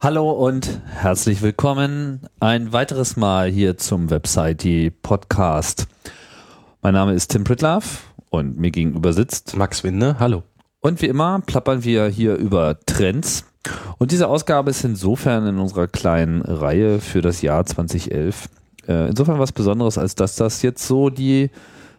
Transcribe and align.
Hallo 0.00 0.30
und 0.30 0.80
herzlich 0.86 1.42
willkommen 1.42 2.28
ein 2.40 2.72
weiteres 2.72 3.16
Mal 3.16 3.50
hier 3.50 3.76
zum 3.78 4.10
Website 4.10 4.92
Podcast. 5.02 5.86
Mein 6.82 6.94
Name 6.94 7.14
ist 7.14 7.28
Tim 7.28 7.44
Pritlaff 7.44 8.04
und 8.30 8.58
mir 8.58 8.70
gegenüber 8.70 9.12
sitzt 9.12 9.56
Max 9.56 9.84
Winde. 9.84 10.16
Hallo. 10.18 10.44
Und 10.80 11.02
wie 11.02 11.06
immer 11.06 11.40
plappern 11.40 11.82
wir 11.82 12.06
hier 12.06 12.36
über 12.36 12.78
Trends. 12.86 13.44
Und 13.98 14.12
diese 14.12 14.28
Ausgabe 14.28 14.70
ist 14.70 14.84
insofern 14.84 15.46
in 15.46 15.58
unserer 15.58 15.88
kleinen 15.88 16.42
Reihe 16.42 17.00
für 17.00 17.20
das 17.20 17.42
Jahr 17.42 17.66
2011 17.66 18.48
äh, 18.88 19.08
insofern 19.08 19.38
was 19.38 19.52
Besonderes, 19.52 19.98
als 19.98 20.14
dass 20.14 20.36
das 20.36 20.62
jetzt 20.62 20.86
so 20.86 21.10
die 21.10 21.50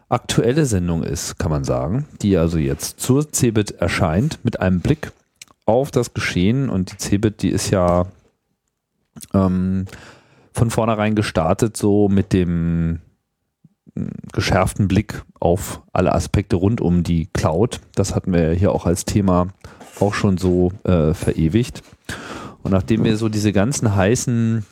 aktuelle 0.08 0.66
Sendung 0.66 1.04
ist, 1.04 1.38
kann 1.38 1.50
man 1.50 1.64
sagen, 1.64 2.06
die 2.20 2.36
also 2.36 2.58
jetzt 2.58 3.00
zur 3.00 3.30
CeBIT 3.32 3.70
erscheint 3.72 4.40
mit 4.44 4.60
einem 4.60 4.80
Blick 4.80 5.12
auf 5.66 5.92
das 5.92 6.14
Geschehen 6.14 6.68
und 6.68 6.92
die 6.92 6.96
Cebit, 6.98 7.42
die 7.42 7.50
ist 7.50 7.70
ja 7.70 8.06
ähm, 9.32 9.86
von 10.52 10.70
vornherein 10.70 11.14
gestartet, 11.14 11.76
so 11.76 12.08
mit 12.08 12.32
dem 12.32 13.00
hm, 13.94 14.10
geschärften 14.32 14.88
Blick 14.88 15.22
auf 15.38 15.80
alle 15.92 16.12
Aspekte 16.12 16.56
rund 16.56 16.80
um 16.80 17.04
die 17.04 17.26
Cloud. 17.26 17.80
Das 17.94 18.16
hatten 18.16 18.32
wir 18.32 18.50
hier 18.50 18.72
auch 18.72 18.86
als 18.86 19.04
Thema 19.04 19.48
auch 20.00 20.14
schon 20.14 20.38
so 20.38 20.72
äh, 20.82 21.14
verewigt. 21.14 21.82
Und 22.62 22.72
nachdem 22.72 23.04
wir 23.04 23.16
so 23.16 23.28
diese 23.28 23.52
ganzen 23.52 23.94
heißen 23.94 24.66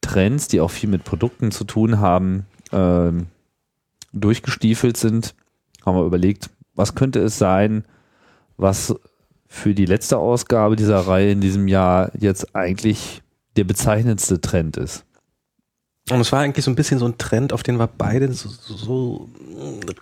Trends, 0.00 0.48
die 0.48 0.60
auch 0.60 0.70
viel 0.70 0.88
mit 0.88 1.04
Produkten 1.04 1.50
zu 1.50 1.64
tun 1.64 2.00
haben, 2.00 2.46
äh, 2.72 3.12
durchgestiefelt 4.12 4.96
sind, 4.96 5.34
haben 5.84 5.96
wir 5.96 6.04
überlegt, 6.04 6.50
was 6.74 6.94
könnte 6.94 7.20
es 7.20 7.38
sein, 7.38 7.84
was 8.56 8.94
für 9.46 9.74
die 9.74 9.86
letzte 9.86 10.18
Ausgabe 10.18 10.76
dieser 10.76 11.00
Reihe 11.00 11.32
in 11.32 11.40
diesem 11.40 11.68
Jahr 11.68 12.10
jetzt 12.18 12.54
eigentlich 12.54 13.22
der 13.56 13.64
bezeichnendste 13.64 14.40
Trend 14.40 14.76
ist. 14.76 15.04
Und 16.10 16.20
es 16.20 16.32
war 16.32 16.40
eigentlich 16.40 16.64
so 16.64 16.70
ein 16.70 16.74
bisschen 16.74 16.98
so 16.98 17.06
ein 17.06 17.18
Trend, 17.18 17.52
auf 17.52 17.62
den 17.62 17.78
wir 17.78 17.86
beide 17.86 18.32
so, 18.32 18.48
so 18.48 19.28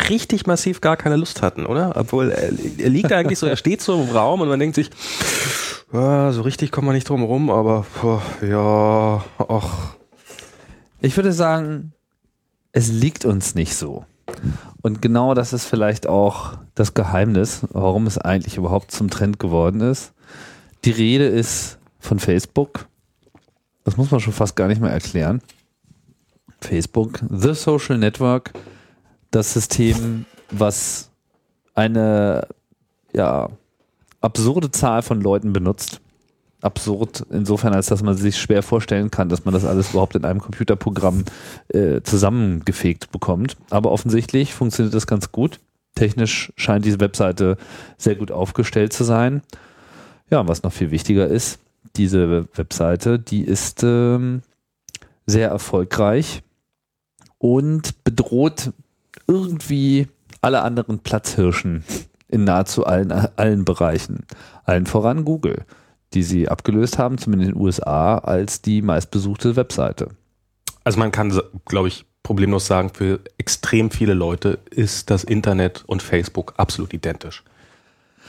richtig 0.09 0.47
massiv 0.47 0.81
gar 0.81 0.97
keine 0.97 1.17
Lust 1.17 1.43
hatten, 1.43 1.67
oder? 1.67 1.95
Obwohl 1.97 2.31
er, 2.31 2.53
er 2.79 2.89
liegt 2.89 3.13
eigentlich 3.13 3.39
so, 3.39 3.47
er 3.47 3.57
steht 3.57 3.83
so 3.83 4.01
im 4.01 4.11
Raum 4.11 4.41
und 4.41 4.49
man 4.49 4.59
denkt 4.59 4.77
sich, 4.77 4.91
ja, 5.93 6.33
so 6.33 6.43
richtig 6.43 6.73
kommt 6.73 6.87
man 6.87 6.95
nicht 6.95 7.09
drum 7.09 7.23
rum, 7.23 7.51
aber 7.51 7.87
ja, 8.43 9.25
ach. 9.39 9.97
Ich 11.01 11.17
würde 11.17 11.33
sagen, 11.33 11.93
es 12.73 12.89
liegt 12.89 13.25
uns 13.25 13.55
nicht 13.55 13.75
so. 13.75 14.05
Und 14.83 15.03
genau 15.03 15.35
das 15.35 15.53
ist 15.53 15.65
vielleicht 15.65 16.07
auch 16.07 16.59
das 16.75 16.95
Geheimnis, 16.95 17.63
warum 17.71 18.07
es 18.07 18.19
eigentlich 18.19 18.57
überhaupt 18.57 18.91
zum 18.93 19.11
Trend 19.11 19.39
geworden 19.39 19.81
ist. 19.81 20.13
Die 20.85 20.91
Rede 20.91 21.27
ist 21.27 21.79
von 21.99 22.19
Facebook. 22.19 22.87
Das 23.85 23.97
muss 23.97 24.11
man 24.11 24.21
schon 24.21 24.33
fast 24.33 24.57
gar 24.57 24.69
nicht 24.69 24.81
mehr 24.81 24.91
erklären. 24.91 25.41
Facebook, 26.61 27.21
The 27.31 27.55
Social 27.55 27.99
Network, 27.99 28.53
das 29.31 29.53
System, 29.53 30.27
was 30.51 31.11
eine 31.75 32.47
ja, 33.13 33.49
absurde 34.21 34.71
Zahl 34.71 35.03
von 35.03 35.21
Leuten 35.21 35.53
benutzt 35.53 36.01
absurd 36.63 37.25
insofern, 37.31 37.75
als 37.75 37.87
dass 37.87 38.03
man 38.03 38.17
sich 38.17 38.39
schwer 38.39 38.63
vorstellen 38.63 39.11
kann, 39.11 39.29
dass 39.29 39.45
man 39.45 39.55
das 39.55 39.65
alles 39.65 39.91
überhaupt 39.91 40.17
in 40.17 40.25
einem 40.25 40.41
Computerprogramm 40.41 41.25
äh, 41.69 42.01
zusammengefegt 42.03 43.13
bekommt. 43.13 43.57
Aber 43.71 43.93
offensichtlich 43.93 44.55
funktioniert 44.55 44.95
das 44.95 45.07
ganz 45.07 45.33
gut. 45.33 45.61
Technisch 45.95 46.53
scheint 46.57 46.85
diese 46.85 47.01
Webseite 47.01 47.57
sehr 47.97 48.17
gut 48.17 48.31
aufgestellt 48.31 48.93
zu 48.93 49.05
sein. 49.05 49.43
Ja, 50.31 50.47
was 50.49 50.63
noch 50.63 50.73
viel 50.73 50.91
wichtiger 50.91 51.27
ist, 51.27 51.61
diese 51.97 52.47
Webseite, 52.57 53.19
die 53.19 53.43
ist 53.43 53.83
ähm, 53.85 54.43
sehr 55.27 55.49
erfolgreich 55.49 56.43
und 57.39 58.05
bedroht 58.05 58.73
irgendwie 59.27 60.09
alle 60.41 60.63
anderen 60.63 61.01
Platzhirschen 61.01 61.85
in 62.29 62.45
nahezu 62.45 62.85
allen, 62.87 63.11
allen 63.11 63.65
Bereichen. 63.65 64.27
Allen 64.65 64.87
voran 64.87 65.25
Google 65.25 65.65
die 66.15 66.23
sie 66.23 66.49
abgelöst 66.49 66.99
haben, 66.99 67.19
zumindest 67.19 67.51
in 67.51 67.55
den 67.55 67.63
USA, 67.63 68.19
als 68.19 68.63
die 68.63 68.83
meistbesuchte 68.83 69.57
Webseite. 69.57 70.09
Also 70.85 70.99
man 70.99 71.13
kann, 71.13 71.39
glaube 71.67 71.89
ich, 71.89 72.05
problemlos 72.23 72.67
sagen, 72.67 72.91
für 72.93 73.21
extrem 73.39 73.91
viele 73.91 74.15
Leute 74.15 74.59
ist 74.71 75.11
das 75.11 75.25
Internet 75.25 75.85
und 75.87 76.03
Facebook 76.03 76.55
absolut 76.57 76.93
identisch. 76.95 77.45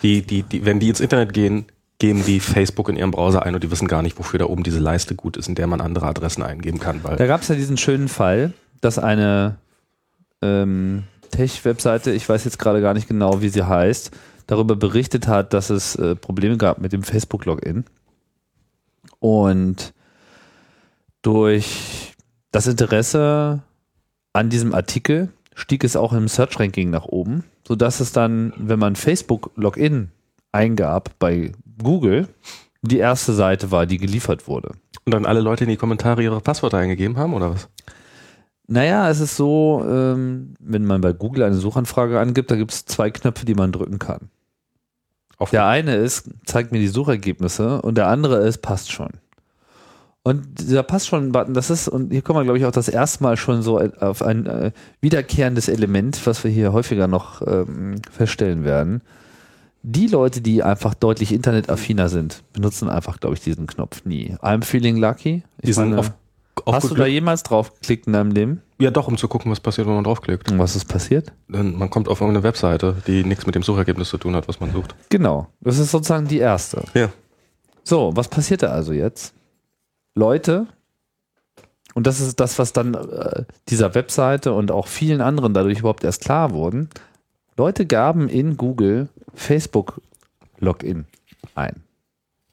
Die, 0.04 0.22
die, 0.22 0.44
die, 0.44 0.66
wenn 0.66 0.80
die 0.80 0.90
ins 0.90 1.00
Internet 1.00 1.34
gehen, 1.34 1.66
geben 2.00 2.24
die 2.26 2.40
Facebook 2.40 2.90
in 2.90 2.98
ihrem 2.98 3.10
Browser 3.10 3.44
ein 3.44 3.56
und 3.56 3.64
die 3.64 3.72
wissen 3.72 3.88
gar 3.88 4.04
nicht, 4.04 4.20
wofür 4.20 4.38
da 4.38 4.46
oben 4.46 4.62
diese 4.62 4.80
Leiste 4.80 5.16
gut 5.16 5.36
ist, 5.38 5.48
in 5.48 5.56
der 5.56 5.66
man 5.66 5.82
andere 5.82 6.06
Adressen 6.06 6.44
eingeben 6.44 6.80
kann. 6.80 7.04
Weil 7.04 7.16
da 7.16 7.26
gab 7.26 7.42
es 7.42 7.48
ja 7.48 7.56
diesen 7.56 7.78
schönen 7.78 8.08
Fall, 8.08 8.54
dass 8.82 9.00
eine 9.00 9.58
ähm, 10.42 11.04
Tech-Webseite, 11.32 12.12
ich 12.12 12.28
weiß 12.28 12.46
jetzt 12.46 12.60
gerade 12.60 12.82
gar 12.82 12.94
nicht 12.94 13.08
genau, 13.08 13.42
wie 13.42 13.50
sie 13.50 13.64
heißt, 13.64 14.12
darüber 14.48 14.76
berichtet 14.76 15.28
hat, 15.28 15.54
dass 15.54 15.70
es 15.70 15.96
äh, 15.96 16.16
Probleme 16.16 16.58
gab 16.58 16.80
mit 16.80 16.94
dem 16.94 17.04
Facebook-Login. 17.04 17.86
Und 19.20 19.94
durch 21.22 22.14
das 22.52 22.68
Interesse 22.68 23.62
an 24.34 24.50
diesem 24.50 24.74
Artikel 24.74 25.30
stieg 25.56 25.84
es 25.84 25.96
auch 25.96 26.14
im 26.14 26.28
Search-Ranking 26.28 26.90
nach 26.90 27.06
oben, 27.06 27.44
sodass 27.68 28.00
es 28.00 28.12
dann, 28.12 28.54
wenn 28.58 28.80
man 28.80 28.96
Facebook-Login 28.96 30.12
eingab 30.52 31.12
bei 31.20 31.52
Google, 31.82 32.28
die 32.82 33.00
erste 33.00 33.34
Seite 33.34 33.72
war, 33.72 33.86
die 33.86 33.98
geliefert 33.98 34.48
wurde. 34.48 34.72
Und 35.06 35.14
dann 35.14 35.26
alle 35.26 35.42
Leute 35.42 35.64
in 35.64 35.70
die 35.70 35.78
Kommentare 35.78 36.24
ihre 36.24 36.42
Passwörter 36.42 36.78
eingegeben 36.78 37.18
haben, 37.18 37.34
oder 37.34 37.52
was? 37.52 37.70
Naja, 38.68 39.10
es 39.10 39.22
ist 39.22 39.38
so, 39.38 39.84
ähm, 39.88 40.54
wenn 40.60 40.86
man 40.86 41.00
bei 41.00 41.14
Google 41.14 41.44
eine 41.44 41.56
Suchanfrage 41.56 42.20
angibt, 42.20 42.52
da 42.52 42.58
gibt 42.58 42.74
es 42.74 42.86
zwei 42.86 43.10
Knöpfe, 43.10 43.46
die 43.46 43.56
man 43.56 43.72
drücken 43.72 43.98
kann. 43.98 44.30
Auf 45.38 45.52
der 45.52 45.66
eine 45.66 45.96
ist, 45.96 46.30
zeigt 46.46 46.72
mir 46.72 46.80
die 46.80 46.88
Suchergebnisse 46.88 47.82
und 47.82 47.96
der 47.96 48.08
andere 48.08 48.46
ist, 48.46 48.62
passt 48.62 48.92
schon. 48.92 49.12
Und 50.24 50.60
dieser 50.60 50.84
passt 50.84 51.08
schon 51.08 51.32
Button, 51.32 51.54
das 51.54 51.70
ist, 51.70 51.88
und 51.88 52.12
hier 52.12 52.22
kommen 52.22 52.40
wir, 52.40 52.44
glaube 52.44 52.60
ich, 52.60 52.66
auch 52.66 52.72
das 52.72 52.90
erste 52.90 53.24
Mal 53.24 53.38
schon 53.38 53.62
so 53.62 53.80
auf 53.80 54.22
ein 54.22 54.46
äh, 54.46 54.72
wiederkehrendes 55.00 55.70
Element, 55.70 56.20
was 56.28 56.44
wir 56.44 56.52
hier 56.52 56.74
häufiger 56.74 57.08
noch 57.08 57.42
ähm, 57.48 58.02
feststellen 58.12 58.66
werden. 58.66 59.02
Die 59.84 60.08
Leute, 60.08 60.42
die 60.42 60.64
einfach 60.64 60.96
deutlich 60.96 61.32
internetaffiner 61.32 62.10
sind, 62.10 62.44
benutzen 62.52 62.90
einfach, 62.90 63.22
glaube 63.22 63.36
ich, 63.36 63.42
diesen 63.42 63.68
Knopf 63.68 64.04
nie. 64.04 64.36
I'm 64.42 64.66
feeling 64.66 64.98
lucky. 64.98 65.44
Ich 65.62 65.76
die 65.76 65.80
meine, 65.80 66.00
auf 66.00 66.12
Hast 66.66 66.90
du 66.90 66.96
da 66.96 67.06
jemals 67.06 67.44
draufgeklickt 67.44 68.08
in 68.08 68.14
deinem 68.14 68.32
Leben? 68.32 68.62
Ja, 68.80 68.92
doch, 68.92 69.08
um 69.08 69.18
zu 69.18 69.28
gucken, 69.28 69.52
was 69.52 69.60
passiert, 69.60 69.88
wenn 69.88 69.96
man 69.96 70.04
draufklickt. 70.04 70.52
Und 70.52 70.60
was 70.60 70.76
ist 70.76 70.86
passiert? 70.86 71.32
Dann, 71.48 71.78
man 71.78 71.90
kommt 71.90 72.08
auf 72.08 72.22
irgendeine 72.22 72.44
Webseite, 72.44 72.96
die 73.08 73.24
nichts 73.24 73.46
mit 73.46 73.56
dem 73.56 73.64
Suchergebnis 73.64 74.10
zu 74.10 74.18
tun 74.18 74.36
hat, 74.36 74.48
was 74.48 74.60
man 74.60 74.72
sucht. 74.72 74.96
Genau. 75.10 75.48
Das 75.62 75.78
ist 75.78 75.92
sozusagen 75.92 76.28
die 76.28 76.40
erste. 76.40 76.84
Ja. 76.94 77.10
So, 77.84 78.12
was 78.16 78.28
passiert 78.28 78.64
da 78.64 78.68
also 78.68 78.94
jetzt? 78.94 79.34
Leute, 80.14 80.68
und 81.94 82.06
das 82.06 82.20
ist 82.20 82.40
das, 82.40 82.60
was 82.60 82.74
dann 82.74 82.94
äh, 82.94 83.44
dieser 83.70 83.96
Webseite 83.96 84.54
und 84.54 84.72
auch 84.72 84.88
vielen 84.88 85.22
anderen 85.22 85.54
dadurch 85.54 85.80
überhaupt 85.80 86.04
erst 86.04 86.22
klar 86.22 86.52
wurden. 86.52 86.90
Leute 87.56 87.86
gaben 87.86 88.30
in 88.30 88.58
Google 88.58 89.10
Facebook 89.34 90.02
Login 90.60 91.06
ein 91.56 91.87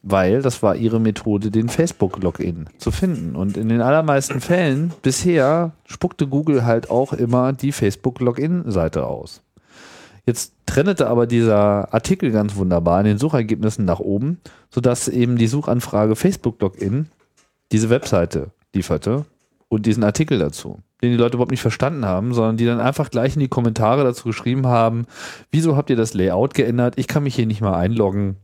weil 0.06 0.42
das 0.42 0.62
war 0.62 0.76
ihre 0.76 1.00
Methode, 1.00 1.50
den 1.50 1.70
Facebook-Login 1.70 2.66
zu 2.76 2.91
finden. 2.91 3.34
Und 3.34 3.56
in 3.56 3.70
den 3.70 3.81
allermeisten 3.81 4.41
Fällen 4.41 4.92
bisher 5.00 5.72
spuckte 5.87 6.26
Google 6.26 6.66
halt 6.66 6.91
auch 6.91 7.15
immer 7.15 7.54
die 7.54 7.72
Facebook-Login-Seite 7.72 9.06
aus. 9.06 9.42
Jetzt 10.27 10.53
trennete 10.66 11.09
aber 11.09 11.27
dieser 11.27 11.92
Artikel 11.92 12.30
ganz 12.33 12.54
wunderbar 12.56 13.01
in 13.01 13.06
den 13.06 13.18
Suchergebnissen 13.18 13.86
nach 13.86 14.01
oben, 14.01 14.41
sodass 14.71 15.09
eben 15.09 15.36
die 15.36 15.47
Suchanfrage 15.47 16.16
Facebook-Login 16.16 17.09
diese 17.72 17.89
Webseite 17.89 18.50
lieferte 18.74 19.24
und 19.68 19.86
diesen 19.86 20.04
Artikel 20.04 20.39
dazu, 20.39 20.80
den 21.03 21.12
die 21.12 21.16
Leute 21.16 21.36
überhaupt 21.36 21.50
nicht 21.50 21.62
verstanden 21.62 22.04
haben, 22.04 22.34
sondern 22.34 22.59
die 22.59 22.66
dann 22.66 22.80
einfach 22.80 23.10
gleich 23.10 23.34
in 23.34 23.41
die 23.41 23.48
Kommentare 23.48 24.04
dazu 24.04 24.24
geschrieben 24.24 24.66
haben, 24.66 25.07
wieso 25.50 25.77
habt 25.77 25.89
ihr 25.89 25.97
das 25.97 26.12
Layout 26.12 26.53
geändert? 26.53 26.95
Ich 26.97 27.09
kann 27.09 27.22
mich 27.22 27.34
hier 27.34 27.47
nicht 27.47 27.62
mal 27.62 27.74
einloggen 27.74 28.36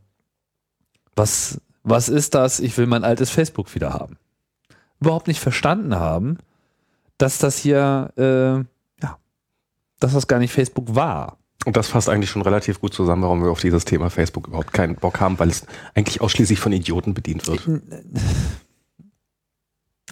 was, 1.20 1.60
was 1.82 2.08
ist 2.08 2.34
das? 2.34 2.60
Ich 2.60 2.76
will 2.78 2.86
mein 2.86 3.04
altes 3.04 3.30
Facebook 3.30 3.74
wieder 3.74 3.92
haben. 3.92 4.16
Überhaupt 5.00 5.28
nicht 5.28 5.40
verstanden 5.40 5.94
haben, 5.94 6.38
dass 7.18 7.36
das 7.36 7.58
hier, 7.58 8.10
äh, 8.16 9.02
ja, 9.02 9.18
dass 10.00 10.14
das 10.14 10.26
gar 10.26 10.38
nicht 10.38 10.52
Facebook 10.52 10.94
war. 10.94 11.36
Und 11.66 11.76
das 11.76 11.88
fasst 11.88 12.08
eigentlich 12.08 12.30
schon 12.30 12.40
relativ 12.40 12.80
gut 12.80 12.94
zusammen, 12.94 13.22
warum 13.22 13.42
wir 13.42 13.50
auf 13.50 13.60
dieses 13.60 13.84
Thema 13.84 14.08
Facebook 14.08 14.48
überhaupt 14.48 14.72
keinen 14.72 14.94
Bock 14.94 15.20
haben, 15.20 15.38
weil 15.38 15.50
es 15.50 15.66
eigentlich 15.94 16.22
ausschließlich 16.22 16.58
von 16.58 16.72
Idioten 16.72 17.12
bedient 17.12 17.46
wird. 17.46 17.68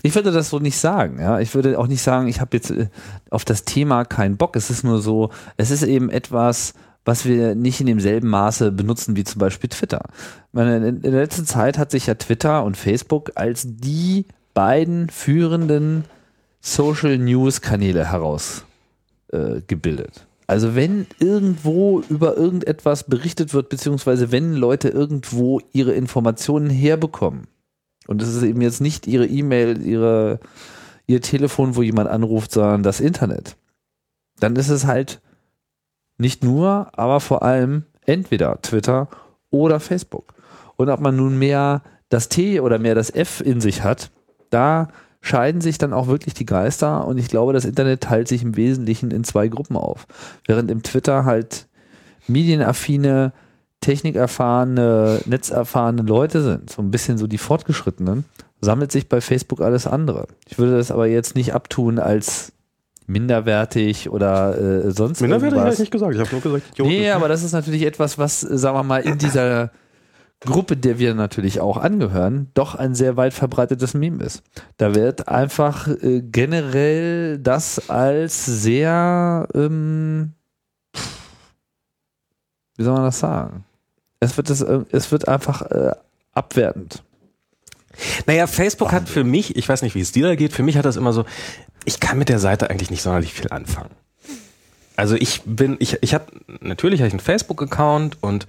Ich 0.02 0.14
würde 0.14 0.30
das 0.30 0.50
so 0.50 0.58
nicht 0.58 0.76
sagen. 0.76 1.20
Ja, 1.20 1.40
ich 1.40 1.54
würde 1.54 1.78
auch 1.78 1.86
nicht 1.86 2.02
sagen, 2.02 2.28
ich 2.28 2.40
habe 2.40 2.56
jetzt 2.56 2.70
äh, 2.70 2.88
auf 3.30 3.46
das 3.46 3.64
Thema 3.64 4.04
keinen 4.04 4.36
Bock. 4.36 4.56
Es 4.56 4.68
ist 4.68 4.84
nur 4.84 5.00
so, 5.00 5.30
es 5.56 5.70
ist 5.70 5.82
eben 5.82 6.10
etwas, 6.10 6.74
was 7.08 7.24
wir 7.24 7.54
nicht 7.54 7.80
in 7.80 7.86
demselben 7.86 8.28
Maße 8.28 8.70
benutzen 8.70 9.16
wie 9.16 9.24
zum 9.24 9.38
Beispiel 9.38 9.70
Twitter. 9.70 10.10
Meine, 10.52 10.88
in 10.88 11.00
der 11.00 11.12
letzten 11.12 11.46
Zeit 11.46 11.78
hat 11.78 11.90
sich 11.90 12.06
ja 12.06 12.16
Twitter 12.16 12.64
und 12.64 12.76
Facebook 12.76 13.32
als 13.34 13.66
die 13.66 14.26
beiden 14.52 15.08
führenden 15.08 16.04
Social 16.60 17.16
News 17.16 17.62
Kanäle 17.62 18.12
herausgebildet. 18.12 20.16
Äh, 20.16 20.20
also 20.46 20.76
wenn 20.76 21.06
irgendwo 21.18 22.00
über 22.10 22.36
irgendetwas 22.36 23.04
berichtet 23.04 23.54
wird, 23.54 23.70
beziehungsweise 23.70 24.30
wenn 24.30 24.52
Leute 24.52 24.90
irgendwo 24.90 25.62
ihre 25.72 25.92
Informationen 25.92 26.68
herbekommen, 26.68 27.46
und 28.06 28.20
es 28.20 28.34
ist 28.34 28.42
eben 28.42 28.60
jetzt 28.60 28.82
nicht 28.82 29.06
ihre 29.06 29.26
E-Mail, 29.26 29.80
ihre, 29.80 30.40
ihr 31.06 31.22
Telefon, 31.22 31.74
wo 31.74 31.80
jemand 31.80 32.10
anruft, 32.10 32.52
sondern 32.52 32.82
das 32.82 33.00
Internet, 33.00 33.56
dann 34.40 34.56
ist 34.56 34.68
es 34.68 34.84
halt 34.84 35.22
nicht 36.18 36.44
nur, 36.44 36.88
aber 36.92 37.20
vor 37.20 37.42
allem 37.42 37.84
entweder 38.04 38.60
Twitter 38.62 39.08
oder 39.50 39.80
Facebook. 39.80 40.34
Und 40.76 40.90
ob 40.90 41.00
man 41.00 41.16
nun 41.16 41.38
mehr 41.38 41.82
das 42.08 42.28
T 42.28 42.60
oder 42.60 42.78
mehr 42.78 42.94
das 42.94 43.14
F 43.14 43.40
in 43.40 43.60
sich 43.60 43.82
hat, 43.82 44.10
da 44.50 44.88
scheiden 45.20 45.60
sich 45.60 45.78
dann 45.78 45.92
auch 45.92 46.06
wirklich 46.06 46.34
die 46.34 46.46
Geister 46.46 47.06
und 47.06 47.18
ich 47.18 47.28
glaube, 47.28 47.52
das 47.52 47.64
Internet 47.64 48.02
teilt 48.02 48.28
sich 48.28 48.42
im 48.42 48.56
Wesentlichen 48.56 49.10
in 49.10 49.24
zwei 49.24 49.48
Gruppen 49.48 49.76
auf. 49.76 50.06
Während 50.46 50.70
im 50.70 50.82
Twitter 50.82 51.24
halt 51.24 51.66
medienaffine, 52.28 53.32
technikerfahrene, 53.80 55.20
netzerfahrene 55.26 56.02
Leute 56.02 56.42
sind, 56.42 56.70
so 56.70 56.82
ein 56.82 56.90
bisschen 56.90 57.18
so 57.18 57.26
die 57.26 57.38
Fortgeschrittenen, 57.38 58.24
sammelt 58.60 58.92
sich 58.92 59.08
bei 59.08 59.20
Facebook 59.20 59.60
alles 59.60 59.86
andere. 59.86 60.26
Ich 60.46 60.58
würde 60.58 60.76
das 60.76 60.90
aber 60.90 61.06
jetzt 61.06 61.34
nicht 61.34 61.54
abtun 61.54 61.98
als 61.98 62.52
minderwertig 63.08 64.10
oder 64.10 64.58
äh, 64.58 64.90
sonst 64.90 65.20
Minderwertig 65.20 65.58
habe 65.58 65.72
ich 65.72 65.78
nicht 65.78 65.90
gesagt, 65.90 66.14
ich 66.14 66.20
habe 66.20 66.30
nur 66.30 66.40
gesagt, 66.40 66.70
Idioten. 66.72 66.90
Nee, 66.90 67.10
aber 67.10 67.28
das 67.28 67.42
ist 67.42 67.52
natürlich 67.52 67.82
etwas, 67.82 68.18
was, 68.18 68.40
sagen 68.40 68.76
wir 68.76 68.82
mal, 68.82 69.00
in 69.00 69.18
dieser 69.18 69.70
Gruppe, 70.40 70.76
der 70.76 70.98
wir 70.98 71.14
natürlich 71.14 71.60
auch 71.60 71.78
angehören, 71.78 72.50
doch 72.54 72.74
ein 72.74 72.94
sehr 72.94 73.16
weit 73.16 73.34
verbreitetes 73.34 73.94
Meme 73.94 74.22
ist. 74.22 74.42
Da 74.76 74.94
wird 74.94 75.28
einfach 75.28 75.88
äh, 75.88 76.22
generell 76.22 77.38
das 77.38 77.90
als 77.90 78.44
sehr, 78.44 79.48
ähm, 79.54 80.34
wie 82.76 82.84
soll 82.84 82.94
man 82.94 83.04
das 83.04 83.18
sagen? 83.18 83.64
Es 84.20 84.36
wird, 84.36 84.50
das, 84.50 84.60
äh, 84.60 84.80
es 84.92 85.10
wird 85.10 85.26
einfach 85.26 85.62
äh, 85.62 85.92
abwertend. 86.32 87.02
Naja, 88.26 88.46
Facebook 88.46 88.92
hat 88.92 89.08
für 89.08 89.24
mich, 89.24 89.56
ich 89.56 89.68
weiß 89.68 89.82
nicht, 89.82 89.96
wie 89.96 90.00
es 90.00 90.12
dir 90.12 90.28
da 90.28 90.36
geht, 90.36 90.52
für 90.52 90.62
mich 90.62 90.76
hat 90.76 90.84
das 90.84 90.96
immer 90.96 91.12
so, 91.12 91.24
ich 91.88 92.00
kann 92.00 92.18
mit 92.18 92.28
der 92.28 92.38
Seite 92.38 92.68
eigentlich 92.68 92.90
nicht 92.90 93.02
sonderlich 93.02 93.32
viel 93.32 93.50
anfangen. 93.50 93.90
Also 94.94 95.14
ich 95.14 95.42
bin, 95.46 95.76
ich, 95.78 95.96
ich 96.02 96.12
habe, 96.12 96.26
natürlich 96.60 97.00
habe 97.00 97.08
ich 97.08 97.14
einen 97.14 97.20
Facebook-Account 97.20 98.18
und 98.20 98.46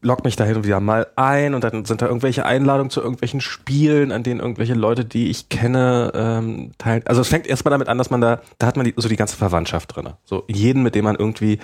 log 0.00 0.24
mich 0.24 0.36
da 0.36 0.44
hin 0.44 0.56
und 0.56 0.64
wieder 0.64 0.80
mal 0.80 1.06
ein 1.16 1.54
und 1.54 1.64
dann 1.64 1.84
sind 1.84 2.02
da 2.02 2.06
irgendwelche 2.06 2.44
Einladungen 2.44 2.90
zu 2.90 3.00
irgendwelchen 3.00 3.40
Spielen, 3.40 4.10
an 4.10 4.22
denen 4.22 4.40
irgendwelche 4.40 4.74
Leute, 4.74 5.04
die 5.04 5.28
ich 5.28 5.48
kenne, 5.48 6.12
ähm, 6.14 6.72
teilen. 6.78 7.02
Also 7.06 7.20
es 7.20 7.28
fängt 7.28 7.46
erstmal 7.46 7.70
damit 7.70 7.88
an, 7.88 7.98
dass 7.98 8.10
man 8.10 8.20
da, 8.20 8.40
da 8.58 8.66
hat 8.66 8.76
man 8.76 8.84
die, 8.84 8.94
so 8.96 9.08
die 9.08 9.16
ganze 9.16 9.36
Verwandtschaft 9.36 9.94
drin. 9.94 10.08
So 10.24 10.44
jeden, 10.48 10.82
mit 10.82 10.94
dem 10.94 11.04
man 11.04 11.16
irgendwie, 11.16 11.58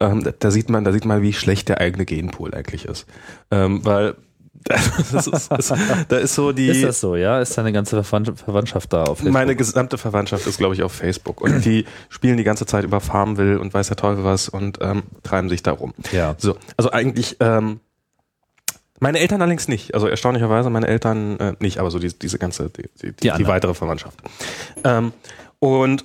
ähm, 0.00 0.28
da 0.38 0.50
sieht 0.50 0.68
man, 0.68 0.84
da 0.84 0.92
sieht 0.92 1.04
man, 1.04 1.22
wie 1.22 1.32
schlecht 1.32 1.68
der 1.68 1.80
eigene 1.80 2.04
Genpool 2.04 2.52
eigentlich 2.54 2.84
ist. 2.84 3.06
Ähm, 3.50 3.84
weil 3.84 4.16
das 5.12 5.26
ist, 5.26 5.50
das, 5.50 5.72
da 6.08 6.16
ist 6.16 6.34
so 6.34 6.52
die. 6.52 6.68
Ist 6.68 6.84
das 6.84 7.00
so, 7.00 7.16
ja? 7.16 7.40
Ist 7.40 7.56
deine 7.56 7.72
ganze 7.72 8.02
Verwandtschaft 8.02 8.92
da 8.92 9.04
auf 9.04 9.18
Facebook? 9.18 9.32
Meine 9.32 9.56
gesamte 9.56 9.98
Verwandtschaft 9.98 10.46
ist, 10.46 10.58
glaube 10.58 10.74
ich, 10.74 10.82
auf 10.82 10.92
Facebook. 10.92 11.40
Und 11.40 11.64
die 11.64 11.84
spielen 12.08 12.36
die 12.36 12.44
ganze 12.44 12.66
Zeit 12.66 12.84
über 12.84 13.00
Farmville 13.00 13.58
und 13.60 13.72
weiß 13.72 13.88
der 13.88 13.96
Teufel 13.96 14.24
was 14.24 14.48
und 14.48 14.78
ähm, 14.80 15.02
treiben 15.22 15.48
sich 15.48 15.62
da 15.62 15.72
rum. 15.72 15.94
Ja. 16.12 16.34
So, 16.38 16.56
also 16.76 16.90
eigentlich, 16.90 17.36
ähm, 17.40 17.80
meine 19.00 19.20
Eltern 19.20 19.40
allerdings 19.40 19.68
nicht. 19.68 19.94
Also 19.94 20.08
erstaunlicherweise 20.08 20.70
meine 20.70 20.88
Eltern 20.88 21.38
äh, 21.38 21.54
nicht, 21.60 21.78
aber 21.78 21.90
so 21.90 21.98
die, 21.98 22.16
diese 22.18 22.38
ganze, 22.38 22.70
die, 22.70 22.88
die, 23.02 23.12
die, 23.12 23.30
die 23.30 23.46
weitere 23.46 23.74
Verwandtschaft. 23.74 24.18
Ähm, 24.84 25.12
und 25.60 26.04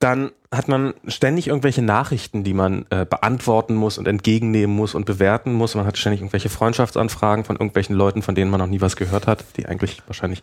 dann 0.00 0.32
hat 0.50 0.66
man 0.66 0.94
ständig 1.06 1.46
irgendwelche 1.46 1.82
Nachrichten, 1.82 2.42
die 2.42 2.54
man 2.54 2.86
äh, 2.90 3.04
beantworten 3.04 3.74
muss 3.74 3.98
und 3.98 4.08
entgegennehmen 4.08 4.74
muss 4.74 4.94
und 4.94 5.04
bewerten 5.04 5.52
muss. 5.52 5.76
Man 5.76 5.86
hat 5.86 5.98
ständig 5.98 6.22
irgendwelche 6.22 6.48
Freundschaftsanfragen 6.48 7.44
von 7.44 7.56
irgendwelchen 7.56 7.94
Leuten, 7.94 8.22
von 8.22 8.34
denen 8.34 8.50
man 8.50 8.58
noch 8.58 8.66
nie 8.66 8.80
was 8.80 8.96
gehört 8.96 9.28
hat, 9.28 9.44
die 9.56 9.66
eigentlich 9.66 10.02
wahrscheinlich 10.08 10.42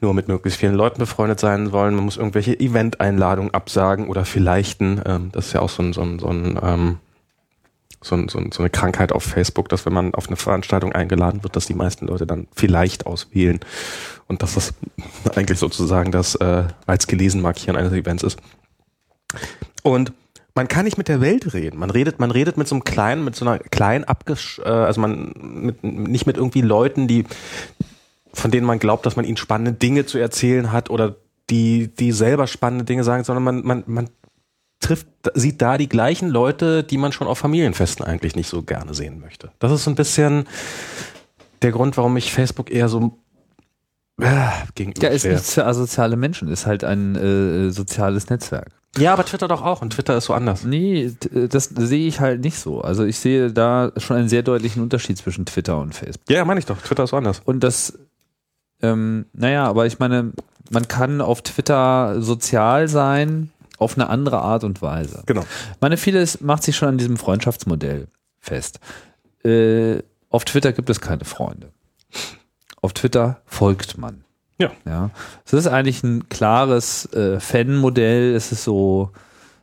nur 0.00 0.14
mit 0.14 0.28
möglichst 0.28 0.60
vielen 0.60 0.74
Leuten 0.74 0.98
befreundet 0.98 1.40
sein 1.40 1.72
wollen. 1.72 1.94
Man 1.96 2.04
muss 2.04 2.18
irgendwelche 2.18 2.60
Event-Einladungen 2.60 3.52
absagen 3.52 4.06
oder 4.06 4.24
vielleicht, 4.24 4.82
ähm, 4.82 5.30
das 5.32 5.46
ist 5.46 5.52
ja 5.54 5.60
auch 5.60 5.70
so 5.70 5.82
ein, 5.82 5.92
so 5.92 6.02
ein, 6.02 6.18
so 6.18 6.28
ein 6.28 6.60
ähm, 6.62 6.98
so, 8.02 8.16
so, 8.28 8.38
so 8.52 8.62
eine 8.62 8.70
Krankheit 8.70 9.12
auf 9.12 9.24
Facebook, 9.24 9.70
dass 9.70 9.86
wenn 9.86 9.94
man 9.94 10.14
auf 10.14 10.28
eine 10.28 10.36
Veranstaltung 10.36 10.92
eingeladen 10.92 11.42
wird, 11.42 11.56
dass 11.56 11.64
die 11.64 11.74
meisten 11.74 12.06
Leute 12.06 12.26
dann 12.26 12.46
vielleicht 12.54 13.06
auswählen 13.06 13.60
und 14.28 14.42
dass 14.42 14.54
das 14.54 14.74
eigentlich 15.34 15.58
sozusagen 15.58 16.12
das 16.12 16.34
äh, 16.34 16.64
als 16.86 17.06
gelesen 17.06 17.40
markieren 17.40 17.76
eines 17.76 17.92
Events 17.92 18.22
ist. 18.22 18.38
Und 19.82 20.12
man 20.54 20.68
kann 20.68 20.84
nicht 20.84 20.98
mit 20.98 21.08
der 21.08 21.20
Welt 21.20 21.52
reden. 21.52 21.78
Man 21.78 21.90
redet, 21.90 22.20
man 22.20 22.30
redet 22.30 22.56
mit 22.56 22.68
so 22.68 22.76
einem 22.76 22.84
kleinen, 22.84 23.24
mit 23.24 23.34
so 23.34 23.44
einer 23.44 23.58
kleinen 23.58 24.04
abgesch, 24.04 24.60
äh, 24.64 24.68
also 24.68 25.00
man 25.00 25.32
mit, 25.36 25.82
nicht 25.82 26.26
mit 26.26 26.36
irgendwie 26.36 26.62
Leuten, 26.62 27.08
die 27.08 27.24
von 28.32 28.50
denen 28.50 28.66
man 28.66 28.78
glaubt, 28.78 29.06
dass 29.06 29.16
man 29.16 29.24
ihnen 29.24 29.36
spannende 29.36 29.72
Dinge 29.72 30.06
zu 30.06 30.18
erzählen 30.18 30.72
hat 30.72 30.90
oder 30.90 31.14
die, 31.50 31.88
die 31.88 32.12
selber 32.12 32.46
spannende 32.46 32.84
Dinge 32.84 33.04
sagen, 33.04 33.24
sondern 33.24 33.44
man, 33.44 33.64
man, 33.64 33.84
man 33.86 34.10
trifft, 34.80 35.06
sieht 35.34 35.62
da 35.62 35.78
die 35.78 35.88
gleichen 35.88 36.28
Leute, 36.28 36.82
die 36.84 36.98
man 36.98 37.12
schon 37.12 37.28
auf 37.28 37.38
Familienfesten 37.38 38.04
eigentlich 38.04 38.34
nicht 38.36 38.48
so 38.48 38.62
gerne 38.62 38.94
sehen 38.94 39.20
möchte. 39.20 39.52
Das 39.58 39.72
ist 39.72 39.84
so 39.84 39.90
ein 39.90 39.94
bisschen 39.94 40.46
der 41.62 41.72
Grund, 41.72 41.96
warum 41.96 42.16
ich 42.16 42.32
Facebook 42.32 42.70
eher 42.70 42.88
so 42.88 43.18
gegenüber. 44.74 45.08
Ja, 45.08 45.12
ist 45.12 45.24
nichts 45.24 45.54
für 45.54 45.66
asoziale 45.66 46.16
Menschen, 46.16 46.48
ist 46.48 46.66
halt 46.66 46.84
ein 46.84 47.16
äh, 47.16 47.70
soziales 47.70 48.30
Netzwerk. 48.30 48.68
Ja, 48.96 49.12
aber 49.12 49.24
Twitter 49.24 49.48
doch 49.48 49.62
auch 49.62 49.82
und 49.82 49.90
Twitter 49.90 50.16
ist 50.16 50.26
so 50.26 50.34
anders. 50.34 50.64
Nee, 50.64 51.12
äh, 51.34 51.48
das 51.48 51.64
sehe 51.64 52.06
ich 52.06 52.20
halt 52.20 52.40
nicht 52.42 52.58
so. 52.58 52.80
Also 52.80 53.04
ich 53.04 53.18
sehe 53.18 53.52
da 53.52 53.92
schon 53.96 54.16
einen 54.16 54.28
sehr 54.28 54.42
deutlichen 54.42 54.82
Unterschied 54.82 55.18
zwischen 55.18 55.46
Twitter 55.46 55.78
und 55.78 55.94
Facebook. 55.94 56.30
Ja, 56.30 56.44
meine 56.44 56.60
ich 56.60 56.66
doch. 56.66 56.80
Twitter 56.80 57.04
ist 57.04 57.10
so 57.10 57.16
anders. 57.16 57.42
Und 57.44 57.60
das, 57.64 57.98
ähm, 58.82 59.26
naja, 59.32 59.66
aber 59.66 59.86
ich 59.86 59.98
meine, 59.98 60.32
man 60.70 60.86
kann 60.86 61.20
auf 61.20 61.42
Twitter 61.42 62.22
sozial 62.22 62.88
sein 62.88 63.50
auf 63.78 63.96
eine 63.96 64.08
andere 64.08 64.38
Art 64.40 64.62
und 64.62 64.80
Weise. 64.80 65.24
Genau. 65.26 65.42
Ich 65.42 65.80
meine, 65.80 65.96
vieles 65.96 66.40
macht 66.40 66.62
sich 66.62 66.76
schon 66.76 66.88
an 66.88 66.98
diesem 66.98 67.16
Freundschaftsmodell 67.16 68.06
fest. 68.38 68.78
Äh, 69.44 70.02
auf 70.30 70.44
Twitter 70.44 70.72
gibt 70.72 70.88
es 70.88 71.00
keine 71.00 71.24
Freunde. 71.24 71.70
Auf 72.84 72.92
Twitter 72.92 73.40
folgt 73.46 73.96
man. 73.96 74.24
Ja. 74.58 74.70
ja. 74.84 75.08
Es 75.46 75.54
ist 75.54 75.66
eigentlich 75.66 76.02
ein 76.02 76.28
klares 76.28 77.10
äh, 77.14 77.40
Fan-Modell. 77.40 78.34
Es 78.34 78.52
ist 78.52 78.62
so, 78.62 79.08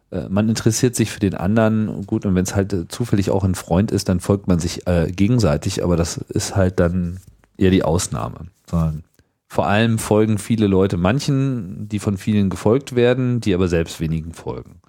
äh, 0.09 0.27
man 0.27 0.49
interessiert 0.49 0.95
sich 0.95 1.11
für 1.11 1.19
den 1.19 1.35
anderen. 1.35 2.07
Gut, 2.07 2.25
und 2.25 2.33
wenn 2.33 2.45
es 2.45 2.55
halt 2.55 2.73
äh, 2.73 2.87
zufällig 2.87 3.29
auch 3.29 3.43
ein 3.43 3.53
Freund 3.53 3.91
ist, 3.91 4.09
dann 4.09 4.21
folgt 4.21 4.47
man 4.47 4.57
sich 4.57 4.87
äh, 4.87 5.11
gegenseitig, 5.11 5.83
aber 5.83 5.97
das 5.97 6.17
ist 6.17 6.55
halt 6.55 6.79
dann 6.79 7.19
eher 7.57 7.69
die 7.69 7.83
Ausnahme. 7.83 8.47
Sondern 8.67 9.03
vor 9.47 9.67
allem 9.67 9.99
folgen 9.99 10.39
viele 10.39 10.65
Leute 10.65 10.97
manchen, 10.97 11.87
die 11.89 11.99
von 11.99 12.17
vielen 12.17 12.49
gefolgt 12.49 12.95
werden, 12.95 13.39
die 13.39 13.53
aber 13.53 13.67
selbst 13.67 13.99
wenigen 13.99 14.33
folgen. 14.33 14.81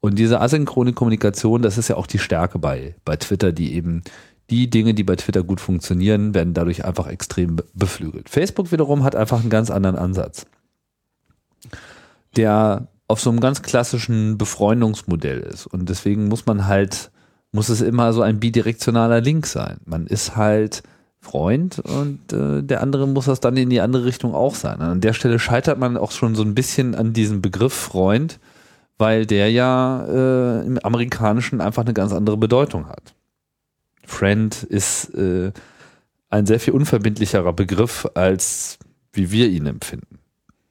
Und 0.00 0.18
diese 0.18 0.42
asynchrone 0.42 0.92
Kommunikation, 0.92 1.62
das 1.62 1.78
ist 1.78 1.88
ja 1.88 1.96
auch 1.96 2.06
die 2.06 2.18
Stärke 2.18 2.58
bei, 2.58 2.94
bei 3.06 3.16
Twitter, 3.16 3.52
die 3.52 3.74
eben 3.74 4.02
die 4.50 4.68
Dinge, 4.68 4.94
die 4.94 5.04
bei 5.04 5.16
Twitter 5.16 5.42
gut 5.42 5.60
funktionieren, 5.60 6.34
werden 6.34 6.54
dadurch 6.54 6.84
einfach 6.84 7.06
extrem 7.06 7.56
beflügelt. 7.74 8.28
Facebook 8.28 8.72
wiederum 8.72 9.04
hat 9.04 9.14
einfach 9.14 9.40
einen 9.40 9.50
ganz 9.50 9.70
anderen 9.70 9.96
Ansatz. 9.96 10.46
Der 12.36 12.88
auf 13.06 13.20
so 13.20 13.30
einem 13.30 13.40
ganz 13.40 13.62
klassischen 13.62 14.38
Befreundungsmodell 14.38 15.40
ist. 15.40 15.66
Und 15.66 15.88
deswegen 15.88 16.28
muss 16.28 16.46
man 16.46 16.66
halt, 16.66 17.10
muss 17.50 17.68
es 17.68 17.80
immer 17.80 18.12
so 18.12 18.22
ein 18.22 18.38
bidirektionaler 18.38 19.20
Link 19.20 19.46
sein. 19.46 19.78
Man 19.84 20.06
ist 20.06 20.36
halt 20.36 20.82
Freund 21.20 21.80
und 21.80 22.32
äh, 22.32 22.62
der 22.62 22.82
andere 22.82 23.06
muss 23.06 23.26
das 23.26 23.40
dann 23.40 23.56
in 23.56 23.68
die 23.68 23.80
andere 23.80 24.04
Richtung 24.04 24.34
auch 24.34 24.54
sein. 24.54 24.80
An 24.80 25.00
der 25.00 25.12
Stelle 25.12 25.38
scheitert 25.38 25.78
man 25.78 25.96
auch 25.96 26.12
schon 26.12 26.34
so 26.34 26.42
ein 26.42 26.54
bisschen 26.54 26.94
an 26.94 27.12
diesem 27.12 27.42
Begriff 27.42 27.74
Freund, 27.74 28.38
weil 28.96 29.26
der 29.26 29.50
ja 29.50 30.04
äh, 30.06 30.66
im 30.66 30.78
Amerikanischen 30.78 31.60
einfach 31.60 31.82
eine 31.82 31.92
ganz 31.92 32.12
andere 32.12 32.36
Bedeutung 32.36 32.88
hat. 32.88 33.14
Friend 34.10 34.62
ist 34.64 35.14
äh, 35.14 35.52
ein 36.28 36.46
sehr 36.46 36.60
viel 36.60 36.74
unverbindlicherer 36.74 37.52
Begriff, 37.52 38.06
als 38.14 38.78
wie 39.12 39.30
wir 39.30 39.48
ihn 39.48 39.66
empfinden. 39.66 40.18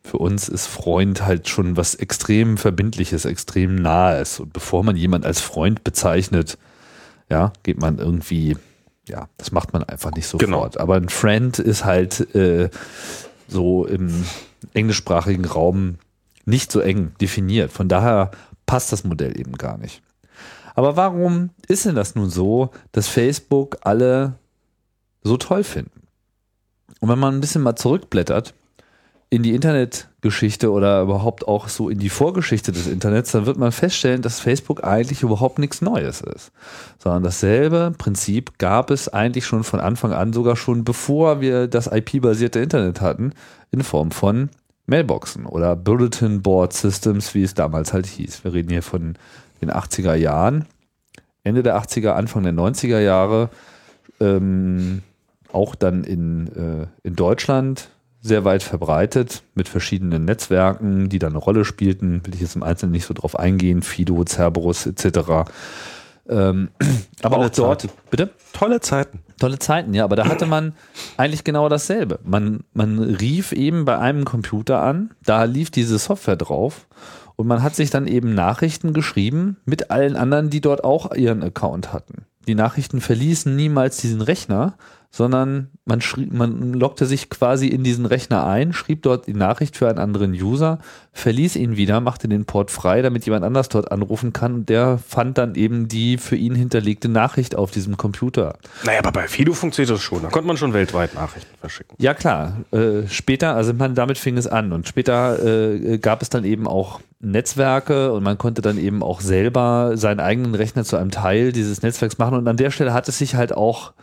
Für 0.03 0.17
uns 0.17 0.49
ist 0.49 0.67
Freund 0.67 1.25
halt 1.25 1.49
schon 1.49 1.77
was 1.77 1.95
extrem 1.95 2.57
Verbindliches, 2.57 3.25
extrem 3.25 3.75
Nahes. 3.75 4.39
Und 4.39 4.53
bevor 4.53 4.83
man 4.83 4.95
jemand 4.95 5.25
als 5.25 5.41
Freund 5.41 5.83
bezeichnet, 5.83 6.57
ja, 7.29 7.53
geht 7.63 7.79
man 7.79 7.99
irgendwie 7.99 8.55
ja, 9.09 9.27
das 9.37 9.51
macht 9.51 9.73
man 9.73 9.83
einfach 9.83 10.11
nicht 10.11 10.27
sofort. 10.27 10.45
Genau. 10.45 10.69
Aber 10.81 10.95
ein 10.95 11.09
Friend 11.09 11.57
ist 11.59 11.83
halt 11.83 12.33
äh, 12.35 12.69
so 13.47 13.85
im 13.85 14.23
englischsprachigen 14.73 15.45
Raum 15.45 15.95
nicht 16.45 16.71
so 16.71 16.79
eng 16.79 17.11
definiert. 17.19 17.71
Von 17.71 17.89
daher 17.89 18.31
passt 18.65 18.91
das 18.91 19.03
Modell 19.03 19.37
eben 19.37 19.53
gar 19.53 19.77
nicht. 19.77 20.01
Aber 20.75 20.95
warum 20.95 21.49
ist 21.67 21.85
denn 21.85 21.95
das 21.95 22.15
nun 22.15 22.29
so, 22.29 22.69
dass 22.91 23.07
Facebook 23.07 23.77
alle 23.81 24.35
so 25.23 25.37
toll 25.37 25.63
finden? 25.63 26.03
Und 26.99 27.09
wenn 27.09 27.19
man 27.19 27.35
ein 27.35 27.41
bisschen 27.41 27.61
mal 27.61 27.75
zurückblättert 27.75 28.53
in 29.31 29.43
die 29.43 29.53
Internetgeschichte 29.53 30.71
oder 30.71 31.03
überhaupt 31.03 31.47
auch 31.47 31.69
so 31.69 31.89
in 31.89 31.99
die 31.99 32.09
Vorgeschichte 32.09 32.71
des 32.71 32.87
Internets, 32.87 33.31
dann 33.31 33.45
wird 33.45 33.57
man 33.57 33.71
feststellen, 33.71 34.23
dass 34.23 34.39
Facebook 34.39 34.83
eigentlich 34.83 35.21
überhaupt 35.21 35.59
nichts 35.59 35.81
Neues 35.81 36.21
ist. 36.21 36.51
Sondern 36.97 37.23
dasselbe 37.23 37.93
Prinzip 37.97 38.57
gab 38.57 38.89
es 38.89 39.07
eigentlich 39.07 39.45
schon 39.45 39.63
von 39.63 39.79
Anfang 39.79 40.13
an, 40.13 40.33
sogar 40.33 40.55
schon 40.55 40.83
bevor 40.83 41.41
wir 41.41 41.67
das 41.67 41.87
IP-basierte 41.87 42.59
Internet 42.59 43.01
hatten, 43.01 43.33
in 43.71 43.83
Form 43.83 44.09
von 44.09 44.49
Mailboxen 44.87 45.45
oder 45.45 45.75
Bulletin 45.75 46.41
Board 46.41 46.73
Systems, 46.73 47.35
wie 47.35 47.43
es 47.43 47.53
damals 47.53 47.93
halt 47.93 48.07
hieß. 48.07 48.43
Wir 48.43 48.53
reden 48.53 48.69
hier 48.69 48.81
von 48.81 49.15
den 49.61 49.71
80er 49.71 50.15
Jahren, 50.15 50.65
Ende 51.43 51.63
der 51.63 51.77
80er, 51.81 52.11
Anfang 52.11 52.43
der 52.43 52.53
90er 52.53 52.99
Jahre, 52.99 53.49
ähm, 54.19 55.01
auch 55.51 55.75
dann 55.75 56.03
in, 56.03 56.47
äh, 56.47 56.87
in 57.07 57.15
Deutschland 57.15 57.89
sehr 58.21 58.43
weit 58.43 58.63
verbreitet 58.63 59.43
mit 59.55 59.69
verschiedenen 59.69 60.25
Netzwerken, 60.25 61.09
die 61.09 61.19
da 61.19 61.27
eine 61.27 61.37
Rolle 61.37 61.63
spielten. 61.63 62.25
Will 62.25 62.35
ich 62.35 62.41
jetzt 62.41 62.55
im 62.55 62.63
Einzelnen 62.63 62.91
nicht 62.91 63.05
so 63.05 63.13
drauf 63.13 63.39
eingehen, 63.39 63.81
Fido, 63.81 64.23
Cerberus 64.25 64.85
etc. 64.85 65.49
Ähm, 66.27 66.69
aber 67.21 67.35
Tolle 67.35 67.47
auch 67.47 67.49
dort, 67.51 67.81
Zeiten. 67.81 67.93
bitte? 68.09 68.29
Tolle 68.51 68.81
Zeiten. 68.81 69.19
Tolle 69.39 69.57
Zeiten, 69.57 69.93
ja, 69.93 70.03
aber 70.03 70.17
da 70.17 70.27
hatte 70.27 70.45
man 70.45 70.73
eigentlich 71.15 71.45
genau 71.45 71.69
dasselbe. 71.69 72.19
Man, 72.23 72.65
man 72.73 72.99
rief 72.99 73.53
eben 73.53 73.85
bei 73.85 73.97
einem 73.97 74.25
Computer 74.25 74.81
an, 74.81 75.11
da 75.23 75.45
lief 75.45 75.71
diese 75.71 75.97
Software 75.97 76.35
drauf 76.35 76.87
und 77.39 77.47
man 77.47 77.63
hat 77.63 77.73
sich 77.73 77.89
dann 77.89 78.05
eben 78.05 78.33
Nachrichten 78.33 78.91
geschrieben 78.91 79.55
mit 79.63 79.91
allen 79.91 80.17
anderen, 80.17 80.49
die 80.49 80.59
dort 80.59 80.83
auch 80.83 81.15
ihren 81.15 81.41
Account 81.41 81.93
hatten. 81.93 82.25
Die 82.49 82.53
Nachrichten 82.53 82.99
verließen 82.99 83.55
niemals 83.55 83.95
diesen 83.95 84.19
Rechner, 84.19 84.75
sondern 85.11 85.69
man 85.85 86.01
schrieb, 86.01 86.31
man 86.31 86.73
loggte 86.73 87.07
sich 87.07 87.29
quasi 87.29 87.67
in 87.67 87.83
diesen 87.83 88.05
Rechner 88.05 88.45
ein, 88.45 88.73
schrieb 88.73 89.01
dort 89.01 89.25
die 89.25 89.33
Nachricht 89.33 89.75
für 89.75 89.89
einen 89.89 89.97
anderen 89.97 90.33
User, 90.33 90.77
verließ 91.13 91.55
ihn 91.55 91.77
wieder, 91.77 91.99
machte 91.99 92.27
den 92.27 92.45
Port 92.45 92.69
frei, 92.69 93.01
damit 93.01 93.25
jemand 93.25 93.43
anders 93.43 93.69
dort 93.69 93.91
anrufen 93.91 94.33
kann 94.33 94.53
und 94.53 94.69
der 94.69 94.99
fand 94.99 95.39
dann 95.39 95.55
eben 95.55 95.87
die 95.87 96.17
für 96.17 96.35
ihn 96.35 96.53
hinterlegte 96.53 97.09
Nachricht 97.09 97.55
auf 97.55 97.71
diesem 97.71 97.97
Computer. 97.97 98.57
Naja, 98.85 98.99
aber 98.99 99.11
bei 99.11 99.27
Fido 99.27 99.53
funktioniert 99.53 99.89
das 99.89 100.01
schon. 100.01 100.21
Da 100.21 100.29
konnte 100.29 100.47
man 100.47 100.57
schon 100.57 100.73
weltweit 100.73 101.15
Nachrichten 101.15 101.57
verschicken. 101.59 101.95
Ja, 101.99 102.13
klar. 102.13 102.57
Äh, 102.71 103.07
später, 103.07 103.55
also 103.55 103.73
man, 103.73 103.95
damit 103.95 104.19
fing 104.19 104.37
es 104.37 104.45
an 104.45 104.71
und 104.71 104.87
später 104.87 105.43
äh, 105.43 105.97
gab 105.97 106.21
es 106.21 106.29
dann 106.29 106.45
eben 106.45 106.67
auch 106.67 107.01
Netzwerke 107.19 108.13
und 108.13 108.23
man 108.23 108.37
konnte 108.37 108.61
dann 108.61 108.77
eben 108.77 109.01
auch 109.01 109.21
selber 109.21 109.93
seinen 109.95 110.19
eigenen 110.19 110.53
Rechner 110.53 110.83
zu 110.85 110.97
einem 110.97 111.11
Teil 111.11 111.51
dieses 111.51 111.81
Netzwerks 111.81 112.19
machen 112.19 112.37
und 112.37 112.47
an 112.47 112.57
der 112.57 112.69
Stelle 112.69 112.93
hat 112.93 113.09
es 113.09 113.17
sich 113.17 113.35
halt 113.35 113.57
auch 113.57 113.93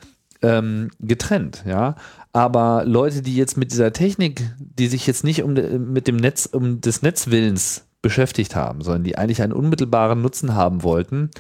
ähm, 0.43 0.91
getrennt, 1.01 1.65
ja. 1.67 1.97
Aber 2.33 2.85
Leute, 2.85 3.23
die 3.23 3.37
jetzt 3.37 3.57
mit 3.57 3.73
dieser 3.73 3.93
Technik, 3.93 4.43
die 4.59 4.89
sich 4.89 5.07
jetzt 5.07 5.25
nicht 5.25 5.43
um 5.43 5.55
mit 5.55 6.07
dem 6.07 6.17
Netz, 6.17 6.47
um 6.47 6.81
des 6.81 7.03
Netzwillens 7.03 7.87
beschäftigt 8.03 8.55
haben, 8.55 8.83
sondern 8.83 9.05
die 9.05 9.19
eigentlich 9.19 9.43
einen 9.43 9.53
unmittelbaren 9.53 10.21
Nutzen 10.21 10.55
haben 10.55 10.83
wollten, 10.83 11.31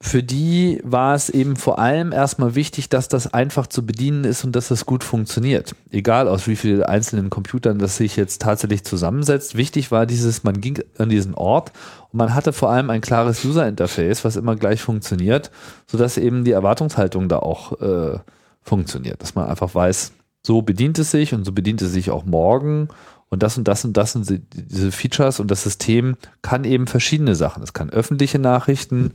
für 0.00 0.22
die 0.22 0.80
war 0.84 1.14
es 1.14 1.30
eben 1.30 1.56
vor 1.56 1.78
allem 1.78 2.12
erstmal 2.12 2.54
wichtig, 2.54 2.90
dass 2.90 3.08
das 3.08 3.32
einfach 3.32 3.66
zu 3.66 3.86
bedienen 3.86 4.24
ist 4.24 4.44
und 4.44 4.54
dass 4.54 4.68
das 4.68 4.84
gut 4.84 5.02
funktioniert. 5.02 5.74
Egal 5.90 6.28
aus 6.28 6.46
wie 6.46 6.56
vielen 6.56 6.82
einzelnen 6.82 7.30
Computern 7.30 7.78
das 7.78 7.96
sich 7.96 8.14
jetzt 8.14 8.42
tatsächlich 8.42 8.84
zusammensetzt. 8.84 9.56
Wichtig 9.56 9.90
war 9.90 10.04
dieses, 10.04 10.44
man 10.44 10.60
ging 10.60 10.80
an 10.98 11.08
diesen 11.08 11.34
Ort 11.34 11.72
man 12.16 12.34
hatte 12.34 12.52
vor 12.52 12.70
allem 12.70 12.90
ein 12.90 13.00
klares 13.00 13.44
User-Interface, 13.44 14.24
was 14.24 14.36
immer 14.36 14.56
gleich 14.56 14.80
funktioniert, 14.80 15.50
sodass 15.86 16.16
eben 16.16 16.44
die 16.44 16.52
Erwartungshaltung 16.52 17.28
da 17.28 17.38
auch 17.38 17.80
äh, 17.80 18.18
funktioniert. 18.62 19.22
Dass 19.22 19.34
man 19.34 19.46
einfach 19.46 19.74
weiß, 19.74 20.12
so 20.42 20.62
bedient 20.62 20.98
es 20.98 21.10
sich 21.10 21.34
und 21.34 21.44
so 21.44 21.52
bedient 21.52 21.82
es 21.82 21.92
sich 21.92 22.10
auch 22.10 22.24
morgen 22.24 22.88
und 23.28 23.42
das 23.42 23.58
und 23.58 23.68
das 23.68 23.84
und 23.84 23.96
das 23.96 24.12
sind 24.12 24.42
diese 24.54 24.92
Features 24.92 25.40
und 25.40 25.50
das 25.50 25.62
System 25.62 26.16
kann 26.42 26.64
eben 26.64 26.86
verschiedene 26.86 27.34
Sachen. 27.34 27.62
Es 27.62 27.72
kann 27.72 27.90
öffentliche 27.90 28.38
Nachrichten, 28.38 29.12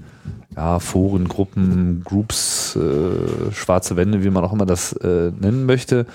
ja, 0.56 0.80
Foren, 0.80 1.28
Gruppen, 1.28 2.04
Groups, 2.04 2.76
äh, 2.76 3.52
schwarze 3.52 3.96
Wände, 3.96 4.24
wie 4.24 4.30
man 4.30 4.44
auch 4.44 4.54
immer 4.54 4.66
das 4.66 4.94
äh, 4.94 5.32
nennen 5.32 5.66
möchte 5.66 6.06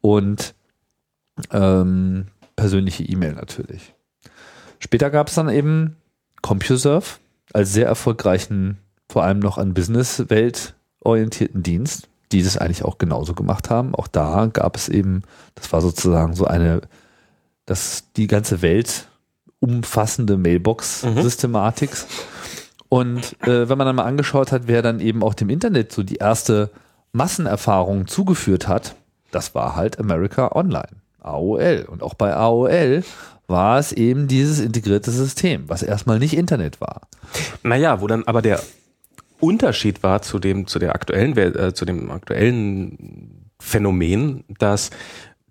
und 0.00 0.54
ähm, 1.52 2.26
persönliche 2.56 3.04
E-Mail 3.04 3.34
natürlich. 3.34 3.94
Später 4.78 5.10
gab 5.10 5.28
es 5.28 5.34
dann 5.34 5.48
eben 5.48 5.96
CompuServe 6.42 7.18
als 7.52 7.72
sehr 7.72 7.86
erfolgreichen, 7.86 8.78
vor 9.08 9.24
allem 9.24 9.38
noch 9.38 9.58
an 9.58 9.74
Businesswelt 9.74 10.74
orientierten 11.00 11.62
Dienst, 11.62 12.08
die 12.30 12.42
das 12.42 12.56
eigentlich 12.56 12.84
auch 12.84 12.98
genauso 12.98 13.34
gemacht 13.34 13.70
haben. 13.70 13.94
Auch 13.94 14.08
da 14.08 14.46
gab 14.46 14.76
es 14.76 14.88
eben, 14.88 15.22
das 15.54 15.72
war 15.72 15.80
sozusagen 15.80 16.34
so 16.34 16.46
eine 16.46 16.82
das 17.66 18.04
die 18.16 18.26
ganze 18.26 18.62
Welt 18.62 19.06
umfassende 19.60 20.36
Mailbox-Systematik. 20.36 21.90
Mhm. 21.90 21.96
Und 22.88 23.42
äh, 23.46 23.68
wenn 23.68 23.78
man 23.78 23.86
dann 23.86 23.96
mal 23.96 24.04
angeschaut 24.04 24.52
hat, 24.52 24.62
wer 24.66 24.82
dann 24.82 25.00
eben 25.00 25.22
auch 25.22 25.34
dem 25.34 25.48
Internet 25.48 25.92
so 25.92 26.02
die 26.02 26.16
erste 26.16 26.70
Massenerfahrung 27.12 28.06
zugeführt 28.06 28.68
hat, 28.68 28.96
das 29.30 29.54
war 29.54 29.76
halt 29.76 29.98
America 29.98 30.54
Online, 30.54 30.96
AOL. 31.20 31.86
Und 31.88 32.02
auch 32.02 32.14
bei 32.14 32.34
AOL 32.34 33.04
war 33.52 33.78
es 33.78 33.92
eben 33.92 34.26
dieses 34.26 34.58
integrierte 34.58 35.12
System, 35.12 35.68
was 35.68 35.84
erstmal 35.84 36.18
nicht 36.18 36.36
Internet 36.36 36.80
war. 36.80 37.02
Naja, 37.62 38.00
wo 38.00 38.08
dann 38.08 38.24
aber 38.24 38.42
der 38.42 38.60
Unterschied 39.38 40.02
war 40.02 40.22
zu 40.22 40.40
dem, 40.40 40.66
zu 40.66 40.80
der 40.80 40.96
aktuellen, 40.96 41.36
äh, 41.36 41.72
zu 41.72 41.84
dem 41.84 42.10
aktuellen 42.10 43.50
Phänomen, 43.60 44.42
dass 44.58 44.90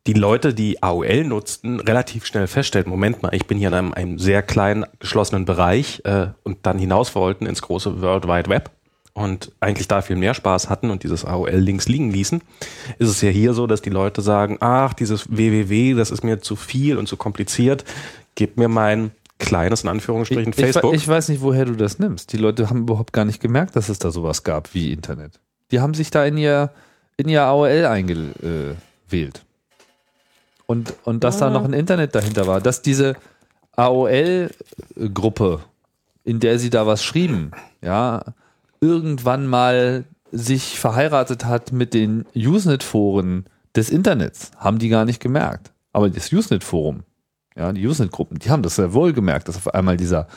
die 0.08 0.13
Leute, 0.13 0.53
die 0.53 0.81
AOL 0.81 1.24
nutzten, 1.24 1.79
relativ 1.79 2.25
schnell 2.25 2.48
feststellten, 2.48 2.89
Moment 2.89 3.22
mal, 3.22 3.34
ich 3.34 3.46
bin 3.46 3.58
hier 3.58 3.67
in 3.67 3.74
einem, 3.74 3.93
einem 3.93 4.20
sehr 4.20 4.41
kleinen, 4.41 4.86
geschlossenen 5.00 5.46
Bereich 5.46 6.01
äh, 6.05 6.27
und 6.43 6.65
dann 6.65 6.79
hinaus 6.79 7.13
wollten 7.15 7.46
ins 7.46 7.62
große 7.62 8.01
World 8.01 8.27
Wide 8.27 8.50
Web 8.50 8.72
und 9.13 9.51
eigentlich 9.60 9.88
da 9.88 10.01
viel 10.01 10.15
mehr 10.15 10.34
Spaß 10.34 10.70
hatten 10.70 10.89
und 10.89 11.03
dieses 11.03 11.25
AOL 11.25 11.51
links 11.51 11.88
liegen 11.88 12.12
ließen, 12.12 12.41
ist 12.98 13.10
es 13.10 13.22
ja 13.22 13.30
hier 13.30 13.53
so, 13.53 13.68
dass 13.68 13.82
die 13.82 13.89
Leute 13.89 14.22
sagen, 14.22 14.58
ach, 14.60 14.94
dieses 14.94 15.30
www, 15.30 15.94
das 15.96 16.12
ist 16.12 16.24
mir 16.24 16.41
zu 16.41 16.56
viel 16.56 16.98
und 16.98 17.08
zu 17.08 17.18
kompliziert, 17.18 17.84
gib 18.36 18.58
mir 18.58 18.68
mein 18.68 19.12
kleines, 19.38 19.84
in 19.84 19.89
Anführungsstrichen, 19.89 20.53
ich, 20.53 20.60
Facebook. 20.60 20.94
Ich, 20.94 21.03
ich 21.03 21.08
weiß 21.08 21.30
nicht, 21.30 21.41
woher 21.41 21.65
du 21.65 21.75
das 21.75 22.00
nimmst. 22.00 22.32
Die 22.32 22.38
Leute 22.38 22.70
haben 22.70 22.82
überhaupt 22.82 23.12
gar 23.12 23.25
nicht 23.25 23.41
gemerkt, 23.41 23.75
dass 23.75 23.89
es 23.89 24.00
da 24.00 24.12
sowas 24.12 24.44
gab 24.44 24.74
wie 24.74 24.94
Internet. 24.94 25.39
Die 25.72 25.80
haben 25.80 25.94
sich 25.94 26.12
da 26.12 26.25
in 26.25 26.38
ihr, 26.38 26.72
in 27.18 27.27
ihr 27.27 27.44
AOL 27.44 27.86
eingewählt 27.86 29.44
und, 30.72 30.94
und 31.03 31.24
dass 31.25 31.41
ah. 31.41 31.48
da 31.48 31.50
noch 31.51 31.65
ein 31.65 31.74
Internet 31.74 32.15
dahinter 32.15 32.48
war, 32.48 32.62
dass 32.62 32.82
diese 32.82 33.18
AOL-Gruppe, 33.75 35.60
in 36.24 36.39
der 36.39 36.60
sie 36.60 36.70
da 36.70 36.88
was 36.88 37.03
schrieben, 37.03 37.51
ja, 37.82 38.24
irgendwann 38.82 39.48
mal 39.48 40.06
sich 40.32 40.80
verheiratet 40.80 41.46
hat 41.46 41.72
mit 41.72 41.94
den 41.94 42.26
Usenet-Foren 42.36 43.46
des 43.76 43.90
Internets, 43.90 44.52
haben 44.58 44.80
die 44.80 44.90
gar 44.90 45.06
nicht 45.06 45.22
gemerkt. 45.22 45.72
Aber 45.94 46.10
das 46.10 46.32
Usenet-Forum, 46.32 47.04
ja, 47.56 47.72
die 47.72 47.86
Usenet-Gruppen, 47.86 48.40
die 48.40 48.50
haben 48.50 48.64
das 48.64 48.76
sehr 48.76 48.94
wohl 48.94 49.14
gemerkt, 49.14 49.48
dass 49.48 49.58
auf 49.58 49.74
einmal 49.74 49.98
dieser 49.98 50.28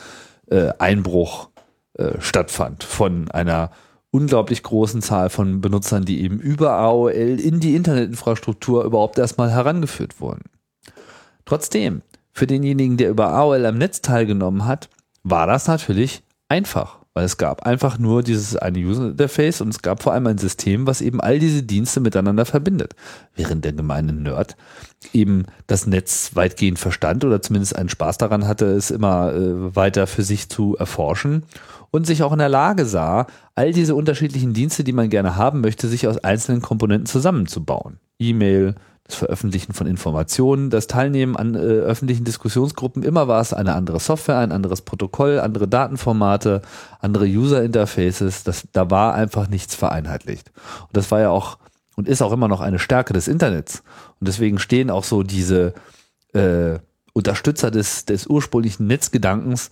äh, 0.47 0.69
Einbruch 0.77 1.49
äh, 1.93 2.19
stattfand 2.19 2.83
von 2.83 3.31
einer 3.31 3.71
unglaublich 4.11 4.63
großen 4.63 5.01
Zahl 5.01 5.29
von 5.29 5.59
Benutzern, 5.59 6.05
die 6.05 6.21
eben 6.21 6.39
über 6.39 6.73
AOL 6.73 7.11
in 7.11 7.59
die 7.59 7.75
Internetinfrastruktur 7.75 8.83
überhaupt 8.83 9.17
erstmal 9.17 9.51
herangeführt 9.51 10.21
wurden. 10.21 10.43
Trotzdem, 11.45 12.01
für 12.31 12.47
denjenigen, 12.47 12.97
der 12.97 13.09
über 13.09 13.29
AOL 13.29 13.65
am 13.65 13.77
Netz 13.77 14.01
teilgenommen 14.01 14.65
hat, 14.65 14.89
war 15.23 15.47
das 15.47 15.67
natürlich 15.67 16.23
einfach, 16.47 16.99
weil 17.15 17.23
es 17.23 17.37
gab 17.37 17.65
einfach 17.65 17.97
nur 17.97 18.21
dieses 18.23 18.57
eine 18.57 18.77
User 18.77 19.07
Interface 19.07 19.61
und 19.61 19.69
es 19.69 19.81
gab 19.81 20.03
vor 20.03 20.11
allem 20.13 20.27
ein 20.27 20.37
System, 20.37 20.85
was 20.85 21.01
eben 21.01 21.21
all 21.21 21.39
diese 21.39 21.63
Dienste 21.63 22.01
miteinander 22.01 22.45
verbindet. 22.45 22.93
Während 23.35 23.63
der 23.63 23.71
gemeine 23.71 24.11
Nerd 24.11 24.57
eben 25.13 25.45
das 25.65 25.87
Netz 25.87 26.31
weitgehend 26.33 26.77
verstand 26.77 27.23
oder 27.23 27.41
zumindest 27.41 27.75
einen 27.75 27.89
Spaß 27.89 28.17
daran 28.17 28.47
hatte, 28.47 28.65
es 28.65 28.91
immer 28.91 29.33
äh, 29.33 29.75
weiter 29.75 30.07
für 30.07 30.23
sich 30.23 30.49
zu 30.49 30.75
erforschen 30.75 31.43
und 31.89 32.05
sich 32.05 32.21
auch 32.21 32.33
in 32.33 32.39
der 32.39 32.49
Lage 32.49 32.85
sah, 32.85 33.27
all 33.55 33.71
diese 33.71 33.95
unterschiedlichen 33.95 34.53
Dienste, 34.53 34.83
die 34.83 34.91
man 34.91 35.09
gerne 35.09 35.37
haben 35.37 35.61
möchte, 35.61 35.87
sich 35.87 36.09
aus 36.09 36.17
einzelnen 36.17 36.61
Komponenten 36.61 37.05
zusammenzubauen. 37.05 37.99
E-Mail, 38.19 38.75
das 39.05 39.15
Veröffentlichen 39.15 39.73
von 39.73 39.85
Informationen, 39.85 40.69
das 40.69 40.87
Teilnehmen 40.87 41.35
an 41.35 41.53
äh, 41.53 41.59
öffentlichen 41.59 42.23
Diskussionsgruppen, 42.23 43.03
immer 43.03 43.27
war 43.27 43.39
es 43.39 43.53
eine 43.53 43.75
andere 43.75 43.99
Software, 43.99 44.39
ein 44.39 44.51
anderes 44.51 44.81
Protokoll, 44.81 45.39
andere 45.39 45.67
Datenformate, 45.67 46.63
andere 46.99 47.25
User-Interfaces. 47.25 48.43
Das, 48.43 48.67
da 48.73 48.89
war 48.89 49.13
einfach 49.13 49.47
nichts 49.47 49.75
vereinheitlicht. 49.75 50.51
Und 50.81 50.97
das 50.97 51.11
war 51.11 51.19
ja 51.19 51.29
auch 51.29 51.59
und 51.95 52.09
ist 52.09 52.21
auch 52.21 52.31
immer 52.31 52.47
noch 52.47 52.61
eine 52.61 52.79
Stärke 52.79 53.13
des 53.13 53.27
Internets. 53.27 53.83
Und 54.19 54.27
deswegen 54.27 54.59
stehen 54.59 54.89
auch 54.89 55.03
so 55.03 55.23
diese 55.23 55.73
äh, 56.33 56.79
Unterstützer 57.13 57.71
des, 57.71 58.05
des 58.05 58.27
ursprünglichen 58.27 58.87
Netzgedankens 58.87 59.69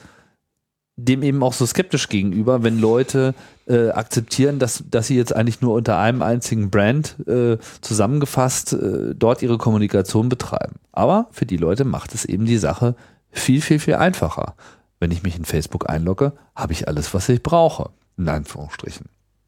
dem 0.95 1.23
eben 1.23 1.41
auch 1.41 1.53
so 1.53 1.65
skeptisch 1.65 2.07
gegenüber, 2.07 2.63
wenn 2.63 2.79
Leute 2.79 3.33
äh, 3.67 3.89
akzeptieren, 3.89 4.59
dass, 4.59 4.83
dass 4.89 5.07
sie 5.07 5.15
jetzt 5.15 5.35
eigentlich 5.35 5.61
nur 5.61 5.73
unter 5.73 5.97
einem 5.97 6.21
einzigen 6.21 6.69
Brand 6.69 7.15
äh, 7.27 7.57
zusammengefasst 7.81 8.73
äh, 8.73 9.15
dort 9.15 9.41
ihre 9.41 9.57
Kommunikation 9.57 10.29
betreiben. 10.29 10.75
Aber 10.91 11.27
für 11.31 11.45
die 11.45 11.57
Leute 11.57 11.83
macht 11.83 12.13
es 12.13 12.25
eben 12.25 12.45
die 12.45 12.57
Sache 12.57 12.95
viel, 13.31 13.61
viel, 13.61 13.79
viel 13.79 13.95
einfacher. 13.95 14.55
Wenn 14.99 15.11
ich 15.11 15.23
mich 15.23 15.35
in 15.35 15.45
Facebook 15.45 15.89
einlogge, 15.89 16.33
habe 16.55 16.73
ich 16.73 16.87
alles, 16.87 17.13
was 17.13 17.27
ich 17.29 17.41
brauche. 17.41 17.89
In 18.17 18.29
Anführungsstrichen. 18.29 19.07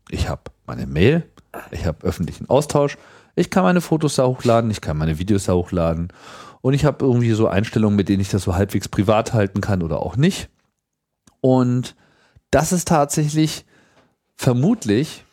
Ich 0.09 0.27
habe 0.27 0.41
meine 0.65 0.87
Mail, 0.87 1.23
ich 1.69 1.85
habe 1.85 2.05
öffentlichen 2.05 2.49
Austausch, 2.49 2.97
ich 3.35 3.51
kann 3.51 3.63
meine 3.63 3.81
Fotos 3.81 4.15
da 4.15 4.25
hochladen, 4.25 4.71
ich 4.71 4.81
kann 4.81 4.97
meine 4.97 5.19
Videos 5.19 5.45
da 5.45 5.53
hochladen 5.53 6.07
und 6.61 6.73
ich 6.73 6.85
habe 6.85 7.05
irgendwie 7.05 7.31
so 7.31 7.47
Einstellungen, 7.47 7.95
mit 7.95 8.09
denen 8.09 8.21
ich 8.21 8.29
das 8.29 8.43
so 8.43 8.55
halbwegs 8.55 8.87
privat 8.87 9.33
halten 9.33 9.61
kann 9.61 9.83
oder 9.83 10.01
auch 10.01 10.17
nicht. 10.17 10.49
Und 11.42 11.96
das 12.51 12.72
ist 12.72 12.88
tatsächlich 12.88 13.65
vermutlich 14.36 15.24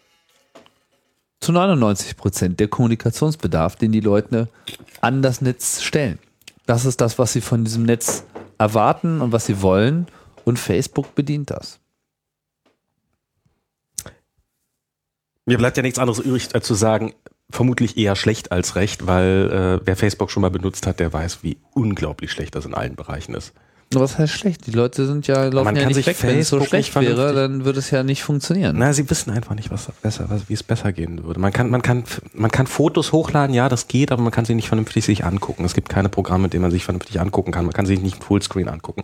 zu 1.41 1.53
99 1.53 2.17
Prozent 2.17 2.61
der 2.61 2.69
Kommunikationsbedarf, 2.69 3.77
den 3.77 3.93
die 3.93 4.01
Leute 4.01 4.49
an 5.01 5.23
das 5.23 5.41
Netz 5.41 5.83
stellen. 5.83 6.19
Das 6.67 6.85
ist 6.85 7.01
das, 7.01 7.19
was 7.19 7.33
sie 7.33 7.41
von 7.41 7.65
diesem 7.65 7.83
Netz 7.83 8.25
erwarten 8.59 9.21
und 9.21 9.33
was 9.33 9.47
sie 9.47 9.61
wollen. 9.61 10.07
Und 10.45 10.59
Facebook 10.59 11.15
bedient 11.15 11.51
das. 11.51 11.79
Mir 15.45 15.59
bleibt 15.59 15.77
ja 15.77 15.83
nichts 15.83 15.99
anderes 15.99 16.21
übrig, 16.21 16.55
als 16.55 16.67
zu 16.67 16.75
sagen, 16.75 17.13
vermutlich 17.51 17.97
eher 17.97 18.17
schlecht 18.17 18.53
als 18.53 18.77
recht, 18.77 19.07
weil 19.07 19.81
äh, 19.83 19.87
wer 19.87 19.97
Facebook 19.97 20.31
schon 20.31 20.41
mal 20.41 20.51
benutzt 20.51 20.87
hat, 20.87 21.01
der 21.01 21.13
weiß, 21.13 21.43
wie 21.43 21.59
unglaublich 21.73 22.31
schlecht 22.31 22.55
das 22.55 22.65
in 22.65 22.75
allen 22.75 22.95
Bereichen 22.95 23.35
ist. 23.35 23.53
Was 24.01 24.19
heißt 24.19 24.33
schlecht? 24.33 24.67
Die 24.67 24.71
Leute 24.71 25.07
sind 25.07 25.27
ja 25.27 25.45
laufen 25.45 25.65
Man 25.65 25.77
ja 25.77 25.83
kann 25.83 25.89
nicht 25.89 25.97
sich 25.97 26.07
weg. 26.07 26.17
Wenn 26.23 26.39
es 26.39 26.49
so 26.49 26.63
schlecht 26.63 26.95
wäre, 26.95 27.35
dann 27.35 27.65
würde 27.65 27.79
es 27.79 27.91
ja 27.91 28.03
nicht 28.03 28.23
funktionieren. 28.23 28.77
Na, 28.79 28.93
sie 28.93 29.09
wissen 29.09 29.31
einfach 29.31 29.55
nicht, 29.55 29.71
was 29.71 29.91
besser, 30.03 30.27
was, 30.29 30.49
wie 30.49 30.55
es 30.55 30.63
besser 30.63 30.93
gehen 30.93 31.25
würde. 31.25 31.41
Man 31.41 31.53
kann, 31.53 31.71
man 31.71 31.83
kann, 31.83 32.05
man 32.35 32.51
kann 32.51 32.67
Fotos 32.67 33.13
hochladen, 33.13 33.55
ja, 33.55 33.69
das 33.69 33.89
geht, 33.89 34.13
aber 34.13 34.23
man 34.23 34.33
kann 34.33 34.45
sie 34.45 34.55
nicht 34.55 34.69
vernünftig 34.69 35.05
sich 35.05 35.25
angucken. 35.25 35.65
Es 35.65 35.75
gibt 35.75 35.89
keine 35.89 36.09
Programme, 36.09 36.45
mit 36.45 36.53
denen 36.53 36.63
man 36.63 36.71
sich 36.71 36.85
vernünftig 36.85 37.21
angucken 37.21 37.53
kann. 37.53 37.65
Man 37.65 37.75
kann 37.75 37.87
sich 37.87 38.01
nicht 38.01 38.17
im 38.17 38.23
Fullscreen 38.23 38.69
angucken. 38.69 39.03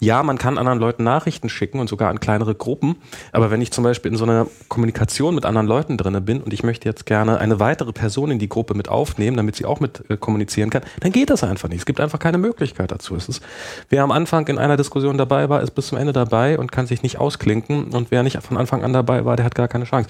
Ja, 0.00 0.22
man 0.22 0.38
kann 0.38 0.58
anderen 0.58 0.78
Leuten 0.78 1.04
Nachrichten 1.04 1.48
schicken 1.48 1.78
und 1.78 1.88
sogar 1.88 2.10
an 2.10 2.20
kleinere 2.20 2.54
Gruppen. 2.54 2.96
Aber 3.32 3.50
wenn 3.50 3.60
ich 3.60 3.70
zum 3.70 3.84
Beispiel 3.84 4.12
in 4.12 4.18
so 4.18 4.24
einer 4.24 4.46
Kommunikation 4.68 5.34
mit 5.34 5.44
anderen 5.44 5.66
Leuten 5.66 5.96
drinne 5.96 6.20
bin 6.20 6.40
und 6.40 6.52
ich 6.52 6.62
möchte 6.62 6.88
jetzt 6.88 7.06
gerne 7.06 7.38
eine 7.38 7.60
weitere 7.60 7.92
Person 7.92 8.30
in 8.30 8.38
die 8.38 8.48
Gruppe 8.48 8.74
mit 8.74 8.88
aufnehmen, 8.88 9.36
damit 9.36 9.56
sie 9.56 9.64
auch 9.64 9.80
mit 9.80 10.04
äh, 10.10 10.16
kommunizieren 10.16 10.70
kann, 10.70 10.82
dann 11.00 11.12
geht 11.12 11.30
das 11.30 11.44
einfach 11.44 11.68
nicht. 11.68 11.80
Es 11.80 11.86
gibt 11.86 12.00
einfach 12.00 12.18
keine 12.18 12.38
Möglichkeit 12.38 12.90
dazu. 12.90 13.16
Es 13.16 13.28
ist, 13.28 13.42
wer 13.88 14.02
am 14.02 14.11
Anfang 14.12 14.46
in 14.48 14.58
einer 14.58 14.76
Diskussion 14.76 15.18
dabei 15.18 15.48
war, 15.48 15.62
ist 15.62 15.72
bis 15.72 15.88
zum 15.88 15.98
Ende 15.98 16.12
dabei 16.12 16.58
und 16.58 16.70
kann 16.72 16.86
sich 16.86 17.02
nicht 17.02 17.18
ausklinken. 17.18 17.92
Und 17.94 18.10
wer 18.10 18.22
nicht 18.22 18.40
von 18.42 18.56
Anfang 18.56 18.84
an 18.84 18.92
dabei 18.92 19.24
war, 19.24 19.36
der 19.36 19.44
hat 19.44 19.54
gar 19.54 19.68
keine 19.68 19.84
Chance. 19.84 20.08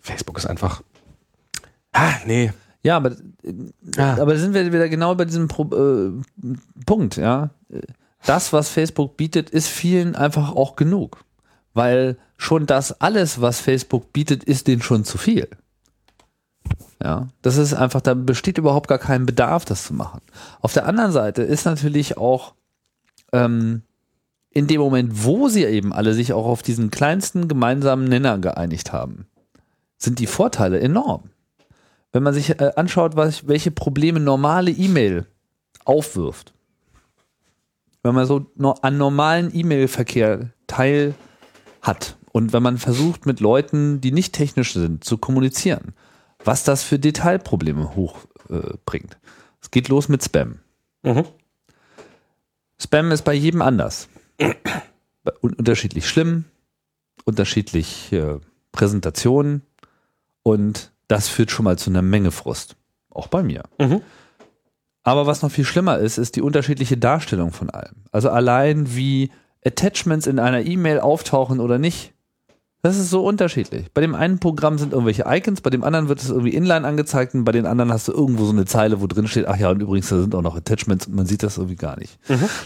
Facebook 0.00 0.38
ist 0.38 0.46
einfach. 0.46 0.82
Ah, 1.92 2.14
nee. 2.26 2.52
Ja, 2.82 2.96
aber, 2.96 3.12
Ah. 3.96 4.14
aber 4.20 4.32
da 4.34 4.38
sind 4.40 4.54
wir 4.54 4.66
wieder 4.72 4.88
genau 4.88 5.14
bei 5.14 5.24
diesem 5.24 5.46
Pro 5.46 5.64
äh, 5.74 6.12
Punkt, 6.84 7.16
ja. 7.16 7.50
Das, 8.26 8.52
was 8.52 8.68
Facebook 8.68 9.16
bietet, 9.16 9.50
ist 9.50 9.68
vielen 9.68 10.16
einfach 10.16 10.52
auch 10.54 10.74
genug. 10.76 11.24
Weil 11.74 12.16
schon 12.36 12.66
das 12.66 13.00
alles, 13.00 13.40
was 13.40 13.60
Facebook 13.60 14.12
bietet, 14.12 14.44
ist 14.44 14.66
denen 14.66 14.82
schon 14.82 15.04
zu 15.04 15.16
viel. 15.16 15.48
Ja, 17.02 17.28
das 17.42 17.56
ist 17.56 17.74
einfach, 17.74 18.00
da 18.00 18.14
besteht 18.14 18.58
überhaupt 18.58 18.88
gar 18.88 18.98
kein 18.98 19.26
Bedarf, 19.26 19.64
das 19.64 19.84
zu 19.84 19.94
machen. 19.94 20.20
Auf 20.60 20.72
der 20.72 20.86
anderen 20.86 21.10
Seite 21.12 21.42
ist 21.42 21.64
natürlich 21.64 22.16
auch 22.16 22.54
ähm, 23.32 23.82
in 24.50 24.66
dem 24.66 24.80
Moment, 24.80 25.24
wo 25.24 25.48
sie 25.48 25.64
eben 25.64 25.92
alle 25.92 26.14
sich 26.14 26.32
auch 26.32 26.46
auf 26.46 26.62
diesen 26.62 26.90
kleinsten 26.90 27.48
gemeinsamen 27.48 28.04
Nenner 28.04 28.38
geeinigt 28.38 28.92
haben, 28.92 29.26
sind 29.96 30.18
die 30.18 30.26
Vorteile 30.26 30.80
enorm 30.80 31.30
wenn 32.12 32.22
man 32.22 32.34
sich 32.34 32.50
äh, 32.50 32.72
anschaut, 32.76 33.16
was, 33.16 33.48
welche 33.48 33.70
Probleme 33.70 34.20
normale 34.20 34.70
E-Mail 34.70 35.26
aufwirft, 35.84 36.52
wenn 38.02 38.14
man 38.14 38.26
so 38.26 38.46
no, 38.54 38.72
an 38.82 38.98
normalen 38.98 39.50
E-Mail-Verkehr 39.52 40.50
teil 40.66 41.14
hat 41.80 42.16
und 42.30 42.52
wenn 42.52 42.62
man 42.62 42.78
versucht, 42.78 43.26
mit 43.26 43.40
Leuten, 43.40 44.00
die 44.00 44.12
nicht 44.12 44.34
technisch 44.34 44.74
sind, 44.74 45.04
zu 45.04 45.18
kommunizieren, 45.18 45.94
was 46.44 46.64
das 46.64 46.82
für 46.82 46.98
Detailprobleme 46.98 47.94
hochbringt. 47.96 49.14
Äh, 49.14 49.28
es 49.60 49.70
geht 49.70 49.88
los 49.88 50.08
mit 50.08 50.22
Spam. 50.22 50.58
Mhm. 51.02 51.24
Spam 52.82 53.12
ist 53.12 53.22
bei 53.22 53.34
jedem 53.34 53.62
anders. 53.62 54.08
Unterschiedlich 55.40 56.08
schlimm, 56.08 56.46
unterschiedlich 57.24 58.12
äh, 58.12 58.40
Präsentationen 58.72 59.62
und 60.42 60.90
das 61.06 61.28
führt 61.28 61.50
schon 61.50 61.64
mal 61.64 61.78
zu 61.78 61.90
einer 61.90 62.02
Menge 62.02 62.30
Frust. 62.30 62.76
Auch 63.10 63.28
bei 63.28 63.42
mir. 63.42 63.62
Mhm. 63.78 64.00
Aber 65.02 65.26
was 65.26 65.42
noch 65.42 65.50
viel 65.50 65.64
schlimmer 65.64 65.98
ist, 65.98 66.18
ist 66.18 66.36
die 66.36 66.42
unterschiedliche 66.42 66.96
Darstellung 66.96 67.52
von 67.52 67.70
allem. 67.70 68.04
Also 68.10 68.30
allein 68.30 68.94
wie 68.94 69.30
Attachments 69.64 70.26
in 70.26 70.38
einer 70.38 70.62
E-Mail 70.62 71.00
auftauchen 71.00 71.60
oder 71.60 71.78
nicht. 71.78 72.14
Das 72.84 72.98
ist 72.98 73.10
so 73.10 73.24
unterschiedlich. 73.24 73.92
Bei 73.94 74.00
dem 74.00 74.16
einen 74.16 74.40
Programm 74.40 74.76
sind 74.76 74.92
irgendwelche 74.92 75.24
Icons, 75.28 75.60
bei 75.60 75.70
dem 75.70 75.84
anderen 75.84 76.08
wird 76.08 76.20
es 76.20 76.30
irgendwie 76.30 76.52
inline 76.52 76.84
angezeigt 76.84 77.32
und 77.32 77.44
bei 77.44 77.52
den 77.52 77.64
anderen 77.64 77.92
hast 77.92 78.08
du 78.08 78.12
irgendwo 78.12 78.44
so 78.44 78.50
eine 78.50 78.64
Zeile, 78.64 79.00
wo 79.00 79.06
drin 79.06 79.28
steht, 79.28 79.46
ach 79.46 79.56
ja, 79.56 79.70
und 79.70 79.80
übrigens, 79.80 80.08
da 80.08 80.20
sind 80.20 80.34
auch 80.34 80.42
noch 80.42 80.56
Attachments 80.56 81.06
und 81.06 81.14
man 81.14 81.24
sieht 81.24 81.44
das 81.44 81.58
irgendwie 81.58 81.76
gar 81.76 81.96
nicht. 81.96 82.18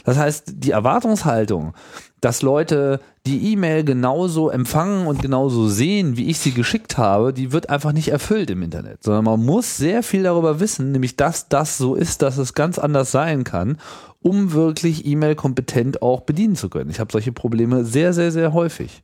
Das 0.06 0.16
heißt, 0.16 0.54
die 0.56 0.70
Erwartungshaltung, 0.70 1.74
dass 2.22 2.40
Leute 2.40 3.00
die 3.26 3.52
E-Mail 3.52 3.84
genauso 3.84 4.48
empfangen 4.48 5.06
und 5.06 5.20
genauso 5.20 5.68
sehen, 5.68 6.16
wie 6.16 6.30
ich 6.30 6.38
sie 6.38 6.52
geschickt 6.52 6.96
habe, 6.96 7.34
die 7.34 7.52
wird 7.52 7.68
einfach 7.68 7.92
nicht 7.92 8.08
erfüllt 8.08 8.48
im 8.48 8.62
Internet, 8.62 9.04
sondern 9.04 9.24
man 9.24 9.44
muss 9.44 9.76
sehr 9.76 10.02
viel 10.02 10.22
darüber 10.22 10.60
wissen, 10.60 10.92
nämlich 10.92 11.16
dass 11.16 11.50
das 11.50 11.76
so 11.76 11.94
ist, 11.94 12.22
dass 12.22 12.38
es 12.38 12.54
ganz 12.54 12.78
anders 12.78 13.10
sein 13.10 13.44
kann, 13.44 13.76
um 14.22 14.52
wirklich 14.52 15.04
E-Mail 15.04 15.34
kompetent 15.34 16.00
auch 16.00 16.22
bedienen 16.22 16.56
zu 16.56 16.70
können. 16.70 16.88
Ich 16.88 17.00
habe 17.00 17.12
solche 17.12 17.32
Probleme 17.32 17.84
sehr, 17.84 18.14
sehr, 18.14 18.32
sehr 18.32 18.54
häufig. 18.54 19.02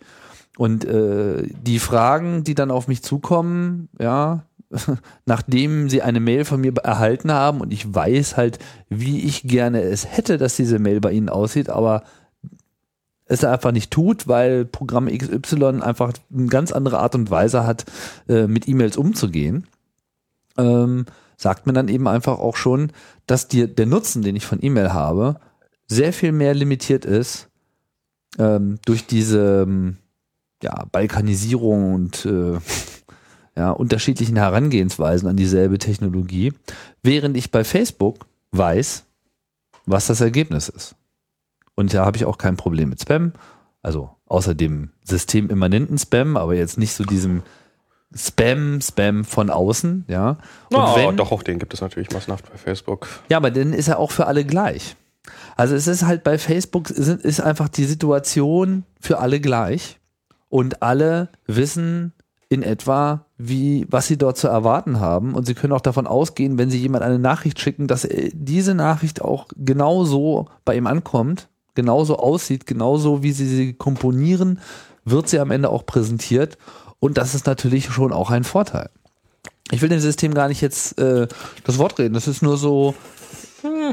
Und 0.58 0.84
äh, 0.84 1.46
die 1.62 1.78
Fragen, 1.78 2.44
die 2.44 2.54
dann 2.54 2.70
auf 2.70 2.88
mich 2.88 3.02
zukommen, 3.02 3.88
ja, 3.98 4.44
nachdem 5.26 5.88
sie 5.88 6.02
eine 6.02 6.20
Mail 6.20 6.44
von 6.44 6.60
mir 6.60 6.74
erhalten 6.76 7.32
haben 7.32 7.60
und 7.60 7.72
ich 7.72 7.94
weiß 7.94 8.36
halt, 8.36 8.58
wie 8.88 9.20
ich 9.20 9.42
gerne 9.42 9.82
es 9.82 10.06
hätte, 10.06 10.38
dass 10.38 10.56
diese 10.56 10.78
Mail 10.78 11.00
bei 11.00 11.12
ihnen 11.12 11.28
aussieht, 11.28 11.68
aber 11.68 12.02
es 13.26 13.44
einfach 13.44 13.72
nicht 13.72 13.90
tut, 13.90 14.28
weil 14.28 14.64
Programm 14.64 15.06
XY 15.06 15.80
einfach 15.82 16.12
eine 16.32 16.46
ganz 16.46 16.72
andere 16.72 16.98
Art 16.98 17.14
und 17.14 17.30
Weise 17.30 17.66
hat, 17.66 17.86
äh, 18.28 18.46
mit 18.46 18.68
E-Mails 18.68 18.96
umzugehen, 18.96 19.66
ähm, 20.58 21.06
sagt 21.36 21.66
mir 21.66 21.72
dann 21.72 21.88
eben 21.88 22.08
einfach 22.08 22.38
auch 22.38 22.56
schon, 22.56 22.92
dass 23.26 23.48
die, 23.48 23.66
der 23.74 23.86
Nutzen, 23.86 24.22
den 24.22 24.36
ich 24.36 24.44
von 24.44 24.62
E-Mail 24.62 24.92
habe, 24.92 25.36
sehr 25.86 26.12
viel 26.12 26.32
mehr 26.32 26.54
limitiert 26.54 27.04
ist 27.04 27.48
ähm, 28.38 28.78
durch 28.84 29.06
diese 29.06 29.62
ähm, 29.62 29.98
ja, 30.62 30.86
Balkanisierung 30.92 31.94
und 31.94 32.24
äh, 32.26 32.58
ja, 33.56 33.70
unterschiedlichen 33.70 34.36
Herangehensweisen 34.36 35.28
an 35.28 35.36
dieselbe 35.36 35.78
Technologie, 35.78 36.52
während 37.02 37.36
ich 37.36 37.50
bei 37.50 37.64
Facebook 37.64 38.26
weiß, 38.52 39.04
was 39.86 40.06
das 40.06 40.20
Ergebnis 40.20 40.68
ist. 40.68 40.94
Und 41.74 41.92
da 41.94 42.04
habe 42.04 42.16
ich 42.16 42.24
auch 42.24 42.38
kein 42.38 42.56
Problem 42.56 42.90
mit 42.90 43.00
Spam, 43.00 43.32
also 43.82 44.10
außer 44.26 44.54
dem 44.54 44.90
systemimmanenten 45.04 45.98
Spam, 45.98 46.36
aber 46.36 46.54
jetzt 46.54 46.78
nicht 46.78 46.94
so 46.94 47.04
diesem 47.04 47.42
Spam, 48.14 48.80
Spam 48.80 49.24
von 49.24 49.48
außen, 49.50 50.04
ja. 50.06 50.36
Und 50.70 50.76
Oh, 50.76 50.96
wenn, 50.96 51.16
doch, 51.16 51.32
auch 51.32 51.42
den 51.42 51.58
gibt 51.58 51.72
es 51.72 51.80
natürlich 51.80 52.10
massenhaft 52.10 52.50
bei 52.50 52.58
Facebook. 52.58 53.08
ja, 53.30 53.38
aber 53.38 53.50
dann 53.50 53.72
ist 53.72 53.88
er 53.88 53.98
auch 53.98 54.10
für 54.10 54.26
alle 54.26 54.44
gleich. 54.44 54.96
Also 55.56 55.74
es 55.74 55.86
ist 55.86 56.04
halt 56.04 56.24
bei 56.24 56.36
Facebook 56.36 56.90
ist 56.90 57.40
einfach 57.40 57.68
die 57.68 57.84
Situation 57.84 58.84
für 59.00 59.18
alle 59.18 59.40
gleich 59.40 59.98
und 60.52 60.82
alle 60.82 61.30
wissen 61.46 62.12
in 62.50 62.62
etwa, 62.62 63.24
wie, 63.38 63.86
was 63.88 64.06
sie 64.06 64.18
dort 64.18 64.36
zu 64.36 64.48
erwarten 64.48 65.00
haben 65.00 65.34
und 65.34 65.46
sie 65.46 65.54
können 65.54 65.72
auch 65.72 65.80
davon 65.80 66.06
ausgehen, 66.06 66.58
wenn 66.58 66.70
sie 66.70 66.76
jemand 66.76 67.02
eine 67.02 67.18
Nachricht 67.18 67.58
schicken, 67.58 67.86
dass 67.86 68.04
äh, 68.04 68.30
diese 68.34 68.74
Nachricht 68.74 69.22
auch 69.22 69.46
genauso 69.56 70.48
bei 70.66 70.76
ihm 70.76 70.86
ankommt, 70.86 71.48
genauso 71.74 72.18
aussieht, 72.18 72.66
genauso 72.66 73.22
wie 73.22 73.32
sie 73.32 73.46
sie 73.46 73.72
komponieren, 73.72 74.60
wird 75.06 75.26
sie 75.26 75.38
am 75.38 75.50
Ende 75.50 75.70
auch 75.70 75.86
präsentiert 75.86 76.58
und 77.00 77.16
das 77.16 77.34
ist 77.34 77.46
natürlich 77.46 77.86
schon 77.86 78.12
auch 78.12 78.30
ein 78.30 78.44
Vorteil. 78.44 78.90
ich 79.70 79.80
will 79.80 79.88
dem 79.88 80.00
System 80.00 80.34
gar 80.34 80.48
nicht 80.48 80.60
jetzt 80.60 80.98
äh, 81.00 81.28
das 81.64 81.78
Wort 81.78 81.98
reden. 81.98 82.12
Das 82.12 82.28
ist 82.28 82.42
nur 82.42 82.58
so, 82.58 82.94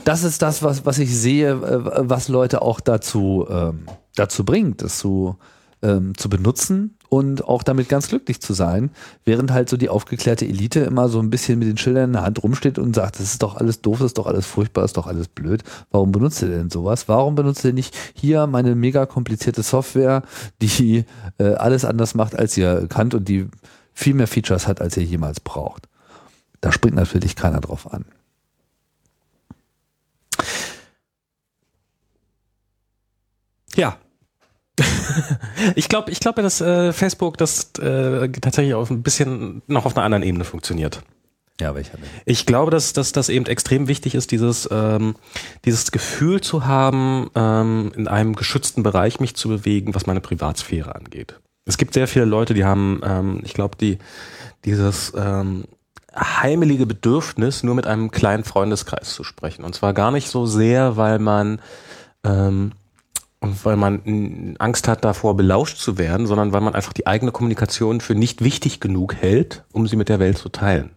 das 0.04 0.26
ist 0.26 0.42
das, 0.42 0.62
was, 0.62 0.86
was 0.86 0.98
ich 0.98 1.16
sehe, 1.16 1.52
äh, 1.52 2.10
was 2.10 2.28
Leute 2.28 2.62
auch 2.62 2.82
dazu, 2.82 3.48
ähm, 3.50 3.86
dazu 4.18 4.44
bringt, 4.44 4.82
das 4.82 4.98
zu, 4.98 5.38
ähm, 5.82 6.18
zu 6.18 6.30
benutzen 6.30 6.98
und 7.10 7.44
auch 7.44 7.64
damit 7.64 7.90
ganz 7.90 8.08
glücklich 8.08 8.42
zu 8.42 8.54
sein, 8.54 8.92
während 9.26 9.52
halt 9.52 9.70
so 9.70 9.78
die 9.78 9.90
aufgeklärte 9.90 10.46
Elite 10.46 10.82
immer 10.82 11.10
so 11.10 11.20
ein 11.20 11.30
bisschen 11.30 11.60
mit 11.60 11.68
den 11.68 11.78
Schildern 11.78 12.06
in 12.06 12.14
der 12.14 12.24
Hand 12.24 12.44
rumsteht 12.44 12.78
und 12.78 12.96
sagt, 12.96 13.16
das 13.16 13.32
ist 13.32 13.42
doch 13.42 13.56
alles 13.56 13.82
doof, 13.82 14.00
das 14.00 14.08
ist 14.08 14.18
doch 14.18 14.28
alles 14.28 14.46
furchtbar, 14.46 14.82
das 14.82 14.92
ist 14.92 14.98
doch 14.98 15.08
alles 15.08 15.28
blöd. 15.28 15.64
Warum 15.92 16.12
benutzt 16.12 16.42
ihr 16.42 16.50
denn 16.50 16.70
sowas? 16.70 17.08
Warum 17.08 17.36
benutzt 17.36 17.66
ihr 17.66 17.74
nicht 17.74 17.96
hier 18.14 18.46
meine 18.48 18.76
mega 18.76 19.06
komplizierte 19.06 19.64
Software, 19.64 20.24
die 20.62 21.06
äh, 21.40 21.54
alles 21.54 21.86
anders 21.86 22.14
macht, 22.14 22.38
als 22.38 22.56
ihr 22.58 22.88
kannt 22.88 23.14
und 23.14 23.28
die 23.28 23.48
viel 23.94 24.14
mehr 24.14 24.28
Features 24.28 24.68
hat, 24.68 24.82
als 24.82 24.98
ihr 24.98 25.04
jemals 25.04 25.40
braucht? 25.40 25.88
Da 26.62 26.72
springt 26.72 26.96
natürlich 26.96 27.36
keiner 27.36 27.62
drauf 27.62 27.92
an. 27.92 28.06
Ja. 33.76 33.98
ich 35.76 35.90
glaube, 35.90 36.12
ich 36.12 36.20
glaube, 36.20 36.42
dass 36.42 36.62
äh, 36.62 36.94
Facebook 36.94 37.38
das 37.38 37.72
äh, 37.80 38.30
tatsächlich 38.30 38.74
auf 38.74 38.90
ein 38.90 39.04
bisschen 39.04 39.62
noch 39.68 39.86
auf 39.86 39.96
einer 39.96 40.06
anderen 40.06 40.24
Ebene 40.24 40.44
funktioniert. 40.44 41.02
Ja, 41.60 41.76
welcher 41.76 41.98
denn? 41.98 42.06
Ich 42.26 42.46
glaube, 42.46 42.72
dass, 42.72 42.94
dass 42.94 43.12
das 43.12 43.28
eben 43.30 43.46
extrem 43.46 43.88
wichtig 43.88 44.16
ist, 44.16 44.32
dieses, 44.32 44.68
ähm, 44.72 45.16
dieses 45.66 45.92
Gefühl 45.92 46.40
zu 46.40 46.66
haben, 46.66 47.30
ähm, 47.36 47.92
in 47.96 48.08
einem 48.08 48.36
geschützten 48.36 48.82
Bereich 48.82 49.20
mich 49.20 49.36
zu 49.36 49.50
bewegen, 49.50 49.94
was 49.94 50.06
meine 50.06 50.22
Privatsphäre 50.22 50.96
angeht. 50.96 51.36
Es 51.66 51.78
gibt 51.78 51.94
sehr 51.94 52.08
viele 52.08 52.26
Leute, 52.26 52.54
die 52.54 52.64
haben, 52.64 53.02
ähm, 53.04 53.42
ich 53.44 53.54
glaube, 53.54 53.78
die 53.78 53.98
dieses 54.66 55.14
ähm, 55.16 55.66
heimelige 56.16 56.86
Bedürfnis, 56.86 57.64
nur 57.64 57.76
mit 57.76 57.88
einem 57.88 58.12
kleinen 58.12 58.44
Freundeskreis 58.44 59.14
zu 59.14 59.24
sprechen. 59.24 59.64
Und 59.64 59.76
zwar 59.76 59.94
gar 59.94 60.12
nicht 60.12 60.30
so 60.30 60.46
sehr, 60.46 60.98
weil 60.98 61.20
man 61.20 61.62
ähm, 62.24 62.72
und 63.42 63.64
weil 63.66 63.78
man 63.78 64.56
Angst 64.60 64.88
hat, 64.88 65.06
davor 65.06 65.36
belauscht 65.38 65.78
zu 65.78 65.98
werden, 65.98 66.28
sondern 66.28 66.52
weil 66.52 66.62
man 66.62 66.76
einfach 66.76 66.94
die 66.94 67.08
eigene 67.08 67.32
Kommunikation 67.32 68.02
für 68.02 68.16
nicht 68.16 68.44
wichtig 68.44 68.80
genug 68.80 69.16
hält, 69.16 69.64
um 69.72 69.88
sie 69.88 69.96
mit 69.96 70.10
der 70.10 70.20
Welt 70.20 70.38
zu 70.38 70.50
teilen. 70.50 70.92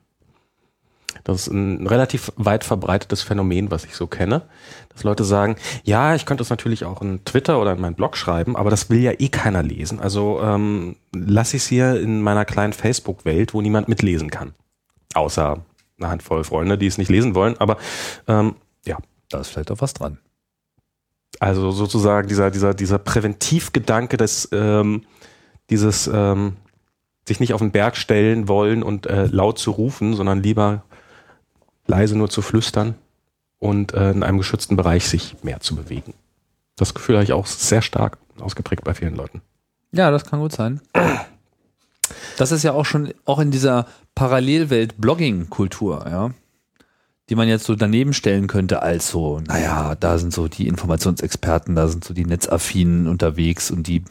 Das 1.24 1.42
ist 1.42 1.52
ein 1.52 1.86
relativ 1.86 2.32
weit 2.36 2.64
verbreitetes 2.64 3.22
Phänomen, 3.22 3.70
was 3.70 3.84
ich 3.84 3.94
so 3.94 4.08
kenne, 4.08 4.42
dass 4.88 5.04
Leute 5.04 5.22
sagen, 5.22 5.56
ja, 5.84 6.16
ich 6.16 6.26
könnte 6.26 6.42
es 6.42 6.50
natürlich 6.50 6.84
auch 6.84 7.00
in 7.00 7.24
Twitter 7.24 7.60
oder 7.60 7.72
in 7.74 7.80
meinen 7.80 7.94
Blog 7.94 8.16
schreiben, 8.16 8.56
aber 8.56 8.70
das 8.70 8.90
will 8.90 9.00
ja 9.00 9.12
eh 9.16 9.28
keiner 9.28 9.62
lesen. 9.62 10.00
Also 10.00 10.40
ähm, 10.42 10.96
lasse 11.14 11.56
ich 11.56 11.62
es 11.62 11.68
hier 11.68 12.00
in 12.00 12.22
meiner 12.22 12.44
kleinen 12.44 12.72
Facebook-Welt, 12.72 13.54
wo 13.54 13.62
niemand 13.62 13.88
mitlesen 13.88 14.30
kann. 14.30 14.54
Außer 15.14 15.58
eine 15.98 16.10
Handvoll 16.10 16.42
Freunde, 16.42 16.76
die 16.76 16.86
es 16.86 16.98
nicht 16.98 17.10
lesen 17.10 17.36
wollen. 17.36 17.56
Aber 17.58 17.76
ähm, 18.26 18.56
ja. 18.84 18.98
Da 19.28 19.40
ist 19.40 19.48
vielleicht 19.48 19.70
auch 19.70 19.80
was 19.80 19.94
dran. 19.94 20.18
Also 21.42 21.72
sozusagen 21.72 22.28
dieser, 22.28 22.52
dieser, 22.52 22.72
dieser 22.72 22.98
Präventivgedanke 22.98 24.16
des, 24.16 24.48
ähm, 24.52 25.02
dieses 25.70 26.06
ähm, 26.06 26.52
sich 27.26 27.40
nicht 27.40 27.52
auf 27.52 27.60
den 27.60 27.72
Berg 27.72 27.96
stellen 27.96 28.46
wollen 28.46 28.84
und 28.84 29.06
äh, 29.06 29.26
laut 29.26 29.58
zu 29.58 29.72
rufen, 29.72 30.14
sondern 30.14 30.40
lieber 30.40 30.84
leise 31.88 32.16
nur 32.16 32.30
zu 32.30 32.42
flüstern 32.42 32.94
und 33.58 33.92
äh, 33.92 34.12
in 34.12 34.22
einem 34.22 34.38
geschützten 34.38 34.76
Bereich 34.76 35.08
sich 35.08 35.34
mehr 35.42 35.58
zu 35.58 35.74
bewegen. 35.74 36.14
Das 36.76 36.94
Gefühl 36.94 37.16
habe 37.16 37.24
ich 37.24 37.32
auch 37.32 37.46
sehr 37.46 37.82
stark 37.82 38.18
ausgeprägt 38.38 38.84
bei 38.84 38.94
vielen 38.94 39.16
Leuten. 39.16 39.42
Ja, 39.90 40.12
das 40.12 40.24
kann 40.24 40.38
gut 40.38 40.52
sein. 40.52 40.80
Das 42.36 42.52
ist 42.52 42.62
ja 42.62 42.72
auch 42.72 42.86
schon 42.86 43.14
auch 43.24 43.40
in 43.40 43.50
dieser 43.50 43.86
Parallelwelt 44.14 45.00
Blogging-Kultur, 45.00 46.06
ja, 46.08 46.30
die 47.28 47.34
man 47.34 47.48
jetzt 47.48 47.64
so 47.64 47.74
daneben 47.74 48.12
stellen 48.12 48.46
könnte 48.46 48.82
als 48.82 49.08
so, 49.08 49.40
naja, 49.46 49.94
da 49.94 50.18
sind 50.18 50.32
so 50.32 50.48
die 50.48 50.66
Informationsexperten, 50.66 51.74
da 51.74 51.88
sind 51.88 52.04
so 52.04 52.14
die 52.14 52.26
Netzaffinen 52.26 53.06
unterwegs 53.06 53.70
und 53.70 53.86
die 53.86 54.04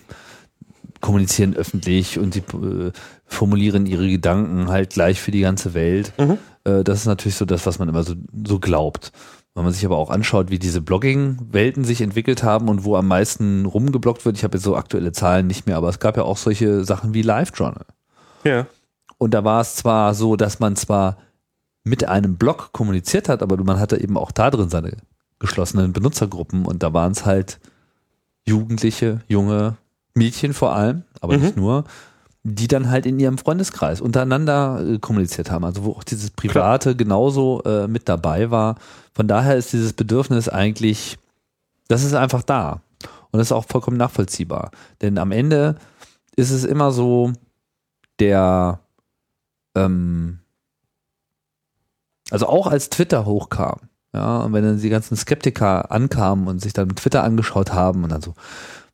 kommunizieren 1.02 1.56
öffentlich 1.56 2.20
und 2.20 2.36
die 2.36 2.40
äh, 2.40 2.92
formulieren 3.26 3.86
ihre 3.86 4.08
Gedanken 4.08 4.70
halt 4.70 4.92
gleich 4.92 5.20
für 5.20 5.32
die 5.32 5.42
ganze 5.42 5.74
Welt. 5.74 6.14
Mhm. 6.18 6.38
Äh, 6.64 6.84
das 6.84 7.00
ist 7.00 7.06
natürlich 7.08 7.36
so 7.36 7.46
das, 7.46 7.66
was 7.66 7.80
man 7.80 7.90
immer 7.90 8.04
so, 8.04 8.14
so 8.46 8.60
glaubt. 8.60 9.12
Wenn 9.54 9.66
man 9.66 9.74
sich 9.74 9.86
aber 9.86 9.98
auch 9.98 10.10
anschaut, 10.10 10.50
wie 10.50 10.60
diese 10.60 10.80
Blogging-Welten 10.80 11.84
sich 11.84 12.00
entwickelt 12.00 12.42
haben 12.42 12.70
und 12.70 12.86
wo 12.86 12.96
am 12.96 13.08
meisten 13.08 13.66
rumgeblockt 13.66 14.24
wird, 14.24 14.38
ich 14.38 14.46
habe 14.46 14.58
jetzt 14.58 14.64
so 14.64 14.78
aktuelle 14.78 15.12
Zahlen 15.12 15.48
nicht 15.48 15.68
mehr, 15.68 15.76
aber 15.76 15.90
es 15.90 16.00
gab 16.00 16.16
ja 16.16 16.24
auch 16.24 16.38
solche 16.38 16.86
Sachen 16.86 17.14
wie 17.14 17.22
Live-Journal. 17.22 17.86
Ja. 18.46 18.68
Und 19.18 19.34
da 19.34 19.44
war 19.44 19.60
es 19.60 19.76
zwar 19.76 20.14
so, 20.14 20.38
dass 20.38 20.60
man 20.60 20.78
zwar 20.78 21.18
mit 21.84 22.08
einem 22.08 22.38
Blog 22.38 22.72
kommuniziert 22.72 23.30
hat, 23.30 23.42
aber 23.42 23.58
man 23.64 23.80
hatte 23.80 24.00
eben 24.00 24.18
auch 24.18 24.32
da 24.32 24.50
drin 24.50 24.70
seine 24.70 24.98
geschlossenen 25.40 25.94
Benutzergruppen 25.94 26.66
und 26.66 26.84
da 26.84 26.94
waren 26.94 27.12
es 27.12 27.26
halt 27.26 27.60
Jugendliche, 28.46 29.22
junge 29.28 29.78
Mädchen 30.14 30.54
vor 30.54 30.76
allem, 30.76 31.04
aber 31.20 31.38
mhm. 31.38 31.44
nicht 31.44 31.58
nur, 31.58 31.86
die 32.44 32.68
dann 32.68 32.90
halt 32.90 33.06
in 33.06 33.20
ihrem 33.20 33.38
Freundeskreis 33.38 34.02
untereinander 34.02 34.84
äh, 34.86 35.00
kommuniziert 35.00 35.52
haben. 35.52 35.64
Also 35.64 35.84
wo 35.84 35.92
auch 35.92 36.04
dieses 36.04 36.32
Private 36.32 36.80
Klar. 36.90 36.96
genauso 36.96 37.62
äh, 37.64 37.88
mit 37.88 38.10
dabei 38.10 38.50
war. 38.50 38.76
Von 39.14 39.28
daher 39.28 39.56
ist 39.56 39.74
dieses 39.74 39.94
Bedürfnis 39.94 40.50
eigentlich, 40.50 41.20
das 41.88 42.04
ist 42.04 42.14
einfach 42.14 42.42
da. 42.42 42.82
Und 43.32 43.38
das 43.38 43.48
ist 43.48 43.52
auch 43.52 43.66
vollkommen 43.66 43.98
nachvollziehbar. 43.98 44.72
Denn 45.02 45.18
am 45.18 45.32
Ende 45.32 45.76
ist 46.36 46.52
es 46.52 46.66
immer 46.66 46.92
so, 46.92 47.32
der, 48.20 48.80
ähm, 49.76 50.41
also 52.32 52.48
auch 52.48 52.68
als 52.68 52.90
Twitter 52.90 53.26
hochkam, 53.26 53.80
ja, 54.14 54.40
und 54.40 54.54
wenn 54.54 54.64
dann 54.64 54.80
die 54.80 54.90
ganzen 54.90 55.16
Skeptiker 55.16 55.92
ankamen 55.92 56.48
und 56.48 56.60
sich 56.60 56.74
dann 56.74 56.90
Twitter 56.96 57.24
angeschaut 57.24 57.72
haben 57.72 58.04
und 58.04 58.12
dann 58.12 58.22
so, 58.22 58.34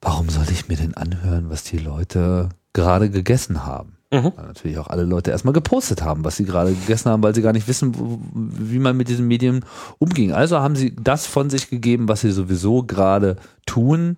warum 0.02 0.30
soll 0.30 0.46
ich 0.52 0.68
mir 0.68 0.78
denn 0.78 0.96
anhören, 0.96 1.50
was 1.50 1.64
die 1.64 1.80
Leute 1.80 2.50
gerade 2.74 3.10
gegessen 3.10 3.66
haben. 3.66 3.98
Mhm. 4.12 4.32
Weil 4.36 4.46
natürlich 4.46 4.78
auch 4.78 4.88
alle 4.88 5.04
Leute 5.04 5.32
erstmal 5.32 5.54
gepostet 5.54 6.04
haben, 6.04 6.24
was 6.24 6.38
sie 6.38 6.46
gerade 6.46 6.74
gegessen 6.74 7.10
haben, 7.10 7.24
weil 7.24 7.36
sie 7.36 7.42
gar 7.42 7.54
nicht 7.54 7.68
wissen, 7.68 7.94
wie 8.34 8.80
man 8.80 8.96
mit 8.96 9.10
diesen 9.10 9.28
Medien 9.28 9.66
umging. 9.98 10.32
Also 10.32 10.60
haben 10.60 10.76
sie 10.76 10.96
das 10.96 11.26
von 11.26 11.50
sich 11.50 11.70
gegeben, 11.70 12.08
was 12.08 12.22
sie 12.22 12.32
sowieso 12.32 12.84
gerade 12.84 13.38
tun, 13.66 14.18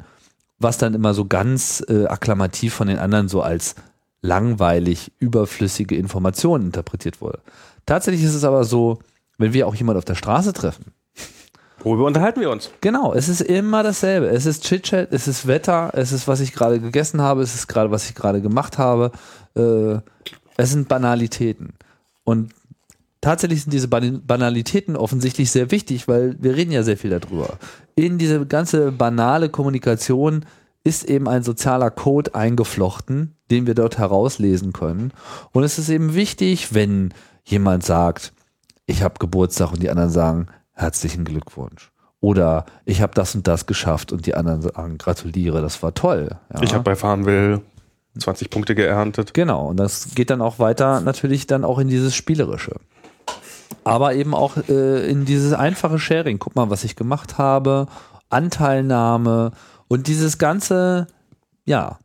was 0.59 0.77
dann 0.77 0.93
immer 0.93 1.13
so 1.13 1.25
ganz 1.25 1.83
äh, 1.87 2.05
akklamativ 2.05 2.73
von 2.73 2.87
den 2.87 2.99
anderen 2.99 3.29
so 3.29 3.41
als 3.41 3.75
langweilig, 4.21 5.13
überflüssige 5.19 5.95
Informationen 5.95 6.65
interpretiert 6.65 7.21
wurde. 7.21 7.39
Tatsächlich 7.89 8.23
ist 8.23 8.35
es 8.35 8.43
aber 8.43 8.65
so, 8.65 8.99
wenn 9.39 9.51
wir 9.51 9.67
auch 9.67 9.73
jemand 9.73 9.97
auf 9.97 10.05
der 10.05 10.13
Straße 10.13 10.53
treffen, 10.53 10.93
Worüber 11.81 12.05
unterhalten 12.05 12.41
wir 12.41 12.51
uns? 12.51 12.69
Genau, 12.81 13.13
es 13.13 13.29
ist 13.29 13.41
immer 13.41 13.83
dasselbe. 13.83 14.27
Es 14.27 14.45
ist 14.45 14.65
Chit-Chat, 14.65 15.13
es 15.13 15.29
ist 15.29 15.47
Wetter, 15.47 15.91
es 15.93 16.11
ist, 16.11 16.27
was 16.27 16.41
ich 16.41 16.51
gerade 16.51 16.79
gegessen 16.79 17.21
habe, 17.21 17.41
es 17.41 17.55
ist 17.55 17.67
gerade, 17.67 17.89
was 17.89 18.09
ich 18.09 18.15
gerade 18.15 18.41
gemacht 18.41 18.77
habe. 18.77 19.11
Äh, 19.55 19.99
es 20.57 20.71
sind 20.71 20.89
Banalitäten. 20.89 21.73
Und 22.25 22.51
tatsächlich 23.21 23.63
sind 23.63 23.71
diese 23.71 23.87
Banalitäten 23.87 24.97
offensichtlich 24.97 25.51
sehr 25.51 25.71
wichtig, 25.71 26.09
weil 26.09 26.35
wir 26.39 26.55
reden 26.55 26.73
ja 26.73 26.83
sehr 26.83 26.97
viel 26.97 27.17
darüber. 27.17 27.57
In 27.95 28.17
diese 28.17 28.45
ganze 28.45 28.91
banale 28.91 29.47
Kommunikation 29.47 30.45
ist 30.83 31.05
eben 31.05 31.29
ein 31.29 31.43
sozialer 31.43 31.91
Code 31.91 32.35
eingeflochten, 32.35 33.35
den 33.51 33.67
wir 33.67 33.73
dort 33.73 33.97
herauslesen 33.97 34.73
können. 34.73 35.13
Und 35.53 35.63
es 35.63 35.79
ist 35.79 35.89
eben 35.89 36.13
wichtig, 36.13 36.73
wenn 36.73 37.13
jemand 37.51 37.83
sagt, 37.83 38.33
ich 38.85 39.03
habe 39.03 39.15
Geburtstag 39.19 39.71
und 39.71 39.83
die 39.83 39.89
anderen 39.89 40.09
sagen, 40.09 40.47
herzlichen 40.73 41.25
Glückwunsch. 41.25 41.91
Oder 42.21 42.65
ich 42.85 43.01
habe 43.01 43.13
das 43.13 43.35
und 43.35 43.47
das 43.47 43.65
geschafft 43.65 44.11
und 44.11 44.25
die 44.25 44.35
anderen 44.35 44.61
sagen, 44.61 44.97
gratuliere, 44.97 45.61
das 45.61 45.81
war 45.81 45.93
toll. 45.93 46.29
Ja. 46.53 46.61
Ich 46.61 46.73
habe 46.73 46.83
bei 46.83 46.95
Farmville 46.95 47.61
20 48.17 48.49
Punkte 48.49 48.75
geerntet. 48.75 49.33
Genau, 49.33 49.67
und 49.67 49.77
das 49.77 50.15
geht 50.15 50.29
dann 50.29 50.41
auch 50.41 50.59
weiter 50.59 51.01
natürlich 51.01 51.47
dann 51.47 51.63
auch 51.63 51.79
in 51.79 51.87
dieses 51.87 52.15
Spielerische. 52.15 52.75
Aber 53.83 54.13
eben 54.15 54.33
auch 54.33 54.57
äh, 54.67 55.09
in 55.09 55.25
dieses 55.25 55.53
einfache 55.53 55.99
Sharing. 55.99 56.39
Guck 56.39 56.55
mal, 56.55 56.69
was 56.69 56.83
ich 56.83 56.95
gemacht 56.95 57.37
habe, 57.37 57.87
Anteilnahme 58.29 59.51
und 59.87 60.07
dieses 60.07 60.37
ganze, 60.37 61.07
ja, 61.65 61.99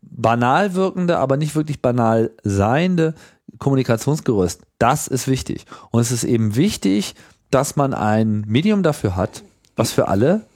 banal 0.00 0.74
wirkende, 0.74 1.18
aber 1.18 1.36
nicht 1.36 1.56
wirklich 1.56 1.80
banal 1.80 2.30
seiende 2.42 3.14
Kommunikationsgerüst. 3.58 4.62
Das 4.78 5.08
ist 5.08 5.28
wichtig. 5.28 5.66
Und 5.90 6.00
es 6.00 6.10
ist 6.10 6.24
eben 6.24 6.56
wichtig, 6.56 7.14
dass 7.50 7.76
man 7.76 7.94
ein 7.94 8.44
Medium 8.46 8.82
dafür 8.82 9.16
hat, 9.16 9.44
was 9.76 9.92
für 9.92 10.08
alle 10.08 10.46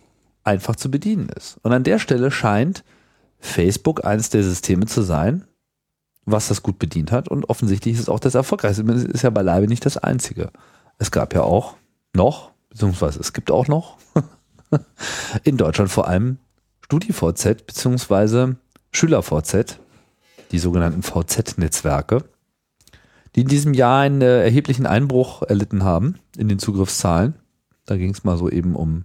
einfach 0.45 0.77
zu 0.77 0.91
bedienen 0.91 1.29
ist. 1.29 1.59
Und 1.63 1.73
an 1.73 1.85
der 1.85 1.99
Stelle 1.99 2.31
scheint 2.31 2.85
Facebook 3.39 4.05
eines 4.05 4.31
der 4.31 4.43
Systeme 4.43 4.87
zu 4.87 5.03
sein, 5.03 5.45
was 6.25 6.49
das 6.49 6.63
gut 6.63 6.79
bedient 6.79 7.13
hat. 7.13 7.29
Und 7.29 7.49
offensichtlich 7.51 7.95
ist 7.95 8.01
es 8.01 8.09
auch 8.09 8.21
das 8.21 8.35
erfolgreichste. 8.35 8.83
Es 8.85 9.05
ist 9.05 9.23
ja 9.23 9.31
beileibe 9.31 9.69
nicht 9.69 9.85
das 9.85 9.97
einzige. 9.97 10.51
Es 10.99 11.11
gab 11.11 11.35
ja 11.35 11.43
auch 11.43 11.77
noch, 12.15 12.53
beziehungsweise 12.71 13.21
es 13.21 13.33
gibt 13.33 13.51
auch 13.51 13.69
noch 13.69 13.99
in 15.45 15.57
Deutschland 15.57 15.91
vor 15.91 16.09
allem 16.09 16.39
StudiVZ 16.85 17.67
beziehungsweise 17.67 18.57
SchülerVZ, 18.93 19.79
die 20.53 20.59
sogenannten 20.59 21.03
VZ-Netzwerke, 21.03 22.25
die 23.37 23.43
in 23.43 23.49
diesem 23.49 23.75
Jahr 23.75 24.01
einen 24.01 24.23
äh, 24.23 24.43
erheblichen 24.43 24.87
Einbruch 24.87 25.43
erlitten 25.43 25.85
haben 25.85 26.19
in 26.37 26.49
den 26.49 26.59
Zugriffszahlen. 26.59 27.35
Da 27.85 27.97
ging 27.97 28.11
es 28.11 28.25
mal 28.25 28.39
so 28.39 28.51
eben 28.51 28.75
um 28.75 29.05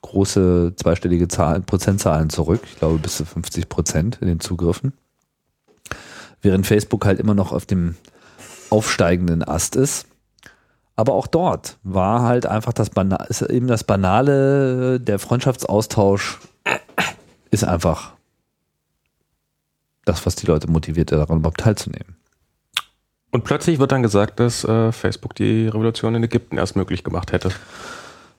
große 0.00 0.74
zweistellige 0.76 1.28
Zahlen, 1.28 1.64
Prozentzahlen 1.64 2.30
zurück. 2.30 2.62
Ich 2.64 2.78
glaube 2.78 2.98
bis 2.98 3.18
zu 3.18 3.24
50 3.24 3.68
Prozent 3.68 4.18
in 4.20 4.28
den 4.28 4.40
Zugriffen. 4.40 4.94
Während 6.40 6.66
Facebook 6.66 7.04
halt 7.04 7.20
immer 7.20 7.34
noch 7.34 7.52
auf 7.52 7.66
dem 7.66 7.96
aufsteigenden 8.70 9.46
Ast 9.46 9.76
ist. 9.76 10.06
Aber 10.94 11.12
auch 11.12 11.26
dort 11.26 11.76
war 11.82 12.22
halt 12.22 12.46
einfach 12.46 12.72
das 12.72 12.88
Banale, 12.88 13.26
ist 13.28 13.42
eben 13.42 13.66
das 13.66 13.84
Banale, 13.84 14.98
der 14.98 15.18
Freundschaftsaustausch 15.18 16.38
ist 17.50 17.64
einfach 17.64 18.14
das, 20.06 20.24
was 20.24 20.36
die 20.36 20.46
Leute 20.46 20.70
motiviert, 20.70 21.12
daran 21.12 21.38
überhaupt 21.38 21.60
teilzunehmen. 21.60 22.16
Und 23.36 23.44
plötzlich 23.44 23.78
wird 23.78 23.92
dann 23.92 24.02
gesagt, 24.02 24.40
dass 24.40 24.64
äh, 24.64 24.92
Facebook 24.92 25.34
die 25.34 25.68
Revolution 25.68 26.14
in 26.14 26.24
Ägypten 26.24 26.56
erst 26.56 26.74
möglich 26.74 27.04
gemacht 27.04 27.32
hätte. 27.32 27.50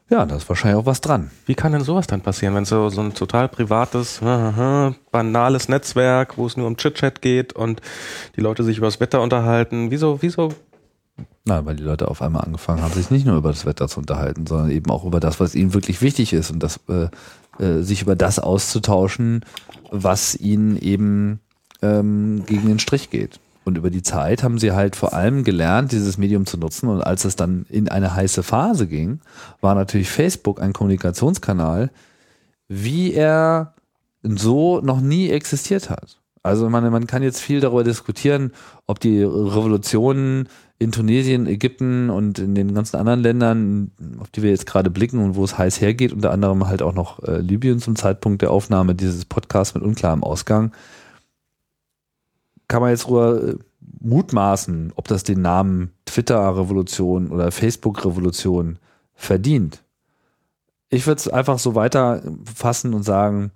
Ja, 0.09 0.25
da 0.25 0.35
ist 0.35 0.49
wahrscheinlich 0.49 0.81
auch 0.81 0.87
was 0.87 1.01
dran. 1.01 1.29
Wie 1.45 1.53
kann 1.53 1.71
denn 1.71 1.83
sowas 1.83 2.07
dann 2.07 2.21
passieren, 2.21 2.55
wenn 2.55 2.65
so, 2.65 2.89
so 2.89 3.01
ein 3.01 3.13
total 3.13 3.47
privates, 3.47 4.19
banales 5.11 5.69
Netzwerk, 5.69 6.39
wo 6.39 6.47
es 6.47 6.57
nur 6.57 6.65
um 6.65 6.77
Chit-Chat 6.77 7.21
geht 7.21 7.53
und 7.53 7.79
die 8.37 8.41
Leute 8.41 8.63
sich 8.63 8.79
über 8.79 8.87
das 8.87 8.99
Wetter 8.99 9.21
unterhalten, 9.21 9.91
wieso, 9.91 10.19
wieso? 10.23 10.49
Na, 11.45 11.63
weil 11.63 11.75
die 11.75 11.83
Leute 11.83 12.07
auf 12.07 12.23
einmal 12.23 12.45
angefangen 12.45 12.81
haben, 12.81 12.93
sich 12.95 13.11
nicht 13.11 13.27
nur 13.27 13.37
über 13.37 13.49
das 13.49 13.67
Wetter 13.67 13.87
zu 13.87 13.99
unterhalten, 13.99 14.47
sondern 14.47 14.71
eben 14.71 14.89
auch 14.89 15.05
über 15.05 15.19
das, 15.19 15.39
was 15.39 15.53
ihnen 15.53 15.75
wirklich 15.75 16.01
wichtig 16.01 16.33
ist 16.33 16.49
und 16.49 16.63
das, 16.63 16.79
äh, 16.89 17.63
äh, 17.63 17.83
sich 17.83 18.01
über 18.01 18.15
das 18.15 18.39
auszutauschen, 18.39 19.45
was 19.91 20.33
ihnen 20.35 20.75
eben 20.75 21.39
ähm, 21.83 22.45
gegen 22.47 22.67
den 22.67 22.79
Strich 22.79 23.11
geht. 23.11 23.39
Und 23.67 23.77
über 23.77 23.89
die 23.89 24.01
Zeit 24.01 24.43
haben 24.43 24.59
sie 24.59 24.71
halt 24.71 24.95
vor 24.95 25.13
allem 25.13 25.43
gelernt, 25.43 25.91
dieses 25.91 26.17
Medium 26.17 26.45
zu 26.45 26.57
nutzen. 26.57 26.87
Und 26.87 27.01
als 27.01 27.25
es 27.25 27.35
dann 27.35 27.65
in 27.69 27.89
eine 27.89 28.15
heiße 28.15 28.41
Phase 28.41 28.87
ging, 28.87 29.19
war 29.59 29.75
natürlich 29.75 30.09
Facebook 30.09 30.61
ein 30.61 30.71
Kommunikationskanal, 30.71 31.91
wie 32.69 33.11
er 33.11 33.73
so 34.23 34.79
noch 34.79 35.01
nie 35.01 35.29
existiert 35.31 35.89
hat. 35.89 36.21
Also 36.43 36.69
man, 36.69 36.89
man 36.89 37.07
kann 37.07 37.23
jetzt 37.23 37.41
viel 37.41 37.59
darüber 37.59 37.83
diskutieren, 37.83 38.53
ob 38.85 39.01
die 39.01 39.21
Revolutionen 39.21 40.47
in 40.79 40.93
Tunesien, 40.93 41.45
Ägypten 41.45 42.09
und 42.09 42.39
in 42.39 42.55
den 42.55 42.73
ganzen 42.73 42.95
anderen 42.95 43.19
Ländern, 43.19 43.91
auf 44.19 44.29
die 44.29 44.43
wir 44.43 44.51
jetzt 44.51 44.65
gerade 44.65 44.89
blicken 44.89 45.19
und 45.21 45.35
wo 45.35 45.43
es 45.43 45.57
heiß 45.57 45.81
hergeht, 45.81 46.13
unter 46.13 46.31
anderem 46.31 46.67
halt 46.67 46.81
auch 46.81 46.93
noch 46.93 47.21
äh, 47.23 47.39
Libyen 47.39 47.79
zum 47.79 47.97
Zeitpunkt 47.97 48.41
der 48.43 48.51
Aufnahme 48.51 48.95
dieses 48.95 49.25
Podcasts 49.25 49.75
mit 49.75 49.83
unklarem 49.83 50.23
Ausgang, 50.23 50.71
kann 52.67 52.81
man 52.81 52.91
jetzt 52.91 53.09
nur 53.09 53.43
äh, 53.43 53.55
mutmaßen, 54.01 54.93
ob 54.95 55.07
das 55.07 55.23
den 55.23 55.41
Namen 55.41 55.91
Twitter-Revolution 56.05 57.29
oder 57.31 57.51
Facebook-Revolution 57.51 58.79
verdient. 59.13 59.83
Ich 60.89 61.05
würde 61.05 61.19
es 61.19 61.27
einfach 61.27 61.59
so 61.59 61.75
weiterfassen 61.75 62.93
und 62.93 63.03
sagen, 63.03 63.51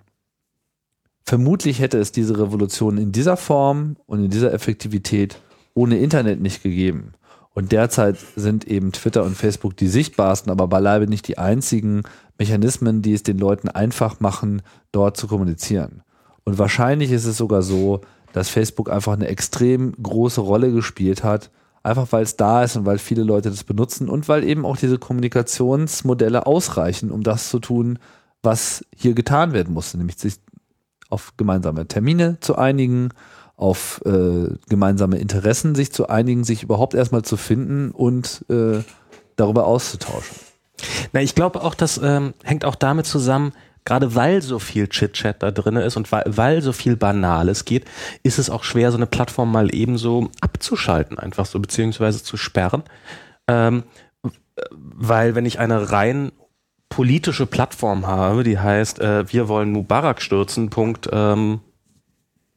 vermutlich 1.24 1.80
hätte 1.80 1.98
es 1.98 2.12
diese 2.12 2.38
Revolution 2.38 2.98
in 2.98 3.12
dieser 3.12 3.36
Form 3.36 3.96
und 4.06 4.24
in 4.24 4.30
dieser 4.30 4.52
Effektivität 4.52 5.40
ohne 5.74 5.98
Internet 5.98 6.40
nicht 6.40 6.62
gegeben. 6.62 7.12
Und 7.54 7.72
derzeit 7.72 8.18
sind 8.34 8.66
eben 8.66 8.92
Twitter 8.92 9.24
und 9.24 9.36
Facebook 9.36 9.76
die 9.76 9.88
sichtbarsten, 9.88 10.50
aber 10.50 10.68
beileibe 10.68 11.06
nicht 11.06 11.28
die 11.28 11.38
einzigen 11.38 12.02
Mechanismen, 12.38 13.02
die 13.02 13.12
es 13.12 13.22
den 13.22 13.38
Leuten 13.38 13.68
einfach 13.68 14.20
machen, 14.20 14.62
dort 14.90 15.16
zu 15.16 15.26
kommunizieren. 15.26 16.02
Und 16.44 16.58
wahrscheinlich 16.58 17.12
ist 17.12 17.26
es 17.26 17.36
sogar 17.36 17.62
so, 17.62 18.00
dass 18.32 18.48
Facebook 18.48 18.90
einfach 18.90 19.12
eine 19.12 19.28
extrem 19.28 19.92
große 20.02 20.40
Rolle 20.40 20.72
gespielt 20.72 21.24
hat, 21.24 21.50
einfach 21.82 22.06
weil 22.10 22.22
es 22.22 22.36
da 22.36 22.62
ist 22.62 22.76
und 22.76 22.86
weil 22.86 22.98
viele 22.98 23.22
Leute 23.22 23.50
das 23.50 23.64
benutzen 23.64 24.08
und 24.08 24.28
weil 24.28 24.44
eben 24.44 24.64
auch 24.64 24.76
diese 24.76 24.98
Kommunikationsmodelle 24.98 26.46
ausreichen, 26.46 27.10
um 27.10 27.22
das 27.22 27.50
zu 27.50 27.58
tun, 27.58 27.98
was 28.42 28.84
hier 28.96 29.14
getan 29.14 29.52
werden 29.52 29.74
musste, 29.74 29.98
nämlich 29.98 30.18
sich 30.18 30.36
auf 31.10 31.34
gemeinsame 31.36 31.86
Termine 31.86 32.38
zu 32.40 32.56
einigen, 32.56 33.10
auf 33.56 34.00
äh, 34.06 34.54
gemeinsame 34.68 35.18
Interessen 35.18 35.74
sich 35.74 35.92
zu 35.92 36.08
einigen, 36.08 36.42
sich 36.42 36.62
überhaupt 36.62 36.94
erstmal 36.94 37.22
zu 37.22 37.36
finden 37.36 37.90
und 37.90 38.44
äh, 38.48 38.80
darüber 39.36 39.66
auszutauschen. 39.66 40.36
Na, 41.12 41.20
ich 41.20 41.34
glaube 41.34 41.62
auch, 41.62 41.74
das 41.74 42.00
ähm, 42.02 42.34
hängt 42.42 42.64
auch 42.64 42.74
damit 42.74 43.06
zusammen, 43.06 43.52
gerade 43.84 44.14
weil 44.14 44.42
so 44.42 44.58
viel 44.58 44.88
Chit-Chat 44.88 45.42
da 45.42 45.50
drin 45.50 45.76
ist 45.76 45.96
und 45.96 46.10
weil, 46.12 46.24
weil 46.26 46.62
so 46.62 46.72
viel 46.72 46.96
Banales 46.96 47.64
geht, 47.64 47.84
ist 48.22 48.38
es 48.38 48.50
auch 48.50 48.64
schwer, 48.64 48.90
so 48.90 48.96
eine 48.96 49.06
Plattform 49.06 49.50
mal 49.50 49.74
ebenso 49.74 50.30
abzuschalten, 50.40 51.18
einfach 51.18 51.46
so, 51.46 51.58
beziehungsweise 51.58 52.22
zu 52.22 52.36
sperren. 52.36 52.82
Ähm, 53.48 53.84
weil 54.70 55.34
wenn 55.34 55.46
ich 55.46 55.58
eine 55.58 55.90
rein 55.90 56.32
politische 56.88 57.46
Plattform 57.46 58.06
habe, 58.06 58.44
die 58.44 58.58
heißt, 58.58 59.00
äh, 59.00 59.32
wir 59.32 59.48
wollen 59.48 59.72
Mubarak 59.72 60.20
stürzen, 60.20 60.70
Punkt, 60.70 61.08
ähm, 61.10 61.60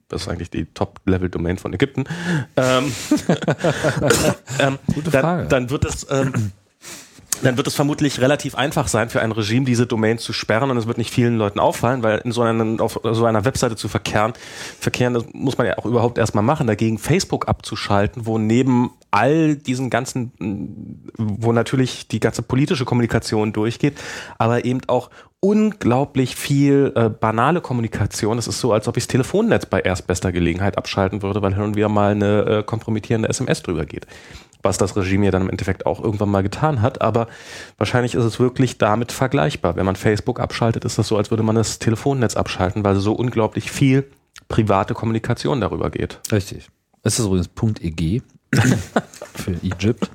das 0.10 0.24
ist 0.24 0.28
eigentlich 0.28 0.52
die 0.52 0.66
Top-Level-Domain 0.66 1.58
von 1.58 1.74
Ägypten, 1.74 2.04
ähm, 2.58 2.92
ähm, 4.60 4.78
Gute 4.94 5.12
Frage. 5.12 5.48
Dann, 5.48 5.50
dann 5.50 5.70
wird 5.70 5.86
es 5.86 6.06
ähm, 6.12 6.52
dann 7.44 7.58
wird 7.58 7.68
es 7.68 7.76
vermutlich 7.76 8.22
relativ 8.22 8.56
einfach 8.56 8.88
sein 8.88 9.10
für 9.10 9.22
ein 9.22 9.32
Regime, 9.32 9.66
diese 9.66 9.86
Domain 9.86 10.18
zu 10.18 10.34
sperren 10.34 10.72
und 10.72 10.78
es 10.78 10.88
wird 10.88 10.98
nicht 10.98 11.12
vielen 11.12 11.38
Leuten 11.38 11.60
auffallen, 11.60 12.04
weil 12.04 12.20
in 12.20 12.32
so 12.32 12.42
einer, 12.42 12.82
auf 12.82 13.00
so 13.04 13.26
einer 13.26 13.46
Webseite 13.46 13.76
zu 13.76 13.88
verkehren, 13.88 14.34
verkehren, 14.80 15.14
das 15.14 15.26
muss 15.34 15.58
man 15.58 15.68
ja 15.68 15.78
auch 15.78 15.86
überhaupt 15.86 16.18
erstmal 16.18 16.44
machen, 16.44 16.68
dagegen 16.68 16.98
Facebook 16.98 17.48
abzuschalten, 17.48 18.26
wo 18.26 18.38
neben 18.38 18.92
all 19.12 19.56
diesen 19.56 19.90
ganzen, 19.90 20.32
wo 21.18 21.52
natürlich 21.52 22.08
die 22.08 22.20
ganze 22.20 22.42
politische 22.42 22.86
Kommunikation 22.86 23.54
durchgeht, 23.54 23.98
aber 24.38 24.66
eben 24.66 24.82
auch 24.88 25.10
unglaublich 25.40 26.36
viel 26.36 26.92
äh, 26.96 27.10
banale 27.10 27.62
Kommunikation. 27.62 28.38
Es 28.40 28.48
ist 28.48 28.60
so, 28.60 28.74
als 28.74 28.88
ob 28.88 28.98
ich 28.98 29.04
das 29.04 29.12
Telefonnetz 29.12 29.68
bei 29.68 29.80
erstbester 29.80 30.32
Gelegenheit 30.32 30.78
abschalten 30.78 31.22
würde, 31.22 31.42
weil 31.42 31.54
hin 31.54 31.64
und 31.64 31.76
wieder 31.76 31.90
mal 31.90 32.12
eine 32.12 32.46
äh, 32.46 32.64
kompromittierende 32.64 33.30
SMS 33.30 33.62
drüber 33.62 33.86
geht 33.86 34.08
was 34.66 34.78
das 34.78 34.98
Regime 34.98 35.26
ja 35.26 35.32
dann 35.32 35.44
im 35.44 35.50
Endeffekt 35.50 35.86
auch 35.86 36.04
irgendwann 36.04 36.30
mal 36.30 36.44
getan 36.44 36.82
hat. 36.82 37.02
Aber 37.02 37.28
wahrscheinlich 37.78 38.16
ist 38.16 38.26
es 38.26 38.40
wirklich 38.40 38.78
damit 38.78 39.14
vergleichbar. 39.14 39.78
Wenn 39.78 39.86
man 39.86 39.96
Facebook 39.96 40.40
abschaltet, 40.40 40.84
ist 40.84 40.98
das 40.98 41.08
so, 41.08 41.16
als 41.16 41.30
würde 41.30 41.44
man 41.44 41.56
das 41.56 41.80
Telefonnetz 41.80 42.36
abschalten, 42.36 42.84
weil 42.84 42.96
so 42.96 43.14
unglaublich 43.14 43.72
viel 43.72 44.06
private 44.50 44.94
Kommunikation 44.94 45.62
darüber 45.62 45.90
geht. 45.90 46.20
Richtig. 46.32 46.68
Es 47.04 47.20
ist 47.20 47.26
übrigens 47.26 47.50
.eg 47.82 48.24
für 49.36 49.52
Egypt. 49.64 50.10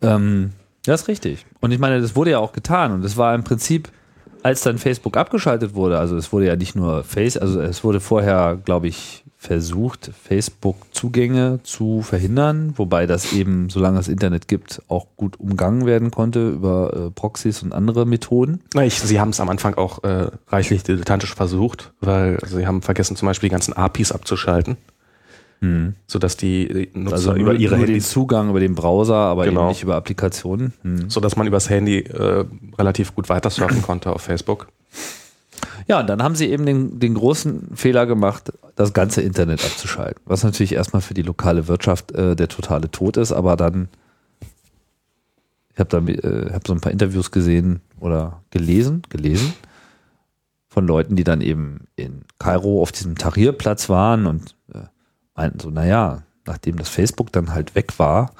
Ähm, 0.00 0.52
das 0.84 1.02
ist 1.02 1.08
richtig. 1.08 1.46
Und 1.60 1.72
ich 1.72 1.78
meine, 1.78 2.00
das 2.00 2.14
wurde 2.14 2.32
ja 2.32 2.38
auch 2.38 2.52
getan 2.52 2.92
und 2.92 3.04
es 3.04 3.16
war 3.16 3.34
im 3.34 3.42
Prinzip, 3.42 3.90
als 4.42 4.62
dann 4.62 4.78
Facebook 4.78 5.16
abgeschaltet 5.16 5.74
wurde, 5.74 5.98
also 5.98 6.16
es 6.16 6.32
wurde 6.32 6.46
ja 6.46 6.56
nicht 6.56 6.76
nur 6.76 7.02
Face, 7.04 7.36
also 7.36 7.60
es 7.60 7.82
wurde 7.82 8.00
vorher, 8.00 8.60
glaube 8.62 8.88
ich, 8.88 9.23
versucht, 9.44 10.10
Facebook-Zugänge 10.22 11.60
zu 11.62 12.00
verhindern, 12.00 12.72
wobei 12.76 13.06
das 13.06 13.32
eben, 13.34 13.68
solange 13.68 13.98
es 13.98 14.08
Internet 14.08 14.48
gibt, 14.48 14.80
auch 14.88 15.06
gut 15.16 15.38
umgangen 15.38 15.84
werden 15.84 16.10
konnte 16.10 16.48
über 16.48 16.94
äh, 16.94 17.10
Proxys 17.10 17.62
und 17.62 17.74
andere 17.74 18.06
Methoden. 18.06 18.60
Ich, 18.82 19.00
sie 19.00 19.20
haben 19.20 19.30
es 19.30 19.40
am 19.40 19.50
Anfang 19.50 19.74
auch 19.74 20.02
äh, 20.02 20.28
reichlich 20.48 20.82
dilettantisch 20.82 21.34
versucht, 21.34 21.92
weil 22.00 22.38
also 22.38 22.56
sie 22.56 22.66
haben 22.66 22.80
vergessen, 22.80 23.16
zum 23.16 23.26
Beispiel 23.26 23.50
die 23.50 23.52
ganzen 23.52 23.74
APIs 23.74 24.12
abzuschalten. 24.12 24.78
Hm. 25.60 25.94
Sodass 26.06 26.36
die 26.36 26.90
Nutzer 26.94 27.14
also 27.14 27.34
über 27.34 27.54
ihre 27.54 27.76
über 27.76 27.86
den 27.86 28.00
Zugang 28.00 28.50
über 28.50 28.60
den 28.60 28.74
Browser, 28.74 29.14
aber 29.14 29.44
genau. 29.44 29.60
eben 29.60 29.68
nicht 29.68 29.82
über 29.82 29.96
Applikationen. 29.96 30.72
Hm. 30.82 31.10
Sodass 31.10 31.36
man 31.36 31.46
übers 31.46 31.68
Handy 31.68 32.00
äh, 32.00 32.44
relativ 32.78 33.14
gut 33.14 33.28
weitersurfen 33.28 33.82
konnte 33.82 34.10
auf 34.10 34.22
Facebook. 34.22 34.68
Ja, 35.86 36.00
und 36.00 36.06
dann 36.08 36.22
haben 36.22 36.34
sie 36.34 36.50
eben 36.50 36.66
den, 36.66 36.98
den 36.98 37.14
großen 37.14 37.74
Fehler 37.74 38.06
gemacht, 38.06 38.52
das 38.76 38.92
ganze 38.92 39.20
Internet 39.22 39.64
abzuschalten. 39.64 40.22
Was 40.24 40.44
natürlich 40.44 40.72
erstmal 40.72 41.02
für 41.02 41.14
die 41.14 41.22
lokale 41.22 41.68
Wirtschaft 41.68 42.12
äh, 42.12 42.34
der 42.34 42.48
totale 42.48 42.90
Tod 42.90 43.16
ist, 43.16 43.32
aber 43.32 43.56
dann, 43.56 43.88
ich 45.72 45.78
habe 45.78 45.90
da 45.90 45.98
äh, 45.98 46.52
hab 46.52 46.66
so 46.66 46.72
ein 46.72 46.80
paar 46.80 46.92
Interviews 46.92 47.30
gesehen 47.30 47.80
oder 48.00 48.42
gelesen, 48.50 49.02
gelesen 49.10 49.52
von 50.68 50.86
Leuten, 50.86 51.16
die 51.16 51.24
dann 51.24 51.40
eben 51.40 51.86
in 51.96 52.22
Kairo 52.38 52.82
auf 52.82 52.90
diesem 52.90 53.16
Tahrirplatz 53.16 53.88
waren 53.88 54.26
und 54.26 54.56
äh, 54.72 54.80
meinten 55.36 55.60
so, 55.60 55.70
naja, 55.70 56.22
nachdem 56.46 56.76
das 56.76 56.88
Facebook 56.88 57.30
dann 57.32 57.54
halt 57.54 57.74
weg 57.74 57.98
war, 57.98 58.32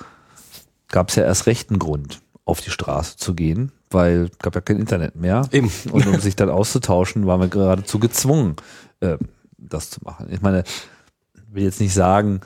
gab 0.88 1.10
es 1.10 1.16
ja 1.16 1.24
erst 1.24 1.46
rechten 1.46 1.78
Grund, 1.78 2.20
auf 2.44 2.60
die 2.60 2.70
Straße 2.70 3.16
zu 3.16 3.34
gehen, 3.34 3.72
weil 3.94 4.28
es 4.30 4.38
gab 4.38 4.54
ja 4.54 4.60
kein 4.60 4.78
Internet 4.78 5.16
mehr. 5.16 5.48
Eben. 5.52 5.70
Und 5.90 6.06
um 6.06 6.20
sich 6.20 6.36
dann 6.36 6.50
auszutauschen, 6.50 7.26
waren 7.26 7.40
wir 7.40 7.48
geradezu 7.48 7.98
gezwungen, 7.98 8.56
äh, 9.00 9.16
das 9.56 9.90
zu 9.90 10.00
machen. 10.04 10.28
Ich 10.30 10.42
meine, 10.42 10.64
will 11.50 11.62
jetzt 11.62 11.80
nicht 11.80 11.94
sagen, 11.94 12.40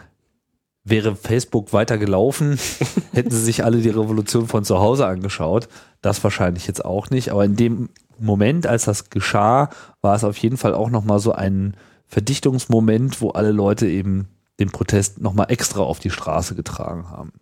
wäre 0.84 1.16
Facebook 1.16 1.72
weiter 1.72 1.98
gelaufen, 1.98 2.58
hätten 3.12 3.30
sie 3.30 3.42
sich 3.42 3.64
alle 3.64 3.78
die 3.78 3.88
Revolution 3.88 4.46
von 4.46 4.64
zu 4.64 4.78
Hause 4.78 5.06
angeschaut. 5.06 5.68
Das 6.00 6.22
wahrscheinlich 6.22 6.66
jetzt 6.66 6.84
auch 6.84 7.10
nicht. 7.10 7.30
Aber 7.30 7.44
in 7.44 7.56
dem 7.56 7.88
Moment, 8.18 8.66
als 8.66 8.84
das 8.84 9.10
geschah, 9.10 9.70
war 10.00 10.14
es 10.14 10.24
auf 10.24 10.36
jeden 10.38 10.56
Fall 10.56 10.74
auch 10.74 10.90
nochmal 10.90 11.18
so 11.18 11.32
ein 11.32 11.74
Verdichtungsmoment, 12.06 13.20
wo 13.20 13.30
alle 13.30 13.52
Leute 13.52 13.86
eben 13.86 14.28
den 14.60 14.70
Protest 14.70 15.20
nochmal 15.20 15.46
extra 15.50 15.80
auf 15.80 15.98
die 15.98 16.10
Straße 16.10 16.54
getragen 16.54 17.10
haben. 17.10 17.32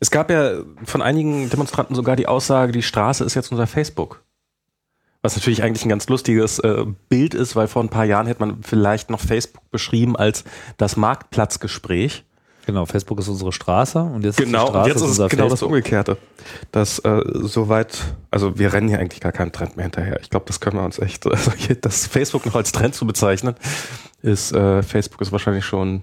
Es 0.00 0.10
gab 0.10 0.30
ja 0.30 0.62
von 0.84 1.02
einigen 1.02 1.50
Demonstranten 1.50 1.94
sogar 1.94 2.16
die 2.16 2.26
Aussage, 2.26 2.72
die 2.72 2.82
Straße 2.82 3.24
ist 3.24 3.34
jetzt 3.34 3.52
unser 3.52 3.66
Facebook. 3.66 4.22
Was 5.22 5.36
natürlich 5.36 5.62
eigentlich 5.62 5.84
ein 5.84 5.90
ganz 5.90 6.08
lustiges 6.08 6.58
äh, 6.60 6.86
Bild 7.08 7.34
ist, 7.34 7.54
weil 7.54 7.68
vor 7.68 7.82
ein 7.82 7.90
paar 7.90 8.06
Jahren 8.06 8.26
hätte 8.26 8.40
man 8.40 8.62
vielleicht 8.62 9.10
noch 9.10 9.20
Facebook 9.20 9.70
beschrieben 9.70 10.16
als 10.16 10.44
das 10.78 10.96
Marktplatzgespräch. 10.96 12.24
Genau, 12.66 12.86
Facebook 12.86 13.18
ist 13.18 13.28
unsere 13.28 13.52
Straße 13.52 13.98
und 13.98 14.24
jetzt 14.24 14.36
genau, 14.36 14.64
ist 14.64 14.66
die 14.66 14.70
Straße 14.70 14.78
und 14.78 14.86
jetzt 14.86 14.96
ist 14.96 15.02
es 15.02 15.08
unser 15.08 15.28
genau 15.28 15.42
das 15.44 15.52
Facebook. 15.52 15.68
Umgekehrte. 15.68 16.16
Das 16.72 16.98
äh, 17.00 17.22
soweit, 17.34 17.98
also 18.30 18.58
wir 18.58 18.72
rennen 18.72 18.88
hier 18.88 18.98
eigentlich 18.98 19.20
gar 19.20 19.32
keinen 19.32 19.52
Trend 19.52 19.76
mehr 19.76 19.84
hinterher. 19.84 20.20
Ich 20.20 20.30
glaube, 20.30 20.46
das 20.46 20.60
können 20.60 20.76
wir 20.76 20.84
uns 20.84 20.98
echt, 20.98 21.26
also 21.30 21.52
hier, 21.52 21.74
das 21.76 22.06
Facebook 22.06 22.46
noch 22.46 22.54
als 22.54 22.72
Trend 22.72 22.94
zu 22.94 23.06
bezeichnen, 23.06 23.56
ist 24.22 24.52
äh, 24.52 24.82
Facebook 24.82 25.20
ist 25.20 25.32
wahrscheinlich 25.32 25.64
schon 25.64 26.02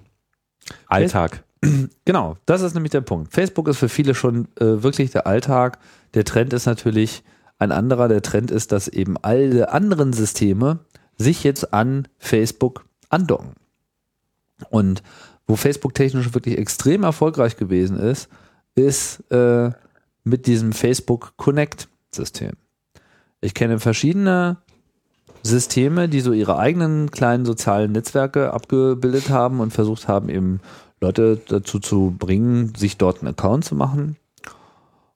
Alltag. 0.88 1.44
Genau, 2.06 2.38
das 2.46 2.62
ist 2.62 2.74
nämlich 2.74 2.92
der 2.92 3.02
Punkt. 3.02 3.34
Facebook 3.34 3.68
ist 3.68 3.78
für 3.78 3.90
viele 3.90 4.16
schon 4.16 4.48
äh, 4.60 4.84
wirklich 4.84 5.12
der 5.12 5.28
Alltag. 5.28 5.80
Der 6.14 6.24
Trend 6.24 6.54
ist 6.54 6.66
natürlich 6.66 7.24
ein 7.60 7.72
anderer. 7.72 8.08
Der 8.08 8.22
Trend 8.22 8.52
ist, 8.52 8.72
dass 8.72 8.88
eben 8.88 9.18
alle 9.22 9.72
anderen 9.72 10.14
Systeme 10.14 10.80
sich 11.18 11.44
jetzt 11.44 11.74
an 11.74 12.08
Facebook 12.18 12.86
andocken. 13.10 13.54
Und 14.70 15.04
wo 15.48 15.56
Facebook 15.56 15.94
technisch 15.94 16.34
wirklich 16.34 16.58
extrem 16.58 17.04
erfolgreich 17.04 17.58
gewesen 17.58 17.98
ist, 17.98 18.30
ist 18.76 19.20
äh, 19.32 19.72
mit 20.24 20.46
diesem 20.46 20.74
Facebook 20.74 21.34
Connect 21.38 21.88
System. 22.12 22.52
Ich 23.42 23.54
kenne 23.54 23.80
verschiedene 23.80 24.58
Systeme, 25.44 26.10
die 26.10 26.22
so 26.22 26.34
ihre 26.34 26.58
eigenen 26.58 27.12
kleinen 27.12 27.46
sozialen 27.46 27.92
Netzwerke 27.92 28.54
abgebildet 28.54 29.30
haben 29.30 29.60
und 29.60 29.72
versucht 29.72 30.08
haben, 30.08 30.30
eben 30.30 30.60
Leute 31.00 31.40
dazu 31.48 31.80
zu 31.80 32.16
bringen, 32.18 32.74
sich 32.76 32.98
dort 32.98 33.20
einen 33.20 33.30
Account 33.30 33.66
zu 33.66 33.76
machen. 33.76 34.18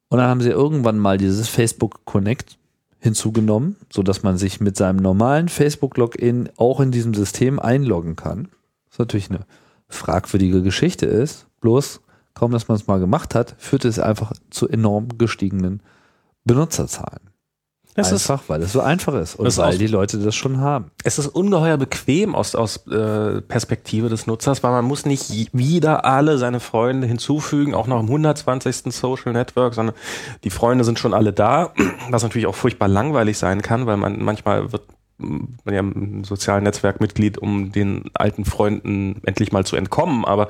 Und 0.09 0.17
dann 0.17 0.27
haben 0.27 0.41
sie 0.41 0.49
irgendwann 0.49 0.99
mal 0.99 1.17
dieses 1.17 1.47
Facebook 1.47 2.05
Connect 2.05 2.57
hinzugenommen, 2.99 3.77
so 3.91 4.03
dass 4.03 4.23
man 4.23 4.37
sich 4.37 4.59
mit 4.59 4.77
seinem 4.77 4.97
normalen 4.97 5.49
Facebook 5.49 5.97
Login 5.97 6.49
auch 6.57 6.79
in 6.79 6.91
diesem 6.91 7.13
System 7.13 7.59
einloggen 7.59 8.15
kann. 8.15 8.49
Was 8.89 8.99
natürlich 8.99 9.29
eine 9.29 9.45
fragwürdige 9.87 10.61
Geschichte 10.61 11.05
ist. 11.05 11.47
Bloß 11.61 12.01
kaum, 12.33 12.51
dass 12.51 12.67
man 12.67 12.75
es 12.75 12.87
mal 12.87 12.99
gemacht 12.99 13.35
hat, 13.35 13.55
führte 13.57 13.87
es 13.87 13.99
einfach 13.99 14.33
zu 14.49 14.67
enorm 14.67 15.17
gestiegenen 15.17 15.81
Benutzerzahlen. 16.45 17.30
Es 17.95 18.11
ist, 18.11 18.29
einfach, 18.29 18.43
weil 18.47 18.61
es 18.61 18.71
so 18.71 18.79
einfach 18.79 19.13
ist 19.15 19.35
und 19.35 19.45
ist 19.45 19.57
weil 19.57 19.77
die 19.77 19.87
Leute 19.87 20.17
das 20.17 20.33
schon 20.33 20.59
haben. 20.59 20.91
es 21.03 21.19
ist 21.19 21.27
ungeheuer 21.27 21.77
bequem 21.77 22.35
aus, 22.35 22.55
aus 22.55 22.87
äh, 22.87 23.41
Perspektive 23.41 24.07
des 24.07 24.27
Nutzers, 24.27 24.63
weil 24.63 24.71
man 24.71 24.85
muss 24.85 25.05
nicht 25.05 25.51
wieder 25.53 26.05
alle 26.05 26.37
seine 26.37 26.61
Freunde 26.61 27.05
hinzufügen, 27.07 27.75
auch 27.75 27.87
noch 27.87 27.99
im 27.99 28.05
120. 28.05 28.93
Social 28.93 29.33
Network, 29.33 29.73
sondern 29.73 29.95
die 30.45 30.49
Freunde 30.49 30.85
sind 30.85 30.99
schon 30.99 31.13
alle 31.13 31.33
da, 31.33 31.73
was 32.09 32.23
natürlich 32.23 32.47
auch 32.47 32.55
furchtbar 32.55 32.87
langweilig 32.87 33.37
sein 33.37 33.61
kann, 33.61 33.85
weil 33.85 33.97
man 33.97 34.23
manchmal 34.23 34.71
wird 34.71 34.83
ja 35.65 35.79
im 35.79 36.23
sozialen 36.23 36.63
Netzwerk 36.63 37.01
Mitglied, 37.01 37.37
um 37.37 37.71
den 37.71 38.05
alten 38.13 38.45
Freunden 38.45 39.21
endlich 39.25 39.51
mal 39.51 39.65
zu 39.65 39.75
entkommen, 39.75 40.25
aber 40.25 40.49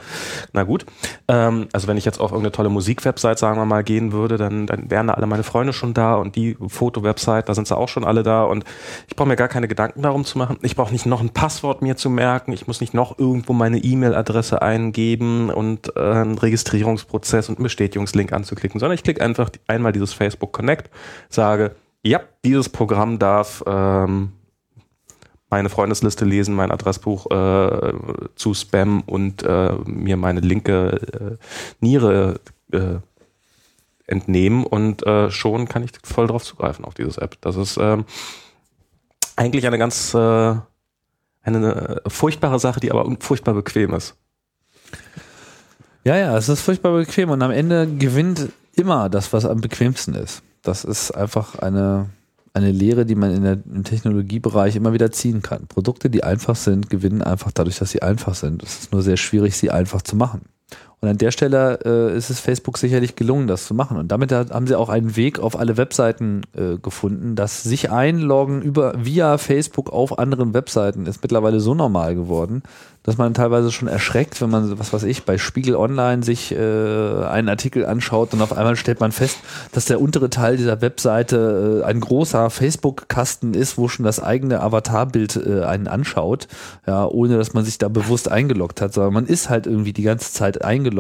na 0.54 0.64
gut. 0.64 0.86
Ähm, 1.28 1.68
also 1.74 1.88
wenn 1.88 1.98
ich 1.98 2.06
jetzt 2.06 2.20
auf 2.20 2.32
irgendeine 2.32 2.52
tolle 2.52 2.70
Musikwebsite, 2.70 3.38
sagen 3.38 3.58
wir 3.58 3.66
mal, 3.66 3.84
gehen 3.84 4.12
würde, 4.12 4.38
dann, 4.38 4.68
dann 4.68 4.90
wären 4.90 5.08
da 5.08 5.14
alle 5.14 5.28
meine 5.28 5.44
Freunde 5.44 5.74
schon 5.74 5.94
da 5.94 6.16
und 6.16 6.36
die 6.36 6.58
Fotowebsite, 6.66 7.44
da 7.46 7.54
sind 7.54 7.68
sie 7.68 7.78
auch 7.78 7.90
schon 7.90 8.04
alle 8.04 8.24
da 8.24 8.44
und 8.44 8.64
ich 9.08 9.16
brauche 9.16 9.28
mir 9.28 9.36
gar 9.36 9.48
keine 9.48 9.68
Gedanken 9.68 10.02
darum 10.02 10.26
zu 10.26 10.38
machen. 10.38 10.58
Ich 10.62 10.76
brauche 10.76 10.92
nicht 10.92 11.06
noch 11.06 11.22
ein 11.22 11.30
Passwort 11.30 11.82
mir 11.82 11.96
zu 11.96 12.10
merken, 12.10 12.54
ich 12.54 12.68
muss 12.68 12.82
nicht 12.82 12.94
noch 12.94 13.18
irgendwo 13.20 13.54
meine 13.54 13.78
E-Mail-Adresse 13.78 14.62
eingeben 14.62 15.50
und 15.50 15.96
äh, 15.96 16.00
einen 16.00 16.38
Registrierungsprozess 16.38 17.50
und 17.50 17.58
einen 17.58 17.64
Bestätigungslink 17.64 18.34
anzuklicken, 18.34 18.80
sondern 18.80 18.96
ich 18.96 19.04
klicke 19.04 19.24
einfach 19.24 19.50
einmal 19.68 19.92
dieses 19.92 20.14
Facebook 20.14 20.54
Connect, 20.54 20.90
sage, 21.30 21.76
ja, 22.04 22.22
dieses 22.44 22.70
Programm 22.70 23.20
darf 23.20 23.64
ähm, 23.68 24.32
meine 25.52 25.70
Freundesliste 25.70 26.26
lesen, 26.26 26.56
mein 26.56 26.72
Adressbuch 26.72 27.30
äh, 27.30 27.94
zu 28.36 28.54
Spam 28.54 29.02
und 29.02 29.44
äh, 29.44 29.74
mir 29.86 30.18
meine 30.18 30.40
linke 30.40 31.38
äh, 31.40 31.46
Niere 31.82 32.40
äh, 32.72 32.96
entnehmen 34.08 34.66
und 34.66 35.06
äh, 35.06 35.30
schon 35.30 35.68
kann 35.68 35.84
ich 35.84 35.92
voll 36.04 36.28
drauf 36.28 36.44
zugreifen 36.44 36.86
auf 36.86 36.94
dieses 36.94 37.18
App. 37.18 37.38
Das 37.42 37.58
ist 37.58 37.78
ähm, 37.78 38.06
eigentlich 39.36 39.68
eine 39.68 39.78
ganz 39.78 40.14
äh, 40.14 40.56
eine 41.44 42.02
furchtbare 42.08 42.60
Sache, 42.60 42.80
die 42.80 42.92
aber 42.92 43.16
furchtbar 43.20 43.54
bequem 43.54 43.94
ist. 43.94 44.16
Ja, 46.04 46.16
ja, 46.16 46.38
es 46.38 46.50
ist 46.50 46.62
furchtbar 46.62 46.94
bequem 46.94 47.30
und 47.30 47.42
am 47.42 47.52
Ende 47.52 47.88
gewinnt 47.88 48.50
immer 48.76 49.10
das, 49.10 49.34
was 49.34 49.46
am 49.46 49.62
bequemsten 49.62 50.16
ist. 50.16 50.44
Das 50.62 50.84
ist 50.84 51.12
einfach 51.12 51.60
eine, 51.60 52.10
eine 52.54 52.72
Lehre, 52.72 53.06
die 53.06 53.16
man 53.16 53.34
in 53.34 53.44
der, 53.44 53.60
im 53.66 53.84
Technologiebereich 53.84 54.76
immer 54.76 54.94
wieder 54.94 55.12
ziehen 55.12 55.42
kann. 55.42 55.68
Produkte, 55.68 56.10
die 56.10 56.24
einfach 56.24 56.56
sind, 56.56 56.90
gewinnen 56.90 57.22
einfach 57.22 57.52
dadurch, 57.52 57.78
dass 57.78 57.92
sie 57.92 58.02
einfach 58.02 58.36
sind. 58.36 58.62
Es 58.64 58.80
ist 58.80 58.92
nur 58.92 59.02
sehr 59.02 59.18
schwierig, 59.18 59.56
sie 59.56 59.72
einfach 59.72 60.02
zu 60.02 60.16
machen. 60.16 60.42
Und 61.04 61.10
an 61.10 61.18
der 61.18 61.32
Stelle 61.32 61.80
äh, 61.84 62.16
ist 62.16 62.30
es 62.30 62.40
Facebook 62.40 62.78
sicherlich 62.78 63.16
gelungen, 63.16 63.48
das 63.48 63.66
zu 63.66 63.74
machen. 63.74 63.98
Und 63.98 64.12
damit 64.12 64.32
haben 64.32 64.68
sie 64.68 64.78
auch 64.78 64.90
einen 64.90 65.16
Weg 65.16 65.40
auf 65.40 65.58
alle 65.58 65.76
Webseiten 65.76 66.42
äh, 66.56 66.78
gefunden, 66.78 67.36
dass 67.36 67.64
sich 67.64 67.90
einloggen 67.90 68.62
über 68.62 68.94
via 69.04 69.40
Facebook 69.40 69.92
auf 69.92 70.20
anderen 70.20 70.54
Webseiten 70.54 71.08
ist 71.08 71.24
mittlerweile 71.24 71.60
so 71.60 71.74
normal 71.74 72.14
geworden, 72.14 72.62
dass 73.02 73.18
man 73.18 73.34
teilweise 73.34 73.72
schon 73.72 73.88
erschreckt, 73.88 74.42
wenn 74.42 74.52
man, 74.52 74.78
was 74.78 74.94
weiß 74.94 75.04
ich, 75.04 75.24
bei 75.24 75.40
Spiegel 75.40 75.76
Online 75.76 76.22
sich 76.22 76.52
äh, 76.52 76.56
einen 76.56 77.50
Artikel 77.50 77.84
anschaut 77.84 78.34
und 78.34 78.42
auf 78.44 78.56
einmal 78.56 78.76
stellt 78.76 79.00
man 79.00 79.12
fest, 79.12 79.40
dass 79.72 79.86
der 79.86 80.00
untere 80.00 80.30
Teil 80.30 80.56
dieser 80.58 80.82
Webseite 80.82 81.82
äh, 81.82 81.86
ein 81.86 82.00
großer 82.00 82.52
Facebook-Kasten 82.52 83.56
ist, 83.56 83.80
wo 83.80 83.88
schon 83.88 84.06
das 84.06 84.22
eigene 84.22 84.62
Avatarbild 84.62 85.36
äh, 85.36 85.64
einen 85.64 85.88
anschaut, 85.88 86.48
ja, 86.86 87.08
ohne 87.08 87.38
dass 87.38 87.56
man 87.56 87.66
sich 87.66 87.80
da 87.80 87.88
bewusst 87.88 88.30
eingeloggt 88.30 88.82
hat, 88.82 88.94
sondern 88.94 89.14
man 89.14 89.26
ist 89.26 89.50
halt 89.50 89.66
irgendwie 89.66 89.94
die 89.94 90.04
ganze 90.04 90.32
Zeit 90.32 90.64
eingeloggt, 90.64 90.91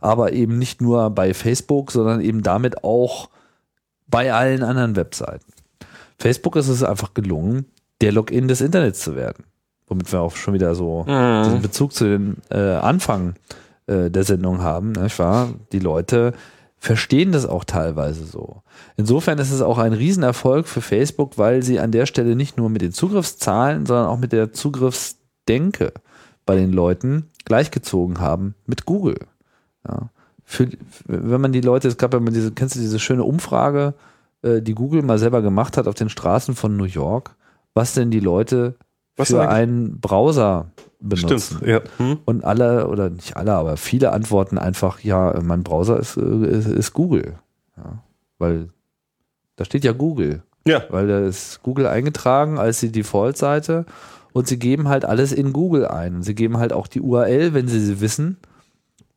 aber 0.00 0.32
eben 0.32 0.58
nicht 0.58 0.80
nur 0.80 1.10
bei 1.10 1.34
Facebook, 1.34 1.92
sondern 1.92 2.20
eben 2.20 2.42
damit 2.42 2.84
auch 2.84 3.28
bei 4.06 4.32
allen 4.32 4.62
anderen 4.62 4.96
Webseiten. 4.96 5.52
Facebook 6.18 6.56
ist 6.56 6.68
es 6.68 6.82
einfach 6.82 7.14
gelungen, 7.14 7.66
der 8.00 8.12
Login 8.12 8.48
des 8.48 8.60
Internets 8.60 9.00
zu 9.00 9.16
werden. 9.16 9.44
Womit 9.86 10.12
wir 10.12 10.20
auch 10.20 10.36
schon 10.36 10.54
wieder 10.54 10.74
so 10.74 11.04
diesen 11.06 11.62
Bezug 11.62 11.92
zu 11.92 12.04
den 12.04 12.36
äh, 12.50 12.58
Anfang 12.58 13.34
äh, 13.86 14.10
der 14.10 14.24
Sendung 14.24 14.60
haben, 14.60 14.92
nicht 14.92 15.18
wahr? 15.18 15.50
Die 15.72 15.78
Leute 15.78 16.34
verstehen 16.78 17.32
das 17.32 17.46
auch 17.46 17.64
teilweise 17.64 18.24
so. 18.24 18.62
Insofern 18.96 19.38
ist 19.38 19.50
es 19.50 19.62
auch 19.62 19.78
ein 19.78 19.92
Riesenerfolg 19.92 20.68
für 20.68 20.80
Facebook, 20.80 21.38
weil 21.38 21.62
sie 21.62 21.80
an 21.80 21.90
der 21.90 22.06
Stelle 22.06 22.36
nicht 22.36 22.56
nur 22.56 22.70
mit 22.70 22.82
den 22.82 22.92
Zugriffszahlen, 22.92 23.86
sondern 23.86 24.06
auch 24.06 24.18
mit 24.18 24.32
der 24.32 24.52
Zugriffsdenke 24.52 25.92
bei 26.46 26.54
den 26.54 26.72
Leuten 26.72 27.30
gleichgezogen 27.48 28.20
haben 28.20 28.54
mit 28.66 28.84
Google. 28.84 29.18
Ja. 29.86 30.10
Für, 30.44 30.68
wenn 31.06 31.40
man 31.40 31.52
die 31.52 31.60
Leute, 31.60 31.88
es 31.88 31.96
gab 31.96 32.14
ja 32.14 32.20
mal 32.20 32.32
diese, 32.32 32.52
kennst 32.52 32.76
du 32.76 32.80
diese 32.80 32.98
schöne 32.98 33.24
Umfrage, 33.24 33.94
äh, 34.42 34.62
die 34.62 34.74
Google 34.74 35.02
mal 35.02 35.18
selber 35.18 35.42
gemacht 35.42 35.76
hat 35.76 35.88
auf 35.88 35.94
den 35.94 36.08
Straßen 36.08 36.54
von 36.54 36.76
New 36.76 36.84
York, 36.84 37.34
was 37.74 37.92
denn 37.94 38.10
die 38.10 38.20
Leute 38.20 38.76
Was 39.16 39.28
für 39.28 39.48
einen 39.48 40.00
Browser 40.00 40.70
benutzen. 41.00 41.56
Stimmt, 41.58 41.66
ja. 41.66 41.80
Hm? 41.98 42.18
Und 42.24 42.44
alle, 42.44 42.88
oder 42.88 43.10
nicht 43.10 43.36
alle, 43.36 43.52
aber 43.54 43.76
viele 43.76 44.12
antworten 44.12 44.58
einfach, 44.58 45.00
ja, 45.00 45.38
mein 45.42 45.64
Browser 45.64 45.98
ist, 45.98 46.16
äh, 46.16 46.46
ist, 46.46 46.66
ist 46.66 46.92
Google. 46.92 47.38
Ja, 47.76 48.02
weil 48.38 48.70
da 49.56 49.64
steht 49.64 49.84
ja 49.84 49.92
Google. 49.92 50.42
Ja. 50.66 50.82
Weil 50.90 51.08
da 51.08 51.20
ist 51.20 51.62
Google 51.62 51.86
eingetragen 51.86 52.58
als 52.58 52.80
die 52.80 52.92
Default-Seite 52.92 53.86
und 54.32 54.46
sie 54.46 54.58
geben 54.58 54.88
halt 54.88 55.04
alles 55.04 55.32
in 55.32 55.52
Google 55.52 55.86
ein. 55.86 56.22
Sie 56.22 56.34
geben 56.34 56.58
halt 56.58 56.72
auch 56.72 56.86
die 56.86 57.00
URL, 57.00 57.54
wenn 57.54 57.68
sie 57.68 57.80
sie 57.80 58.00
wissen, 58.00 58.36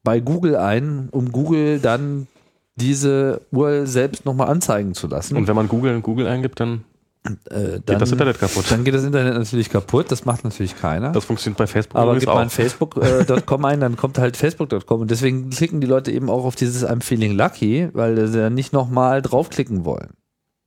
bei 0.04 0.19
Google 0.19 0.56
ein, 0.56 1.10
um 1.12 1.32
Google 1.32 1.80
dann 1.80 2.28
diese 2.76 3.41
URL 3.52 3.86
selbst 3.88 4.26
nochmal 4.26 4.50
anzeigen 4.50 4.93
zu 4.93 5.08
lassen. 5.08 5.36
Und 5.36 5.47
wenn 5.47 5.56
man 5.56 5.67
Google 5.67 5.93
in 5.93 6.02
Google 6.02 6.28
eingibt, 6.28 6.60
dann 6.60 6.84
äh, 7.24 7.74
geht 7.74 7.89
dann, 7.89 8.00
das 8.00 8.12
Internet 8.12 8.39
kaputt. 8.39 8.65
dann 8.71 8.84
geht 8.84 8.95
das 8.95 9.04
Internet 9.04 9.36
natürlich 9.36 9.69
kaputt. 9.69 10.12
Das 10.12 10.26
macht 10.26 10.43
natürlich 10.43 10.76
keiner. 10.76 11.12
Das 11.12 11.26
funktioniert 11.26 11.58
bei 11.58 11.67
Facebook 11.67 12.00
Aber 12.00 12.15
gibt 12.15 12.26
man 12.26 12.47
auch. 12.47 12.52
facebook.com 12.52 13.65
ein, 13.65 13.80
dann 13.80 13.95
kommt 13.95 14.17
halt 14.17 14.38
facebook.com. 14.38 15.02
Und 15.02 15.12
deswegen 15.12 15.50
klicken 15.52 15.82
die 15.82 15.88
Leute 15.88 16.12
eben 16.12 16.30
auch 16.30 16.45
auf 16.45 16.55
dieses 16.55 16.86
I'm 16.88 17.03
feeling 17.03 17.34
lucky, 17.34 17.89
weil 17.93 18.28
sie 18.28 18.39
ja 18.39 18.49
nicht 18.49 18.74
nochmal 18.74 19.22
draufklicken 19.22 19.86
wollen. 19.86 20.12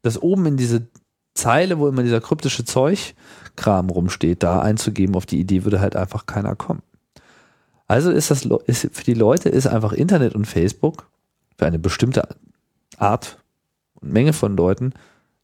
Das 0.03 0.23
oben 0.23 0.47
in 0.47 0.57
diese 0.57 0.87
Zeile, 1.35 1.79
wo 1.79 1.89
immer 1.89 2.05
dieser 2.05 2.21
kryptische 2.21 2.65
Zeugkram 3.55 3.91
rumsteht, 3.91 4.43
da 4.43 4.61
einzugeben, 4.61 5.15
auf 5.15 5.27
die 5.27 5.41
Idee 5.41 5.65
würde 5.65 5.81
halt 5.81 5.97
einfach 5.97 6.27
keiner 6.27 6.55
kommen. 6.57 6.83
Also 7.87 8.11
ist 8.11 8.31
das 8.31 8.47
ist, 8.67 8.89
für 8.93 9.05
die 9.05 9.15
Leute 9.15 9.49
ist 9.49 9.67
einfach 9.67 9.93
Internet 9.93 10.35
und 10.35 10.47
Facebook 10.47 11.09
für 11.57 11.67
eine 11.67 11.79
bestimmte 11.79 12.27
Art 12.99 13.39
und 14.01 14.13
Menge 14.13 14.33
von 14.33 14.57
Leuten 14.57 14.93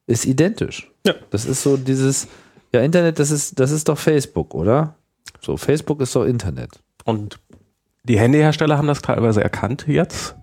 ist 0.06 0.24
identisch. 0.24 0.90
Ja. 1.06 1.14
Das 1.30 1.44
ist 1.44 1.62
so 1.62 1.76
dieses, 1.76 2.28
ja, 2.72 2.80
Internet, 2.80 3.18
das 3.18 3.30
ist, 3.30 3.60
das 3.60 3.70
ist 3.70 3.88
doch 3.88 3.98
Facebook, 3.98 4.54
oder? 4.54 4.94
So, 5.40 5.56
Facebook 5.56 6.00
ist 6.00 6.16
doch 6.16 6.24
Internet. 6.24 6.80
Und 7.04 7.38
die 8.04 8.18
Handyhersteller 8.18 8.78
haben 8.78 8.88
das 8.88 9.02
teilweise 9.02 9.42
erkannt 9.42 9.84
jetzt, 9.86 10.34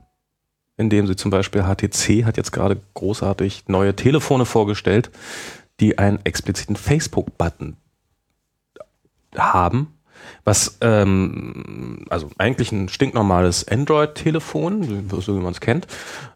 indem 0.78 1.08
sie 1.08 1.16
zum 1.16 1.32
Beispiel 1.32 1.64
HTC 1.64 2.26
hat 2.26 2.38
jetzt 2.38 2.52
gerade 2.52 2.80
großartig 2.94 3.64
neue 3.68 3.96
Telefone 3.96 4.46
vorgestellt, 4.46 5.10
die 5.80 5.98
einen 5.98 6.20
expliziten 6.24 6.76
Facebook-Button 6.76 7.78
haben, 9.36 9.94
was 10.44 10.78
ähm, 10.82 12.06
also 12.10 12.30
eigentlich 12.38 12.72
ein 12.72 12.90
stinknormales 12.90 13.68
Android-Telefon, 13.68 15.10
so 15.10 15.36
wie 15.36 15.42
man 15.42 15.52
es 15.52 15.60
kennt, 15.60 15.88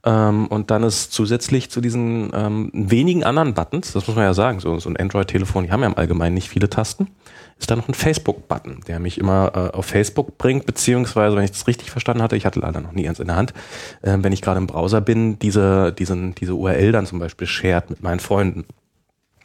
ähm, 0.03 0.47
und 0.47 0.71
dann 0.71 0.83
ist 0.83 1.13
zusätzlich 1.13 1.71
zu 1.71 1.81
diesen 1.81 2.31
ähm, 2.33 2.69
wenigen 2.73 3.23
anderen 3.23 3.53
Buttons, 3.53 3.93
das 3.93 4.07
muss 4.07 4.15
man 4.15 4.25
ja 4.25 4.33
sagen, 4.33 4.59
so, 4.59 4.77
so 4.79 4.89
ein 4.89 4.97
Android-Telefon, 4.97 5.65
die 5.65 5.71
haben 5.71 5.81
ja 5.81 5.87
im 5.87 5.97
Allgemeinen 5.97 6.35
nicht 6.35 6.49
viele 6.49 6.69
Tasten, 6.69 7.07
ist 7.57 7.69
da 7.69 7.75
noch 7.75 7.87
ein 7.87 7.93
Facebook-Button, 7.93 8.81
der 8.87 8.99
mich 8.99 9.17
immer 9.17 9.51
äh, 9.55 9.77
auf 9.77 9.85
Facebook 9.85 10.37
bringt, 10.37 10.65
beziehungsweise, 10.65 11.35
wenn 11.35 11.43
ich 11.43 11.51
das 11.51 11.67
richtig 11.67 11.91
verstanden 11.91 12.23
hatte, 12.23 12.35
ich 12.35 12.45
hatte 12.45 12.59
leider 12.59 12.81
noch 12.81 12.91
nie 12.91 13.07
eins 13.07 13.19
in 13.19 13.27
der 13.27 13.35
Hand, 13.35 13.53
äh, 14.01 14.17
wenn 14.19 14.33
ich 14.33 14.41
gerade 14.41 14.59
im 14.59 14.67
Browser 14.67 15.01
bin, 15.01 15.39
diese, 15.39 15.93
diesen, 15.93 16.35
diese 16.35 16.55
URL 16.55 16.91
dann 16.91 17.05
zum 17.05 17.19
Beispiel 17.19 17.47
shared 17.47 17.89
mit 17.89 18.03
meinen 18.03 18.19
Freunden. 18.19 18.65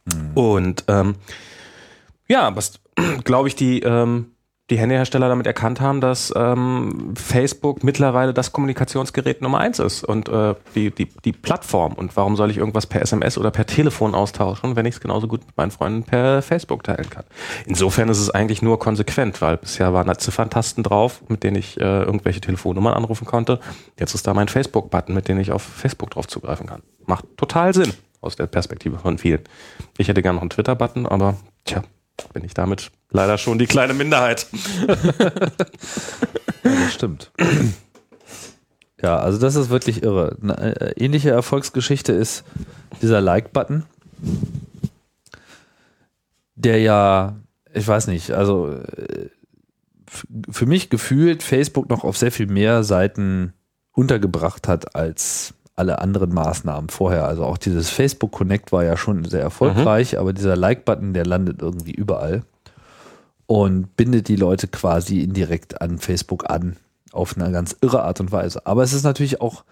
Mhm. 0.07 0.31
Und 0.35 0.85
ähm, 0.89 1.15
ja, 2.29 2.55
was 2.55 2.81
glaube 3.25 3.49
ich, 3.49 3.57
die 3.57 3.81
ähm, 3.81 4.33
die 4.71 4.79
Handyhersteller 4.79 5.29
damit 5.29 5.47
erkannt 5.47 5.81
haben, 5.81 6.01
dass 6.01 6.33
ähm, 6.35 7.15
Facebook 7.15 7.85
mittlerweile 7.85 8.35
das 8.35 8.53
Kommunikationsgerät 8.53 9.41
Nummer 9.41 9.59
eins 9.59 9.79
ist 9.79 10.03
und 10.03 10.29
äh, 10.29 10.55
die, 10.75 10.91
die, 10.91 11.07
die 11.25 11.33
Plattform. 11.33 11.93
Und 11.93 12.17
warum 12.17 12.35
soll 12.35 12.51
ich 12.51 12.57
irgendwas 12.57 12.87
per 12.87 13.01
SMS 13.01 13.39
oder 13.39 13.53
per 13.53 13.67
Telefon 13.67 14.15
austauschen, 14.15 14.75
wenn 14.75 14.85
ich 14.85 14.97
es 14.97 15.01
genauso 15.01 15.29
gut 15.29 15.47
mit 15.47 15.57
meinen 15.57 15.71
Freunden 15.71 16.03
per 16.03 16.43
Facebook 16.43 16.83
teilen 16.83 17.09
kann? 17.09 17.23
Insofern 17.65 18.09
ist 18.09 18.19
es 18.19 18.31
eigentlich 18.31 18.61
nur 18.61 18.81
konsequent, 18.81 19.41
weil 19.41 19.57
bisher 19.57 19.93
waren 19.95 20.09
da 20.09 20.19
Zifferntasten 20.19 20.83
drauf, 20.83 21.23
mit 21.29 21.45
denen 21.45 21.57
ich 21.57 21.81
äh, 21.81 22.03
irgendwelche 22.03 22.41
Telefonnummern 22.41 22.95
anrufen 22.95 23.25
konnte. 23.25 23.61
Jetzt 24.01 24.17
ist 24.17 24.27
da 24.27 24.35
mein 24.35 24.49
Facebook-Button, 24.49 25.15
mit 25.15 25.29
dem 25.29 25.39
ich 25.39 25.53
auf 25.53 25.63
Facebook 25.63 26.11
drauf 26.11 26.27
zugreifen 26.27 26.67
kann. 26.67 26.83
Macht 27.07 27.25
total 27.37 27.73
Sinn 27.73 27.93
aus 28.27 28.37
der 28.37 28.47
Perspektive 28.47 28.99
von 28.99 29.19
vielen. 29.19 29.41
Ich 29.97 30.09
hätte 30.09 30.23
gerne 30.23 30.37
noch 30.37 30.43
einen 30.43 30.51
Twitter-Button, 30.51 31.07
aber 31.07 31.37
tja, 31.65 31.83
bin 32.33 32.45
ich 32.45 32.55
damit 32.55 32.91
leider 33.11 33.39
schon 33.39 33.59
die 33.59 33.67
kleine 33.67 33.95
Minderheit. 33.95 34.47
ja, 36.65 36.91
stimmt. 36.91 37.31
Ja, 39.03 39.19
also 39.19 39.39
das 39.39 39.57
ist 39.57 39.71
wirklich 39.71 40.03
irre. 40.03 40.37
Eine 40.43 40.81
äh, 40.81 40.93
ähnliche 40.97 41.31
Erfolgsgeschichte 41.31 42.13
ist 42.13 42.45
dieser 43.03 43.21
Like-Button, 43.21 43.85
der 46.55 46.81
ja, 46.81 47.37
ich 47.73 47.87
weiß 47.87 48.07
nicht, 48.07 48.33
also 48.33 48.73
äh, 48.73 49.29
für 50.51 50.67
mich 50.67 50.89
gefühlt 50.89 51.43
Facebook 51.43 51.89
noch 51.91 52.05
auf 52.05 52.17
sehr 52.17 52.33
viel 52.33 52.47
mehr 52.47 52.85
Seiten 52.85 53.53
untergebracht 53.93 54.69
hat 54.69 54.95
als 54.95 55.55
alle 55.77 56.01
anderen 56.01 56.33
Maßnahmen 56.33 56.89
vorher. 56.89 57.27
Also 57.27 57.45
auch 57.45 57.59
dieses 57.59 57.91
Facebook 57.91 58.33
Connect 58.33 58.73
war 58.73 58.85
ja 58.85 58.97
schon 58.97 59.25
sehr 59.25 59.43
erfolgreich, 59.43 60.13
mhm. 60.13 60.19
aber 60.19 60.33
dieser 60.33 60.57
Like-Button, 60.57 61.13
der 61.13 61.27
landet 61.27 61.61
irgendwie 61.63 61.93
überall 61.93 62.43
und 63.47 63.97
bindet 63.97 64.29
die 64.29 64.37
Leute 64.37 64.69
quasi 64.69 65.21
indirekt 65.21 65.81
an 65.81 65.99
Facebook 65.99 66.51
an. 66.51 66.77
Auf 67.13 67.37
eine 67.37 67.51
ganz 67.53 67.77
irre 67.81 68.03
Art 68.03 68.21
und 68.21 68.33
Weise. 68.33 68.67
Aber 68.67 68.83
es 68.83 68.93
ist 68.93 69.05
natürlich 69.05 69.41
auch 69.41 69.65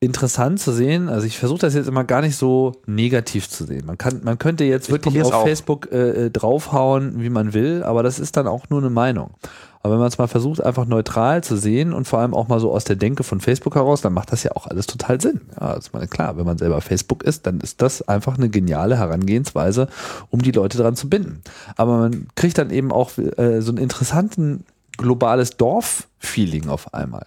interessant 0.00 0.60
zu 0.60 0.72
sehen. 0.72 1.08
Also 1.08 1.26
ich 1.26 1.38
versuche 1.38 1.60
das 1.60 1.74
jetzt 1.74 1.88
immer 1.88 2.04
gar 2.04 2.20
nicht 2.20 2.36
so 2.36 2.72
negativ 2.86 3.48
zu 3.50 3.64
sehen. 3.64 3.84
Man 3.84 3.98
kann, 3.98 4.20
man 4.22 4.38
könnte 4.38 4.64
jetzt 4.64 4.90
wirklich 4.90 5.22
auf 5.22 5.32
auch. 5.32 5.44
Facebook 5.44 5.90
äh, 5.90 6.26
äh, 6.26 6.30
draufhauen, 6.30 7.20
wie 7.20 7.30
man 7.30 7.52
will, 7.52 7.82
aber 7.82 8.02
das 8.02 8.18
ist 8.18 8.36
dann 8.36 8.46
auch 8.46 8.70
nur 8.70 8.80
eine 8.80 8.90
Meinung. 8.90 9.34
Aber 9.82 9.94
wenn 9.94 10.00
man 10.00 10.08
es 10.08 10.18
mal 10.18 10.26
versucht, 10.26 10.62
einfach 10.62 10.86
neutral 10.86 11.42
zu 11.44 11.56
sehen 11.56 11.92
und 11.92 12.06
vor 12.06 12.18
allem 12.18 12.34
auch 12.34 12.48
mal 12.48 12.60
so 12.60 12.72
aus 12.72 12.84
der 12.84 12.96
Denke 12.96 13.22
von 13.22 13.40
Facebook 13.40 13.74
heraus, 13.74 14.00
dann 14.00 14.12
macht 14.12 14.32
das 14.32 14.42
ja 14.42 14.52
auch 14.52 14.66
alles 14.66 14.86
total 14.86 15.20
Sinn. 15.20 15.40
Ja, 15.60 15.68
also 15.68 15.90
meine, 15.92 16.08
klar, 16.08 16.36
wenn 16.36 16.46
man 16.46 16.58
selber 16.58 16.80
Facebook 16.80 17.22
ist, 17.22 17.46
dann 17.46 17.60
ist 17.60 17.80
das 17.80 18.06
einfach 18.08 18.36
eine 18.36 18.48
geniale 18.48 18.98
Herangehensweise, 18.98 19.88
um 20.30 20.42
die 20.42 20.52
Leute 20.52 20.78
daran 20.78 20.96
zu 20.96 21.08
binden. 21.08 21.42
Aber 21.76 21.98
man 21.98 22.26
kriegt 22.34 22.58
dann 22.58 22.70
eben 22.70 22.92
auch 22.92 23.16
äh, 23.18 23.60
so 23.60 23.70
einen 23.70 23.78
interessanten 23.78 24.64
globales 24.96 25.56
Dorf-Feeling 25.56 26.68
auf 26.68 26.92
einmal. 26.92 27.26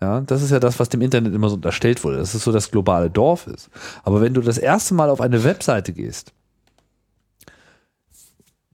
Ja, 0.00 0.20
das 0.20 0.42
ist 0.42 0.50
ja 0.50 0.60
das, 0.60 0.78
was 0.80 0.88
dem 0.88 1.00
Internet 1.00 1.32
immer 1.32 1.48
so 1.48 1.54
unterstellt 1.54 2.04
wurde, 2.04 2.18
dass 2.18 2.34
es 2.34 2.44
so 2.44 2.52
das 2.52 2.70
globale 2.70 3.08
Dorf 3.08 3.46
ist. 3.46 3.70
Aber 4.02 4.20
wenn 4.20 4.34
du 4.34 4.40
das 4.40 4.58
erste 4.58 4.92
Mal 4.94 5.08
auf 5.08 5.20
eine 5.20 5.44
Webseite 5.44 5.92
gehst, 5.92 6.32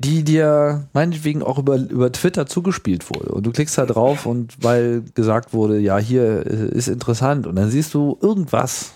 die 0.02 0.24
dir 0.24 0.88
meinetwegen 0.94 1.42
auch 1.42 1.58
über, 1.58 1.76
über 1.76 2.10
Twitter 2.10 2.46
zugespielt 2.46 3.10
wurde. 3.10 3.32
Und 3.32 3.44
du 3.44 3.52
klickst 3.52 3.76
da 3.76 3.84
drauf 3.84 4.24
und 4.24 4.64
weil 4.64 5.02
gesagt 5.14 5.52
wurde, 5.52 5.78
ja, 5.78 5.98
hier 5.98 6.46
ist 6.46 6.88
interessant. 6.88 7.46
Und 7.46 7.56
dann 7.56 7.68
siehst 7.68 7.92
du 7.92 8.16
irgendwas, 8.22 8.92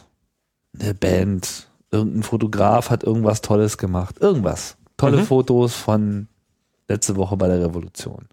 eine 0.81 0.95
Band, 0.95 1.69
irgendein 1.91 2.23
Fotograf 2.23 2.89
hat 2.89 3.05
irgendwas 3.05 3.43
Tolles 3.43 3.77
gemacht, 3.77 4.19
irgendwas. 4.21 4.79
Tolle 4.97 5.19
mhm. 5.19 5.25
Fotos 5.25 5.75
von 5.75 6.29
letzte 6.89 7.17
Woche 7.17 7.37
bei 7.37 7.49
der 7.49 7.61
Revolution. 7.61 8.27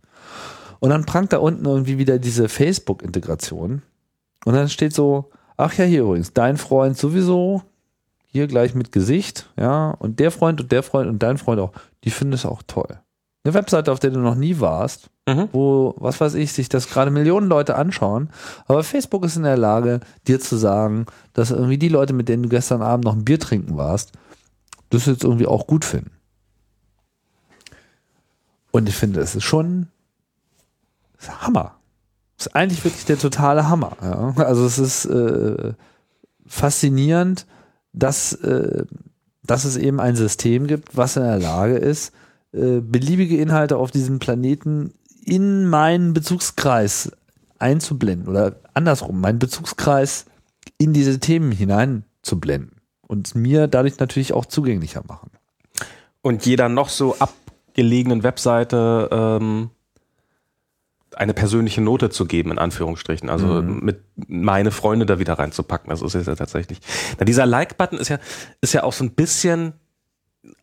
Und 0.80 0.92
dann 0.92 1.06
prangt 1.06 1.34
da 1.34 1.40
unten 1.40 1.66
irgendwie 1.66 1.98
wieder 1.98 2.20
diese 2.20 2.48
Facebook-Integration. 2.48 3.82
Und 4.46 4.54
dann 4.54 4.70
steht 4.70 4.94
so, 4.94 5.30
ach 5.58 5.74
ja, 5.74 5.84
hier 5.84 6.04
übrigens, 6.04 6.32
dein 6.32 6.56
Freund 6.56 6.98
sowieso, 6.98 7.64
hier 8.32 8.48
gleich 8.48 8.76
mit 8.76 8.92
Gesicht, 8.92 9.50
ja, 9.58 9.92
und 9.92 10.20
der 10.20 10.32
Freund 10.32 10.62
und 10.62 10.72
der 10.72 10.84
Freund 10.84 11.10
und 11.10 11.22
dein 11.22 11.38
Freund 11.38 11.60
auch, 11.60 11.72
die 12.04 12.12
finden 12.12 12.34
es 12.34 12.46
auch 12.46 12.64
toll. 12.66 13.00
Eine 13.44 13.54
Webseite, 13.54 13.92
auf 13.92 14.00
der 14.00 14.12
du 14.12 14.20
noch 14.20 14.36
nie 14.36 14.60
warst, 14.60 15.10
mhm. 15.28 15.50
wo, 15.52 15.96
was 15.98 16.22
weiß 16.22 16.36
ich, 16.36 16.54
sich 16.54 16.70
das 16.70 16.90
gerade 16.90 17.12
Millionen 17.12 17.48
Leute 17.48 17.76
anschauen, 17.76 18.30
aber 18.68 18.84
Facebook 18.84 19.26
ist 19.26 19.36
in 19.36 19.44
der 19.44 19.58
Lage, 19.58 20.00
dir 20.28 20.40
zu 20.40 20.56
sagen, 20.56 21.08
dass 21.34 21.52
irgendwie 21.52 21.78
die 21.78 21.90
Leute, 21.90 22.14
mit 22.14 22.30
denen 22.30 22.44
du 22.44 22.50
gestern 22.50 22.82
Abend 22.82 23.06
noch 23.06 23.16
ein 23.16 23.26
Bier 23.26 23.40
trinken 23.40 23.78
warst, 23.78 24.12
das 24.90 25.06
jetzt 25.08 25.24
irgendwie 25.24 25.48
auch 25.48 25.68
gut 25.68 25.86
finden. 25.86 26.12
Und 28.72 28.88
ich 28.88 28.96
finde, 28.96 29.20
es 29.20 29.36
ist 29.36 29.44
schon 29.44 29.88
das 31.22 31.30
ist 31.30 31.42
Hammer. 31.42 31.76
Das 32.38 32.48
ist 32.48 32.56
eigentlich 32.56 32.84
wirklich 32.84 33.06
der 33.06 33.20
totale 33.20 33.70
Hammer. 33.70 33.96
Ja. 34.02 34.34
Also 34.44 34.66
es 34.66 34.80
ist 34.80 35.06
äh, 35.06 35.74
faszinierend, 36.48 37.46
dass, 37.94 38.34
äh, 38.34 38.86
dass 39.44 39.66
es 39.66 39.78
eben 39.78 40.00
ein 40.00 40.16
System 40.16 40.68
gibt, 40.68 40.96
was 40.96 41.18
in 41.18 41.24
der 41.24 41.40
Lage 41.40 41.78
ist, 41.78 42.14
äh, 42.54 42.80
beliebige 42.82 43.38
Inhalte 43.38 43.78
auf 43.78 43.92
diesem 43.92 44.20
Planeten 44.20 44.94
in 45.24 45.68
meinen 45.68 46.14
Bezugskreis 46.14 47.12
einzublenden 47.60 48.28
oder 48.28 48.56
andersrum, 48.74 49.22
meinen 49.22 49.40
Bezugskreis 49.40 50.26
in 50.78 50.94
diese 50.94 51.20
Themen 51.20 51.52
hineinzublenden 51.52 52.82
und 53.08 53.36
mir 53.36 53.68
dadurch 53.68 54.00
natürlich 54.00 54.34
auch 54.34 54.46
zugänglicher 54.46 55.04
machen. 55.08 55.32
Und 56.22 56.46
jeder 56.46 56.70
noch 56.70 56.90
so 56.90 57.16
abgelegenen 57.20 58.24
Webseite 58.24 59.10
ähm, 59.12 59.70
eine 61.22 61.36
persönliche 61.36 61.82
Note 61.82 62.10
zu 62.10 62.26
geben, 62.26 62.52
in 62.52 62.58
Anführungsstrichen. 62.58 63.30
Also 63.30 63.62
mhm. 63.62 63.80
mit 63.82 64.02
meine 64.28 64.72
Freunde 64.72 65.06
da 65.06 65.20
wieder 65.20 65.34
reinzupacken. 65.34 65.92
Das 65.92 66.02
ist 66.02 66.16
ja 66.16 66.36
tatsächlich. 66.36 66.80
Na, 67.20 67.26
dieser 67.26 67.46
Like-Button 67.46 68.00
ist 68.00 68.10
ja, 68.10 68.18
ist 68.60 68.74
ja 68.74 68.84
auch 68.84 68.94
so 68.94 69.04
ein 69.04 69.12
bisschen 69.12 69.74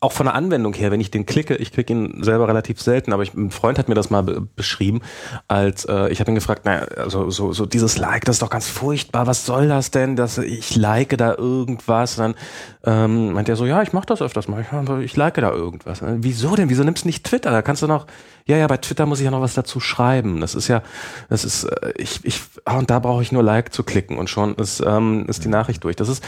auch 0.01 0.11
von 0.11 0.25
der 0.25 0.35
Anwendung 0.35 0.73
her, 0.73 0.91
wenn 0.91 0.99
ich 0.99 1.09
den 1.09 1.25
klicke, 1.25 1.55
ich 1.55 1.71
klicke 1.71 1.93
ihn 1.93 2.21
selber 2.21 2.49
relativ 2.49 2.81
selten, 2.81 3.13
aber 3.13 3.23
ich, 3.23 3.33
ein 3.33 3.49
Freund 3.49 3.79
hat 3.79 3.87
mir 3.87 3.95
das 3.95 4.09
mal 4.09 4.23
be 4.23 4.41
beschrieben, 4.55 4.99
als 5.47 5.85
äh, 5.85 6.09
ich 6.09 6.19
habe 6.19 6.31
ihn 6.31 6.35
gefragt, 6.35 6.65
naja, 6.65 6.85
also 6.97 7.29
so, 7.29 7.53
so 7.53 7.65
dieses 7.65 7.97
Like, 7.97 8.25
das 8.25 8.35
ist 8.35 8.41
doch 8.41 8.49
ganz 8.49 8.67
furchtbar, 8.67 9.25
was 9.25 9.45
soll 9.45 9.69
das 9.69 9.91
denn, 9.91 10.17
dass 10.17 10.37
ich 10.37 10.75
like 10.75 11.17
da 11.17 11.33
irgendwas? 11.33 12.17
Und 12.17 12.35
dann 12.83 13.05
ähm, 13.05 13.33
meint 13.33 13.47
er 13.47 13.55
so, 13.55 13.65
ja, 13.65 13.81
ich 13.81 13.93
mache 13.93 14.05
das 14.05 14.21
öfters 14.21 14.49
mal, 14.49 14.61
ich, 14.61 15.05
ich 15.05 15.15
like 15.15 15.35
da 15.35 15.51
irgendwas. 15.51 16.01
Wieso 16.03 16.57
denn? 16.57 16.69
Wieso 16.69 16.83
nimmst 16.83 17.05
du 17.05 17.07
nicht 17.07 17.23
Twitter? 17.23 17.51
Da 17.51 17.61
kannst 17.61 17.81
du 17.81 17.87
noch, 17.87 18.05
ja, 18.45 18.57
ja, 18.57 18.67
bei 18.67 18.77
Twitter 18.77 19.05
muss 19.05 19.19
ich 19.19 19.25
ja 19.25 19.31
noch 19.31 19.41
was 19.41 19.53
dazu 19.53 19.79
schreiben. 19.79 20.41
Das 20.41 20.55
ist 20.55 20.67
ja, 20.67 20.83
das 21.29 21.45
ist, 21.45 21.63
äh, 21.63 21.93
ich, 21.95 22.19
ich, 22.25 22.41
ah, 22.65 22.79
und 22.79 22.89
da 22.89 22.99
brauche 22.99 23.21
ich 23.21 23.31
nur 23.31 23.43
Like 23.43 23.73
zu 23.73 23.83
klicken 23.83 24.17
und 24.17 24.29
schon 24.29 24.55
ist, 24.55 24.83
ähm, 24.85 25.25
ist 25.29 25.45
die 25.45 25.49
Nachricht 25.49 25.85
durch. 25.85 25.95
Das 25.95 26.09
ist 26.09 26.21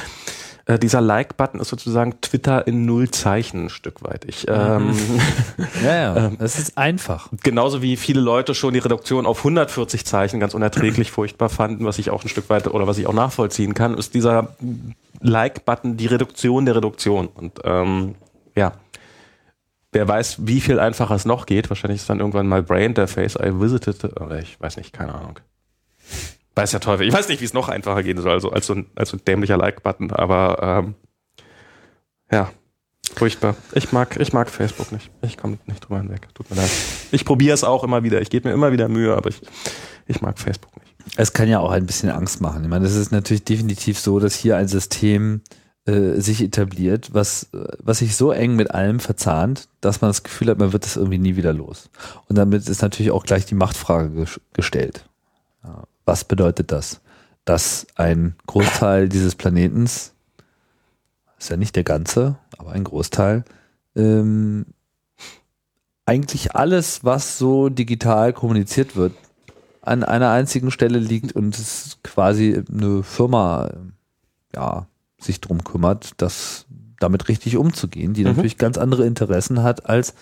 äh, 0.66 0.78
dieser 0.78 1.02
Like-Button 1.02 1.60
ist 1.60 1.70
sozusagen 1.70 2.22
Twitter 2.22 2.66
in 2.68 2.86
null 2.86 3.10
Zeichen 3.10 3.66
ein 3.66 3.70
Stück 3.70 4.04
weit. 4.04 4.26
Ich, 4.26 4.48
ähm, 4.48 4.96
ja, 5.84 5.96
ja, 5.96 6.18
ähm, 6.28 6.38
es 6.40 6.60
ist 6.60 6.78
einfach. 6.78 7.30
Genauso 7.44 7.82
wie 7.82 7.98
viele 7.98 8.22
Leute 8.22 8.54
schon 8.54 8.74
die 8.74 8.80
Reduktion 8.80 9.26
auf 9.26 9.40
140 9.40 10.06
Zeichen 10.06 10.40
ganz 10.40 10.54
unerträglich 10.54 11.12
furchtbar 11.12 11.50
fanden, 11.50 11.86
was 11.86 12.00
ich 12.00 12.10
auch 12.10 12.24
ein 12.24 12.30
Stück 12.30 12.50
weit 12.50 12.68
oder 12.68 12.88
was 12.88 12.98
ich 12.98 13.08
auch 13.08 13.14
nachvollziehen 13.14 13.74
kann, 13.74 13.96
ist 13.96 14.14
dieser 14.14 14.56
Like-Button 15.20 15.98
die 15.98 16.08
Reduktion 16.08 16.66
der 16.66 16.76
Reduktion. 16.76 17.28
Und 17.28 17.60
ähm, 17.64 18.16
ja, 18.56 18.74
wer 19.92 20.08
weiß, 20.08 20.46
wie 20.46 20.62
viel 20.62 20.80
einfacher 20.80 21.16
es 21.16 21.26
noch 21.26 21.46
geht. 21.46 21.70
Wahrscheinlich 21.70 22.02
ist 22.02 22.10
dann 22.10 22.20
irgendwann 22.20 22.48
mal 22.48 22.64
Brain 22.64 22.92
Interface 22.92 23.36
I 23.36 23.60
visited, 23.60 24.04
oder 24.20 24.40
ich 24.40 24.60
weiß 24.60 24.78
nicht, 24.78 24.94
keine 24.94 25.14
Ahnung. 25.14 25.40
Weiß 26.56 26.72
ja 26.74 26.80
Teufel. 26.80 27.08
Ich 27.08 27.14
weiß 27.14 27.30
nicht, 27.30 27.42
wie 27.42 27.46
es 27.46 27.54
noch 27.54 27.70
einfacher 27.70 28.04
gehen 28.04 28.20
soll, 28.20 28.32
also 28.32 28.52
als 28.52 28.68
so 28.68 28.74
ein, 28.74 28.88
als 28.96 29.10
so 29.10 29.18
ein 29.18 29.26
dämlicher 29.26 29.58
Like-Button, 29.58 30.12
aber 30.12 30.84
ähm, 30.84 30.96
ja. 32.32 32.52
Furchtbar. 33.16 33.56
Ich 33.74 33.92
mag, 33.92 34.18
ich 34.20 34.32
mag 34.32 34.50
Facebook 34.50 34.92
nicht. 34.92 35.12
Ich 35.22 35.38
komme 35.38 35.58
nicht 35.66 35.82
drüber 35.82 36.00
hinweg. 36.00 36.30
Tut 36.34 36.50
mir 36.50 36.56
leid. 36.56 36.70
Ich 37.12 37.26
probiere 37.26 37.54
es 37.54 37.64
auch 37.64 37.84
immer 37.84 38.04
wieder. 38.04 38.22
Ich 38.22 38.30
gebe 38.30 38.48
mir 38.48 38.54
immer 38.54 38.72
wieder 38.72 38.88
Mühe, 38.88 39.16
aber 39.16 39.30
ich, 39.30 39.42
ich 40.08 40.22
mag 40.22 40.40
Facebook 40.40 40.72
nicht. 40.78 40.96
Es 41.18 41.34
kann 41.34 41.50
ja 41.50 41.60
auch 41.60 41.72
ein 41.72 41.86
bisschen 41.86 42.10
Angst 42.10 42.40
machen. 42.40 42.64
Ich 42.64 42.70
meine, 42.70 42.86
es 42.86 42.96
ist 42.96 43.12
natürlich 43.12 43.44
definitiv 43.44 44.00
so, 44.00 44.20
dass 44.20 44.36
hier 44.36 44.56
ein 44.56 44.70
System 44.70 45.42
äh, 45.86 46.22
sich 46.22 46.42
etabliert, 46.42 47.14
was, 47.14 47.50
was 47.80 48.00
sich 48.00 48.16
so 48.16 48.32
eng 48.32 48.56
mit 48.56 48.72
allem 48.72 49.00
verzahnt, 49.00 49.68
dass 49.82 50.00
man 50.02 50.10
das 50.10 50.24
Gefühl 50.24 50.50
hat, 50.50 50.60
man 50.60 50.74
wird 50.74 50.86
das 50.86 50.96
irgendwie 50.96 51.18
nie 51.18 51.36
wieder 51.36 51.54
los. 51.54 51.90
Und 52.30 52.38
damit 52.38 52.70
ist 52.70 52.82
natürlich 52.82 53.12
auch 53.12 53.26
gleich 53.26 53.46
die 53.46 53.56
Machtfrage 53.56 54.12
ges 54.12 54.40
gestellt. 54.54 55.06
Was 56.06 56.24
bedeutet 56.24 56.72
das? 56.72 57.02
Dass 57.46 57.88
ein 57.96 58.36
Großteil 58.48 59.10
dieses 59.10 59.36
Planetens 59.36 60.14
ist 61.38 61.50
ja 61.50 61.58
nicht 61.58 61.76
der 61.76 61.84
ganze, 61.84 62.38
aber 62.58 62.72
ein 62.72 62.84
Großteil, 62.84 63.44
ähm, 63.96 64.68
eigentlich 66.06 66.56
alles, 66.56 67.04
was 67.04 67.38
so 67.38 67.70
digital 67.70 68.34
kommuniziert 68.34 68.96
wird, 68.96 69.14
an 69.82 70.04
einer 70.04 70.30
einzigen 70.30 70.70
Stelle 70.70 71.00
liegt 71.00 71.34
und 71.34 71.58
es 71.58 71.98
quasi 72.04 72.64
eine 72.72 73.02
Firma 73.02 73.72
ja, 74.54 74.86
sich 75.20 75.42
drum 75.42 75.64
kümmert, 75.64 76.12
das 76.18 76.66
damit 77.00 77.28
richtig 77.28 77.58
umzugehen, 77.58 78.14
die 78.14 78.22
mhm. 78.22 78.32
natürlich 78.32 78.58
ganz 78.58 78.78
andere 78.78 79.06
Interessen 79.06 79.64
hat 79.64 79.90
als 79.90 80.14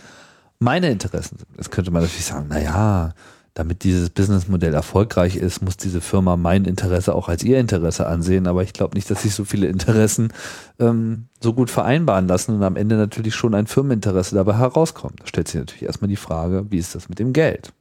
meine 0.60 0.90
Interessen. 0.90 1.40
Das 1.58 1.70
könnte 1.70 1.92
man 1.92 2.04
natürlich 2.04 2.26
sagen, 2.26 2.48
naja, 2.48 3.14
damit 3.54 3.84
dieses 3.84 4.10
Businessmodell 4.10 4.74
erfolgreich 4.74 5.36
ist, 5.36 5.62
muss 5.62 5.78
diese 5.78 6.02
Firma 6.02 6.38
mein 6.38 6.66
Interesse 6.66 7.14
auch 7.16 7.30
als 7.30 7.44
ihr 7.44 7.60
Interesse 7.60 8.08
ansehen. 8.08 8.48
Aber 8.48 8.64
ich 8.64 8.74
glaube 8.74 8.96
nicht, 8.96 9.10
dass 9.10 9.24
sich 9.24 9.34
so 9.34 9.44
viele 9.44 9.68
Interessen 9.68 10.32
ähm, 10.80 11.26
so 11.42 11.54
gut 11.54 11.70
vereinbaren 11.70 12.28
lassen 12.28 12.56
und 12.56 12.64
am 12.64 12.76
Ende 12.76 12.96
natürlich 12.96 13.36
schon 13.36 13.56
ein 13.56 13.68
Firmeninteresse 13.68 14.36
dabei 14.36 14.56
herauskommt. 14.56 15.22
Da 15.22 15.28
stellt 15.28 15.48
sich 15.48 15.60
natürlich 15.60 15.84
erstmal 15.84 16.10
die 16.10 16.16
Frage, 16.16 16.66
wie 16.70 16.78
ist 16.78 16.96
das 16.96 17.10
mit 17.10 17.20
dem 17.20 17.34
Geld? 17.34 17.74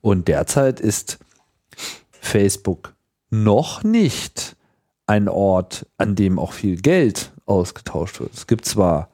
Und 0.00 0.28
derzeit 0.28 0.80
ist 0.80 1.18
Facebook 2.20 2.94
noch 3.30 3.84
nicht 3.84 4.56
ein 5.06 5.28
Ort, 5.28 5.86
an 5.98 6.14
dem 6.14 6.38
auch 6.38 6.52
viel 6.52 6.76
Geld 6.80 7.32
ausgetauscht 7.46 8.20
wird. 8.20 8.32
Es 8.34 8.46
gibt 8.46 8.64
zwar 8.64 9.08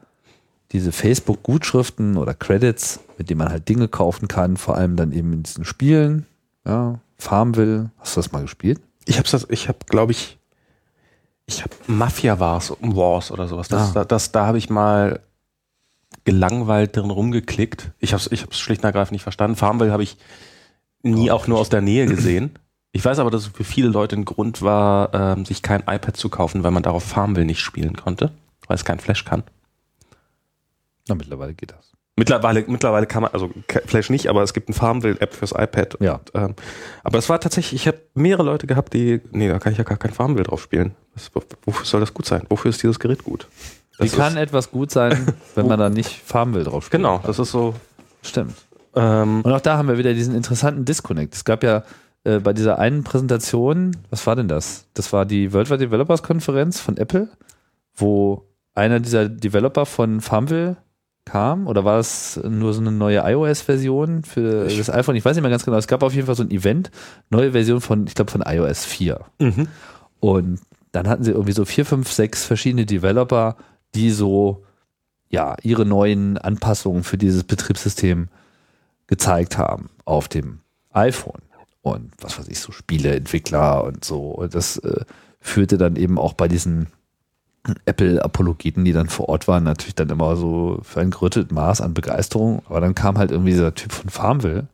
diese 0.72 0.92
Facebook-Gutschriften 0.92 2.16
oder 2.16 2.34
Credits, 2.34 3.00
mit 3.18 3.30
denen 3.30 3.38
man 3.38 3.50
halt 3.50 3.68
Dinge 3.68 3.88
kaufen 3.88 4.28
kann, 4.28 4.56
vor 4.56 4.76
allem 4.76 4.96
dann 4.96 5.12
eben 5.12 5.32
in 5.32 5.42
diesen 5.42 5.64
Spielen. 5.64 6.26
Ja, 6.64 6.98
Farmville. 7.18 7.90
Hast 7.98 8.16
du 8.16 8.20
das 8.20 8.32
mal 8.32 8.42
gespielt? 8.42 8.80
Ich 9.06 9.18
hab's 9.18 9.30
das, 9.30 9.46
ich 9.50 9.68
hab, 9.68 9.86
glaube 9.86 10.12
ich, 10.12 10.38
ich 11.46 11.62
hab 11.62 11.70
Mafia 11.86 12.40
Wars, 12.40 12.72
Wars 12.80 13.30
oder 13.30 13.46
sowas. 13.46 13.68
Das, 13.68 13.90
ah. 13.90 13.92
das, 13.94 14.08
das, 14.08 14.32
da 14.32 14.46
habe 14.46 14.58
ich 14.58 14.68
mal 14.68 15.20
gelangweilt 16.24 16.96
drin 16.96 17.10
rumgeklickt. 17.10 17.92
Ich 18.00 18.12
hab's, 18.12 18.28
ich 18.30 18.42
hab's 18.42 18.58
schlicht 18.58 18.82
und 18.82 18.86
ergreifend 18.86 19.12
nicht 19.12 19.22
verstanden. 19.22 19.56
Farmville 19.56 19.92
habe 19.92 20.02
ich 20.02 20.16
nie 21.02 21.30
oh, 21.30 21.34
auch 21.34 21.46
nur 21.46 21.58
aus 21.58 21.68
der 21.68 21.80
Nähe 21.80 22.06
gesehen. 22.14 22.58
Ich 22.90 23.04
weiß 23.04 23.18
aber, 23.20 23.30
dass 23.30 23.42
es 23.42 23.48
für 23.48 23.64
viele 23.64 23.88
Leute 23.88 24.16
ein 24.16 24.24
Grund 24.24 24.62
war, 24.62 25.14
ähm, 25.14 25.44
sich 25.44 25.62
kein 25.62 25.82
iPad 25.82 26.16
zu 26.16 26.28
kaufen, 26.28 26.64
weil 26.64 26.70
man 26.70 26.82
darauf 26.82 27.04
Farmville 27.04 27.46
nicht 27.46 27.60
spielen 27.60 27.94
konnte, 27.94 28.32
weil 28.66 28.74
es 28.74 28.84
kein 28.84 28.98
Flash 28.98 29.24
kann. 29.24 29.44
Na, 31.08 31.14
mittlerweile 31.14 31.54
geht 31.54 31.72
das. 31.72 31.92
Mittlerweile, 32.18 32.64
mittlerweile 32.66 33.06
kann 33.06 33.22
man, 33.22 33.32
also 33.32 33.50
Flash 33.84 34.08
nicht, 34.08 34.28
aber 34.28 34.42
es 34.42 34.54
gibt 34.54 34.70
ein 34.70 34.72
Farmville-App 34.72 35.34
fürs 35.34 35.52
iPad. 35.52 35.98
Ja. 36.00 36.14
Und, 36.14 36.30
ähm, 36.34 36.54
aber 37.04 37.18
es 37.18 37.28
war 37.28 37.38
tatsächlich, 37.40 37.82
ich 37.82 37.86
habe 37.86 37.98
mehrere 38.14 38.42
Leute 38.42 38.66
gehabt, 38.66 38.94
die, 38.94 39.20
nee, 39.32 39.48
da 39.48 39.58
kann 39.58 39.72
ich 39.72 39.78
ja 39.78 39.84
gar 39.84 39.98
kein 39.98 40.12
Farmville 40.14 40.44
drauf 40.44 40.62
spielen. 40.62 40.94
Das, 41.14 41.30
wofür 41.66 41.84
soll 41.84 42.00
das 42.00 42.14
gut 42.14 42.24
sein? 42.24 42.44
Wofür 42.48 42.70
ist 42.70 42.82
dieses 42.82 42.98
Gerät 42.98 43.22
gut? 43.22 43.46
Das 43.98 44.12
Wie 44.12 44.16
kann 44.16 44.38
etwas 44.38 44.70
gut 44.70 44.90
sein, 44.90 45.34
wenn 45.54 45.66
man 45.68 45.78
da 45.78 45.90
nicht 45.90 46.10
Farmville 46.10 46.64
drauf 46.64 46.86
spielt? 46.86 47.02
Genau, 47.02 47.20
das 47.22 47.38
ist 47.38 47.50
so. 47.50 47.74
Stimmt. 48.22 48.54
Ähm, 48.94 49.42
Und 49.42 49.52
auch 49.52 49.60
da 49.60 49.76
haben 49.76 49.88
wir 49.88 49.98
wieder 49.98 50.14
diesen 50.14 50.34
interessanten 50.34 50.86
Disconnect. 50.86 51.34
Es 51.34 51.44
gab 51.44 51.62
ja 51.62 51.84
äh, 52.24 52.38
bei 52.38 52.54
dieser 52.54 52.78
einen 52.78 53.04
Präsentation, 53.04 53.94
was 54.08 54.26
war 54.26 54.36
denn 54.36 54.48
das? 54.48 54.86
Das 54.94 55.12
war 55.12 55.26
die 55.26 55.52
Worldwide 55.52 55.78
Developers 55.78 56.22
Konferenz 56.22 56.80
von 56.80 56.96
Apple, 56.96 57.28
wo 57.94 58.46
einer 58.74 59.00
dieser 59.00 59.28
Developer 59.28 59.84
von 59.84 60.22
Farmville 60.22 60.78
kam? 61.26 61.66
Oder 61.66 61.84
war 61.84 61.98
es 61.98 62.40
nur 62.42 62.72
so 62.72 62.80
eine 62.80 62.92
neue 62.92 63.18
iOS-Version 63.18 64.22
für 64.22 64.64
das 64.64 64.88
iPhone? 64.88 65.16
Ich 65.16 65.24
weiß 65.24 65.36
nicht 65.36 65.42
mehr 65.42 65.50
ganz 65.50 65.64
genau. 65.64 65.76
Es 65.76 65.88
gab 65.88 66.02
auf 66.02 66.14
jeden 66.14 66.26
Fall 66.26 66.36
so 66.36 66.42
ein 66.42 66.50
Event, 66.50 66.90
neue 67.28 67.52
Version 67.52 67.82
von, 67.82 68.06
ich 68.06 68.14
glaube, 68.14 68.30
von 68.30 68.42
iOS 68.46 68.86
4. 68.86 69.20
Mhm. 69.38 69.68
Und 70.20 70.60
dann 70.92 71.08
hatten 71.08 71.24
sie 71.24 71.32
irgendwie 71.32 71.52
so 71.52 71.66
vier, 71.66 71.84
fünf, 71.84 72.10
sechs 72.10 72.44
verschiedene 72.44 72.86
Developer, 72.86 73.56
die 73.94 74.10
so 74.10 74.64
ja 75.28 75.56
ihre 75.62 75.84
neuen 75.84 76.38
Anpassungen 76.38 77.04
für 77.04 77.18
dieses 77.18 77.44
Betriebssystem 77.44 78.28
gezeigt 79.06 79.58
haben 79.58 79.90
auf 80.04 80.28
dem 80.28 80.60
iPhone. 80.92 81.42
Und 81.82 82.12
was 82.20 82.38
weiß 82.38 82.48
ich, 82.48 82.58
so 82.58 82.72
Spieleentwickler 82.72 83.84
und 83.84 84.04
so. 84.04 84.30
Und 84.30 84.54
das 84.54 84.78
äh, 84.78 85.04
führte 85.40 85.76
dann 85.76 85.96
eben 85.96 86.18
auch 86.18 86.32
bei 86.32 86.48
diesen 86.48 86.88
Apple-Apologeten, 87.84 88.84
die 88.84 88.92
dann 88.92 89.08
vor 89.08 89.28
Ort 89.28 89.48
waren, 89.48 89.64
natürlich 89.64 89.94
dann 89.94 90.10
immer 90.10 90.36
so 90.36 90.78
für 90.82 91.00
ein 91.00 91.10
gerüttelt 91.10 91.52
Maß 91.52 91.80
an 91.80 91.94
Begeisterung. 91.94 92.62
Aber 92.68 92.80
dann 92.80 92.94
kam 92.94 93.18
halt 93.18 93.30
irgendwie 93.30 93.52
dieser 93.52 93.74
Typ 93.74 93.92
von 93.92 94.10
Farmville 94.10 94.68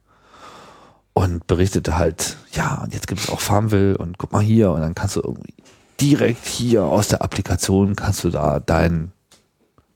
und 1.14 1.46
berichtete 1.46 1.96
halt, 1.96 2.36
ja, 2.52 2.82
und 2.82 2.94
jetzt 2.94 3.06
gibt 3.06 3.20
es 3.20 3.30
auch 3.30 3.40
Farmville 3.40 3.96
und 3.98 4.18
guck 4.18 4.32
mal 4.32 4.42
hier 4.42 4.70
und 4.70 4.80
dann 4.80 4.94
kannst 4.94 5.16
du 5.16 5.20
irgendwie 5.20 5.54
direkt 6.00 6.46
hier 6.46 6.84
aus 6.84 7.08
der 7.08 7.22
Applikation 7.22 7.94
kannst 7.94 8.24
du 8.24 8.30
da 8.30 8.58
dein 8.58 9.12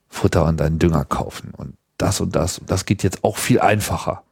Futter 0.08 0.44
und 0.44 0.60
deinen 0.60 0.78
Dünger 0.78 1.04
kaufen 1.04 1.52
und 1.56 1.74
das 1.98 2.20
und 2.20 2.36
das 2.36 2.58
und 2.58 2.70
das 2.70 2.84
geht 2.84 3.02
jetzt 3.02 3.24
auch 3.24 3.36
viel 3.36 3.60
einfacher. 3.60 4.22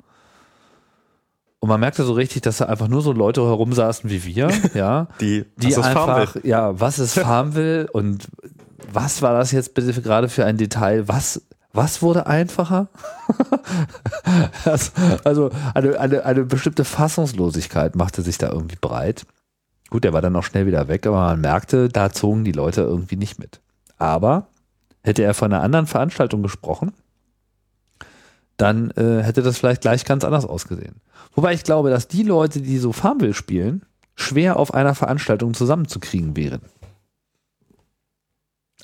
Und 1.64 1.68
man 1.70 1.80
merkte 1.80 2.04
so 2.04 2.12
richtig, 2.12 2.42
dass 2.42 2.58
da 2.58 2.66
einfach 2.66 2.88
nur 2.88 3.00
so 3.00 3.12
Leute 3.12 3.40
herumsaßen 3.40 4.10
wie 4.10 4.22
wir, 4.26 4.50
ja. 4.74 5.08
die, 5.20 5.46
die 5.56 5.74
einfach, 5.74 6.36
ja, 6.44 6.78
was 6.78 6.98
es 6.98 7.14
Farmville 7.14 7.90
und 7.90 8.28
was 8.92 9.22
war 9.22 9.32
das 9.32 9.52
jetzt 9.52 9.74
bitte 9.74 10.00
gerade 10.00 10.28
für 10.28 10.44
ein 10.44 10.56
Detail? 10.56 11.08
Was, 11.08 11.42
was 11.72 12.02
wurde 12.02 12.26
einfacher? 12.26 12.88
also 15.24 15.50
eine, 15.74 15.98
eine, 15.98 16.24
eine 16.24 16.44
bestimmte 16.44 16.84
Fassungslosigkeit 16.84 17.96
machte 17.96 18.22
sich 18.22 18.38
da 18.38 18.50
irgendwie 18.50 18.78
breit. 18.80 19.26
Gut, 19.90 20.04
der 20.04 20.12
war 20.12 20.22
dann 20.22 20.36
auch 20.36 20.44
schnell 20.44 20.66
wieder 20.66 20.88
weg, 20.88 21.06
aber 21.06 21.18
man 21.18 21.40
merkte, 21.40 21.88
da 21.88 22.10
zogen 22.10 22.44
die 22.44 22.52
Leute 22.52 22.82
irgendwie 22.82 23.16
nicht 23.16 23.38
mit. 23.38 23.60
Aber 23.98 24.48
hätte 25.02 25.22
er 25.22 25.34
von 25.34 25.52
einer 25.52 25.62
anderen 25.62 25.86
Veranstaltung 25.86 26.42
gesprochen, 26.42 26.92
dann 28.56 28.90
äh, 28.92 29.22
hätte 29.22 29.42
das 29.42 29.58
vielleicht 29.58 29.82
gleich 29.82 30.04
ganz 30.04 30.24
anders 30.24 30.46
ausgesehen. 30.46 30.96
Wobei 31.34 31.54
ich 31.54 31.64
glaube, 31.64 31.90
dass 31.90 32.08
die 32.08 32.22
Leute, 32.22 32.60
die 32.60 32.78
so 32.78 32.92
Farmville 32.92 33.34
spielen, 33.34 33.84
schwer 34.14 34.58
auf 34.58 34.72
einer 34.74 34.94
Veranstaltung 34.94 35.54
zusammenzukriegen 35.54 36.36
wären. 36.36 36.62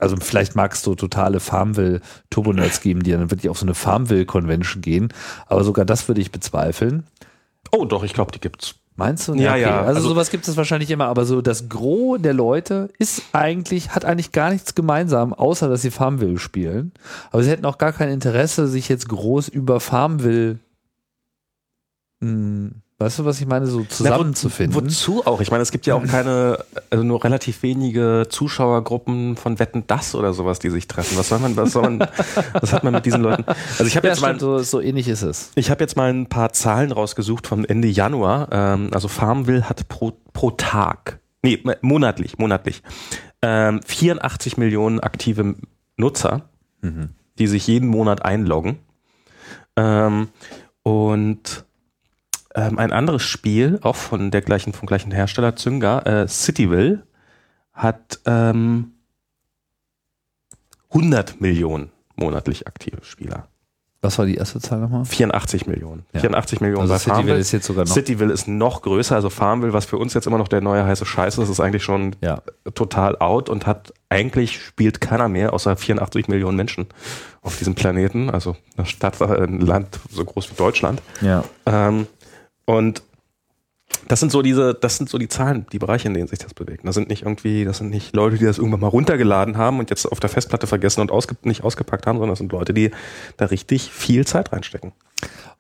Also 0.00 0.16
vielleicht 0.16 0.56
magst 0.56 0.86
du 0.86 0.94
totale 0.94 1.40
Farmville 1.40 2.00
Turbo-Nerds 2.30 2.80
geben, 2.80 3.02
die 3.02 3.12
dann 3.12 3.30
wirklich 3.30 3.50
auf 3.50 3.58
so 3.58 3.66
eine 3.66 3.74
Farmville-Convention 3.74 4.82
gehen. 4.82 5.12
Aber 5.46 5.64
sogar 5.64 5.84
das 5.84 6.08
würde 6.08 6.20
ich 6.20 6.32
bezweifeln. 6.32 7.04
Oh, 7.70 7.84
doch, 7.84 8.02
ich 8.02 8.14
glaube, 8.14 8.32
die 8.32 8.40
gibt's. 8.40 8.74
Meinst 8.96 9.28
du? 9.28 9.34
Ja, 9.34 9.52
okay. 9.52 9.62
ja. 9.62 9.78
Also, 9.80 10.00
also 10.00 10.08
sowas 10.10 10.30
gibt 10.30 10.46
es 10.46 10.56
wahrscheinlich 10.58 10.90
immer, 10.90 11.06
aber 11.06 11.24
so 11.24 11.40
das 11.40 11.70
Gros 11.70 12.20
der 12.20 12.34
Leute 12.34 12.90
ist 12.98 13.22
eigentlich, 13.32 13.94
hat 13.94 14.04
eigentlich 14.04 14.32
gar 14.32 14.50
nichts 14.50 14.74
gemeinsam, 14.74 15.32
außer 15.32 15.68
dass 15.68 15.80
sie 15.80 15.90
Farmville 15.90 16.38
spielen. 16.38 16.92
Aber 17.30 17.42
sie 17.42 17.50
hätten 17.50 17.64
auch 17.64 17.78
gar 17.78 17.92
kein 17.92 18.10
Interesse, 18.10 18.68
sich 18.68 18.88
jetzt 18.90 19.08
groß 19.08 19.48
über 19.48 19.80
Farmville 19.80 20.58
mh, 22.20 22.28
hm, 22.28 22.82
Weißt 23.00 23.18
du, 23.18 23.24
was 23.24 23.40
ich 23.40 23.46
meine, 23.46 23.66
so 23.66 23.82
zusammenzufinden? 23.84 24.74
Wo, 24.74 24.84
wozu 24.84 25.26
auch? 25.26 25.40
Ich 25.40 25.50
meine, 25.50 25.62
es 25.62 25.72
gibt 25.72 25.86
ja 25.86 25.94
auch 25.94 26.04
keine, 26.04 26.62
also 26.90 27.02
nur 27.02 27.24
relativ 27.24 27.62
wenige 27.62 28.26
Zuschauergruppen 28.28 29.36
von 29.36 29.58
Wetten 29.58 29.84
das 29.86 30.14
oder 30.14 30.34
sowas, 30.34 30.58
die 30.58 30.68
sich 30.68 30.86
treffen. 30.86 31.16
Was 31.16 31.30
soll 31.30 31.38
man, 31.38 31.56
was 31.56 31.72
soll 31.72 31.82
man, 31.82 32.00
was 32.52 32.74
hat 32.74 32.84
man 32.84 32.92
mit 32.92 33.06
diesen 33.06 33.22
Leuten? 33.22 33.44
Also 33.46 33.86
ich 33.86 33.96
habe 33.96 34.06
ja, 34.06 34.12
jetzt 34.12 34.20
mal 34.20 34.38
so, 34.38 34.58
so 34.58 34.82
ähnlich 34.82 35.08
ist 35.08 35.22
es. 35.22 35.50
Ich 35.54 35.70
habe 35.70 35.82
jetzt 35.82 35.96
mal 35.96 36.12
ein 36.12 36.26
paar 36.26 36.52
Zahlen 36.52 36.92
rausgesucht 36.92 37.46
von 37.46 37.64
Ende 37.64 37.88
Januar. 37.88 38.48
Ähm, 38.52 38.90
also 38.92 39.08
Farmville 39.08 39.66
hat 39.66 39.88
pro 39.88 40.12
pro 40.34 40.50
Tag, 40.50 41.20
nee 41.42 41.62
monatlich, 41.80 42.38
monatlich 42.38 42.82
ähm, 43.42 43.80
84 43.84 44.56
Millionen 44.58 45.00
aktive 45.00 45.54
Nutzer, 45.96 46.50
mhm. 46.82 47.10
die 47.38 47.46
sich 47.46 47.66
jeden 47.66 47.88
Monat 47.88 48.24
einloggen. 48.24 48.78
Ähm, 49.76 50.28
und 50.82 51.64
ähm, 52.68 52.78
ein 52.78 52.92
anderes 52.92 53.22
Spiel, 53.22 53.78
auch 53.82 53.96
von 53.96 54.30
der 54.30 54.40
gleichen, 54.42 54.72
vom 54.72 54.86
gleichen 54.86 55.12
Hersteller, 55.12 55.56
Zynga, 55.56 56.00
äh, 56.00 56.28
Cityville, 56.28 57.02
hat 57.72 58.20
ähm, 58.26 58.92
100 60.92 61.40
Millionen 61.40 61.90
monatlich 62.16 62.66
aktive 62.66 62.98
Spieler. 63.04 63.46
Was 64.02 64.18
war 64.18 64.24
die 64.24 64.36
erste 64.36 64.60
Zahl 64.60 64.80
nochmal? 64.80 65.04
84 65.04 65.66
Millionen. 65.66 66.06
Ja. 66.14 66.20
84 66.20 66.62
Millionen 66.62 66.80
Also 66.80 66.94
bei 66.94 66.98
Cityville 66.98 67.16
Farmville. 67.18 67.38
ist 67.38 67.52
jetzt 67.52 67.66
sogar 67.66 67.84
noch. 67.84 67.92
Cityville 67.92 68.32
ist 68.32 68.48
noch 68.48 68.80
größer, 68.80 69.14
also 69.14 69.28
Farmville, 69.28 69.74
was 69.74 69.84
für 69.84 69.98
uns 69.98 70.14
jetzt 70.14 70.26
immer 70.26 70.38
noch 70.38 70.48
der 70.48 70.62
neue 70.62 70.86
heiße 70.86 71.04
Scheiß 71.04 71.36
ist, 71.36 71.50
ist 71.50 71.60
eigentlich 71.60 71.84
schon 71.84 72.16
Ja. 72.22 72.40
total 72.74 73.18
out 73.18 73.50
und 73.50 73.66
hat 73.66 73.92
eigentlich 74.08 74.58
spielt 74.58 75.02
keiner 75.02 75.28
mehr 75.28 75.52
außer 75.52 75.76
84 75.76 76.28
Millionen 76.28 76.56
Menschen 76.56 76.86
auf 77.42 77.58
diesem 77.58 77.74
Planeten, 77.74 78.30
also 78.30 78.56
eine 78.78 78.86
Stadt, 78.86 79.20
äh, 79.20 79.24
ein 79.44 79.60
Land 79.60 80.00
so 80.10 80.24
groß 80.24 80.50
wie 80.50 80.54
Deutschland. 80.54 81.02
Ja. 81.20 81.44
Ähm, 81.66 82.06
und 82.70 83.02
das 84.06 84.20
sind 84.20 84.30
so 84.30 84.42
diese, 84.42 84.74
das 84.74 84.96
sind 84.96 85.10
so 85.10 85.18
die 85.18 85.26
Zahlen, 85.26 85.66
die 85.72 85.80
Bereiche, 85.80 86.06
in 86.06 86.14
denen 86.14 86.28
sich 86.28 86.38
das 86.38 86.54
bewegt. 86.54 86.86
Das 86.86 86.94
sind 86.94 87.08
nicht 87.08 87.22
irgendwie, 87.22 87.64
das 87.64 87.78
sind 87.78 87.90
nicht 87.90 88.14
Leute, 88.14 88.38
die 88.38 88.44
das 88.44 88.58
irgendwann 88.58 88.80
mal 88.80 88.88
runtergeladen 88.88 89.56
haben 89.56 89.80
und 89.80 89.90
jetzt 89.90 90.06
auf 90.06 90.20
der 90.20 90.30
Festplatte 90.30 90.68
vergessen 90.68 91.00
und 91.00 91.10
ausge 91.10 91.36
nicht 91.42 91.64
ausgepackt 91.64 92.06
haben, 92.06 92.18
sondern 92.18 92.30
das 92.30 92.38
sind 92.38 92.52
Leute, 92.52 92.72
die 92.72 92.92
da 93.36 93.46
richtig 93.46 93.90
viel 93.90 94.24
Zeit 94.26 94.52
reinstecken. 94.52 94.92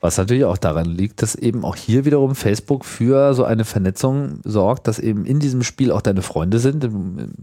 Was 0.02 0.16
natürlich 0.16 0.46
auch 0.46 0.56
daran 0.56 0.86
liegt, 0.86 1.20
dass 1.20 1.34
eben 1.34 1.62
auch 1.62 1.76
hier 1.76 2.06
wiederum 2.06 2.34
Facebook 2.34 2.86
für 2.86 3.34
so 3.34 3.44
eine 3.44 3.66
Vernetzung 3.66 4.40
sorgt, 4.44 4.88
dass 4.88 4.98
eben 4.98 5.26
in 5.26 5.40
diesem 5.40 5.62
Spiel 5.62 5.92
auch 5.92 6.00
deine 6.00 6.22
Freunde 6.22 6.58
sind, 6.58 6.84
du 6.84 6.88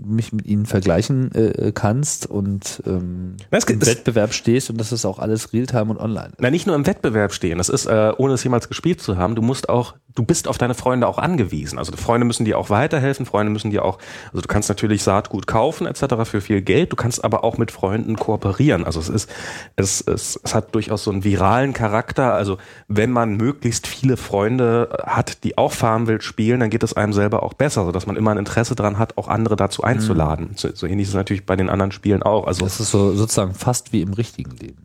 mich 0.03 0.33
mit 0.33 0.47
ihnen 0.47 0.65
vergleichen 0.65 1.31
äh, 1.35 1.71
kannst 1.71 2.25
und 2.25 2.81
ähm, 2.87 3.35
Na, 3.51 3.59
es 3.59 3.65
im 3.65 3.85
Wettbewerb 3.85 4.33
stehst 4.33 4.71
und 4.71 4.79
das 4.79 4.91
ist 4.91 5.05
auch 5.05 5.19
alles 5.19 5.53
Realtime 5.53 5.91
und 5.91 5.99
online. 5.99 6.31
Na, 6.39 6.49
nicht 6.49 6.65
nur 6.65 6.75
im 6.75 6.87
Wettbewerb 6.87 7.31
stehen. 7.31 7.59
Das 7.59 7.69
ist, 7.69 7.85
äh, 7.85 8.11
ohne 8.17 8.33
es 8.33 8.43
jemals 8.43 8.67
gespielt 8.67 9.01
zu 9.01 9.17
haben, 9.17 9.35
du 9.35 9.43
musst 9.43 9.69
auch, 9.69 9.93
du 10.15 10.23
bist 10.23 10.47
auf 10.47 10.57
deine 10.57 10.73
Freunde 10.73 11.07
auch 11.07 11.19
angewiesen. 11.19 11.77
Also 11.77 11.91
die 11.91 11.99
Freunde 11.99 12.25
müssen 12.25 12.43
dir 12.43 12.57
auch 12.57 12.71
weiterhelfen, 12.71 13.27
Freunde 13.27 13.51
müssen 13.51 13.69
dir 13.69 13.85
auch, 13.85 13.99
also 14.31 14.41
du 14.41 14.47
kannst 14.47 14.67
natürlich 14.67 15.03
Saatgut 15.03 15.45
kaufen 15.45 15.85
etc. 15.85 16.15
für 16.23 16.41
viel 16.41 16.63
Geld, 16.63 16.91
du 16.91 16.95
kannst 16.95 17.23
aber 17.23 17.43
auch 17.43 17.59
mit 17.59 17.69
Freunden 17.69 18.15
kooperieren. 18.15 18.83
Also 18.83 18.99
es 18.99 19.09
ist, 19.09 19.29
es, 19.75 20.01
es, 20.01 20.39
es 20.43 20.55
hat 20.55 20.73
durchaus 20.73 21.03
so 21.03 21.11
einen 21.11 21.23
viralen 21.23 21.73
Charakter. 21.73 22.06
Also 22.15 22.57
wenn 22.87 23.11
man 23.11 23.35
möglichst 23.35 23.87
viele 23.87 24.17
Freunde 24.17 24.97
hat, 25.05 25.43
die 25.43 25.57
auch 25.57 25.73
Farmville 25.73 26.21
spielen, 26.21 26.59
dann 26.59 26.69
geht 26.69 26.83
es 26.83 26.93
einem 26.93 27.13
selber 27.13 27.43
auch 27.43 27.53
besser, 27.53 27.85
sodass 27.85 28.07
man 28.07 28.15
immer 28.15 28.31
ein 28.31 28.37
Interesse 28.37 28.75
daran 28.75 28.97
hat, 28.97 29.17
auch 29.17 29.27
andere 29.27 29.55
dazu 29.55 29.83
einzuladen. 29.83 30.51
So, 30.55 30.69
so 30.73 30.87
ähnlich 30.87 31.03
ist 31.03 31.09
es 31.09 31.15
natürlich 31.15 31.45
bei 31.45 31.55
den 31.55 31.69
anderen 31.69 31.91
Spielen 31.91 32.23
auch. 32.23 32.47
Also 32.47 32.63
Das 32.63 32.79
ist 32.79 32.91
so 32.91 33.13
sozusagen 33.13 33.53
fast 33.53 33.93
wie 33.93 34.01
im 34.01 34.13
richtigen 34.13 34.51
Leben. 34.51 34.83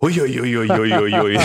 Uiuiuiuiuiui. 0.00 1.34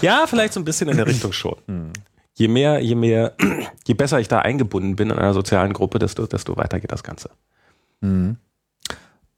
ja, 0.00 0.26
vielleicht 0.26 0.52
so 0.52 0.60
ein 0.60 0.64
bisschen 0.64 0.88
in 0.88 0.96
der 0.96 1.06
Richtung 1.06 1.32
schon. 1.32 1.56
Je 2.34 2.46
mehr, 2.48 2.78
je 2.80 2.94
mehr, 2.94 3.34
je 3.86 3.94
besser 3.94 4.20
ich 4.20 4.28
da 4.28 4.38
eingebunden 4.38 4.94
bin 4.94 5.10
in 5.10 5.18
einer 5.18 5.34
sozialen 5.34 5.72
Gruppe, 5.72 5.98
desto, 5.98 6.26
desto 6.26 6.56
weiter 6.56 6.78
geht 6.78 6.92
das 6.92 7.02
Ganze. 7.02 7.30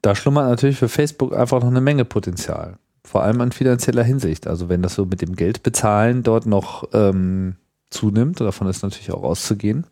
Da 0.02 0.14
schlummert 0.14 0.48
natürlich 0.48 0.78
für 0.78 0.88
Facebook 0.88 1.36
einfach 1.36 1.60
noch 1.60 1.68
eine 1.68 1.80
Menge 1.80 2.04
Potenzial. 2.04 2.76
Vor 3.04 3.22
allem 3.22 3.40
in 3.40 3.52
finanzieller 3.52 4.04
Hinsicht. 4.04 4.46
Also 4.46 4.68
wenn 4.68 4.82
das 4.82 4.94
so 4.94 5.04
mit 5.04 5.22
dem 5.22 5.36
Geld 5.36 5.62
bezahlen 5.62 6.22
dort 6.22 6.46
noch 6.46 6.88
ähm, 6.92 7.56
zunimmt, 7.90 8.40
davon 8.40 8.68
ist 8.68 8.82
natürlich 8.82 9.12
auch 9.12 9.22
auszugehen. 9.22 9.86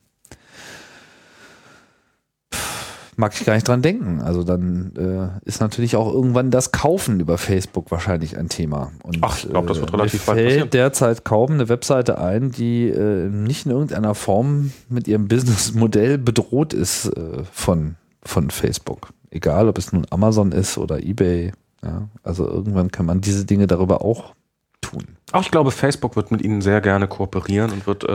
Mag 3.16 3.34
ich 3.34 3.44
gar 3.44 3.54
nicht 3.54 3.66
dran 3.66 3.82
denken. 3.82 4.20
Also 4.20 4.44
dann 4.44 4.92
äh, 4.96 5.48
ist 5.48 5.60
natürlich 5.60 5.96
auch 5.96 6.12
irgendwann 6.12 6.52
das 6.52 6.70
Kaufen 6.70 7.18
über 7.18 7.36
Facebook 7.36 7.90
wahrscheinlich 7.90 8.38
ein 8.38 8.48
Thema. 8.48 8.92
Und, 9.02 9.18
Ach, 9.22 9.36
ich 9.36 9.50
glaub, 9.50 9.66
das 9.66 9.80
wird 9.80 9.90
mir 9.90 9.98
relativ 9.98 10.24
bald 10.24 10.38
fällt 10.38 10.48
passieren. 10.48 10.70
derzeit 10.70 11.24
kaum 11.24 11.50
eine 11.50 11.68
Webseite 11.68 12.18
ein, 12.18 12.52
die 12.52 12.88
äh, 12.88 13.28
nicht 13.28 13.66
in 13.66 13.72
irgendeiner 13.72 14.14
Form 14.14 14.72
mit 14.88 15.08
ihrem 15.08 15.26
Businessmodell 15.26 16.16
bedroht 16.18 16.72
ist 16.72 17.06
äh, 17.06 17.42
von, 17.50 17.96
von 18.22 18.50
Facebook. 18.50 19.08
Egal, 19.30 19.68
ob 19.68 19.78
es 19.78 19.92
nun 19.92 20.06
Amazon 20.10 20.52
ist 20.52 20.78
oder 20.78 21.02
eBay. 21.02 21.52
Ja, 21.82 22.08
also 22.22 22.46
irgendwann 22.48 22.90
kann 22.90 23.06
man 23.06 23.20
diese 23.20 23.44
Dinge 23.44 23.66
darüber 23.66 24.02
auch 24.04 24.34
tun. 24.80 25.04
Auch 25.32 25.42
ich 25.42 25.50
glaube, 25.50 25.70
Facebook 25.70 26.16
wird 26.16 26.30
mit 26.30 26.42
ihnen 26.42 26.60
sehr 26.62 26.80
gerne 26.80 27.06
kooperieren 27.08 27.70
und 27.72 27.86
wird 27.86 28.04
äh, 28.04 28.08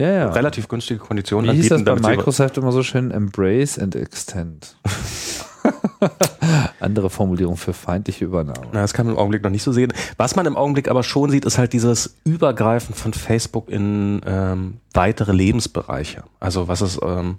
Ja, 0.00 0.10
ja. 0.12 0.30
relativ 0.30 0.68
günstige 0.68 1.00
Konditionen 1.00 1.50
Wie 1.52 1.56
hieß 1.56 1.68
das 1.70 1.78
anbieten. 1.80 2.02
bei 2.02 2.16
Microsoft 2.16 2.58
immer 2.58 2.70
so 2.72 2.82
schön? 2.82 3.10
Embrace 3.10 3.78
and 3.78 3.96
extend. 3.96 4.76
Andere 6.80 7.08
Formulierung 7.10 7.56
für 7.56 7.72
feindliche 7.72 8.24
Übernahme. 8.24 8.66
Na, 8.72 8.82
das 8.82 8.92
kann 8.92 9.06
man 9.06 9.14
im 9.14 9.18
Augenblick 9.20 9.42
noch 9.44 9.50
nicht 9.50 9.62
so 9.62 9.72
sehen. 9.72 9.92
Was 10.16 10.34
man 10.34 10.46
im 10.46 10.56
Augenblick 10.56 10.88
aber 10.88 11.02
schon 11.02 11.30
sieht, 11.30 11.44
ist 11.44 11.58
halt 11.58 11.72
dieses 11.72 12.16
Übergreifen 12.24 12.94
von 12.94 13.12
Facebook 13.12 13.68
in 13.68 14.20
ähm, 14.26 14.78
weitere 14.92 15.32
Lebensbereiche. 15.32 16.24
Also 16.40 16.66
was 16.68 16.82
ist, 16.82 17.00
ähm, 17.02 17.36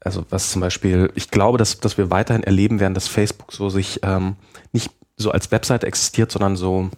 also 0.00 0.24
was 0.30 0.50
zum 0.50 0.60
Beispiel, 0.60 1.10
ich 1.14 1.30
glaube, 1.30 1.58
dass, 1.58 1.80
dass 1.80 1.98
wir 1.98 2.10
weiterhin 2.10 2.44
erleben 2.44 2.80
werden, 2.80 2.94
dass 2.94 3.08
Facebook 3.08 3.52
so 3.52 3.68
sich 3.68 4.00
ähm, 4.02 4.36
nicht 4.72 4.90
so 5.16 5.30
als 5.30 5.50
Website 5.50 5.84
existiert, 5.84 6.30
sondern 6.30 6.56
so, 6.56 6.90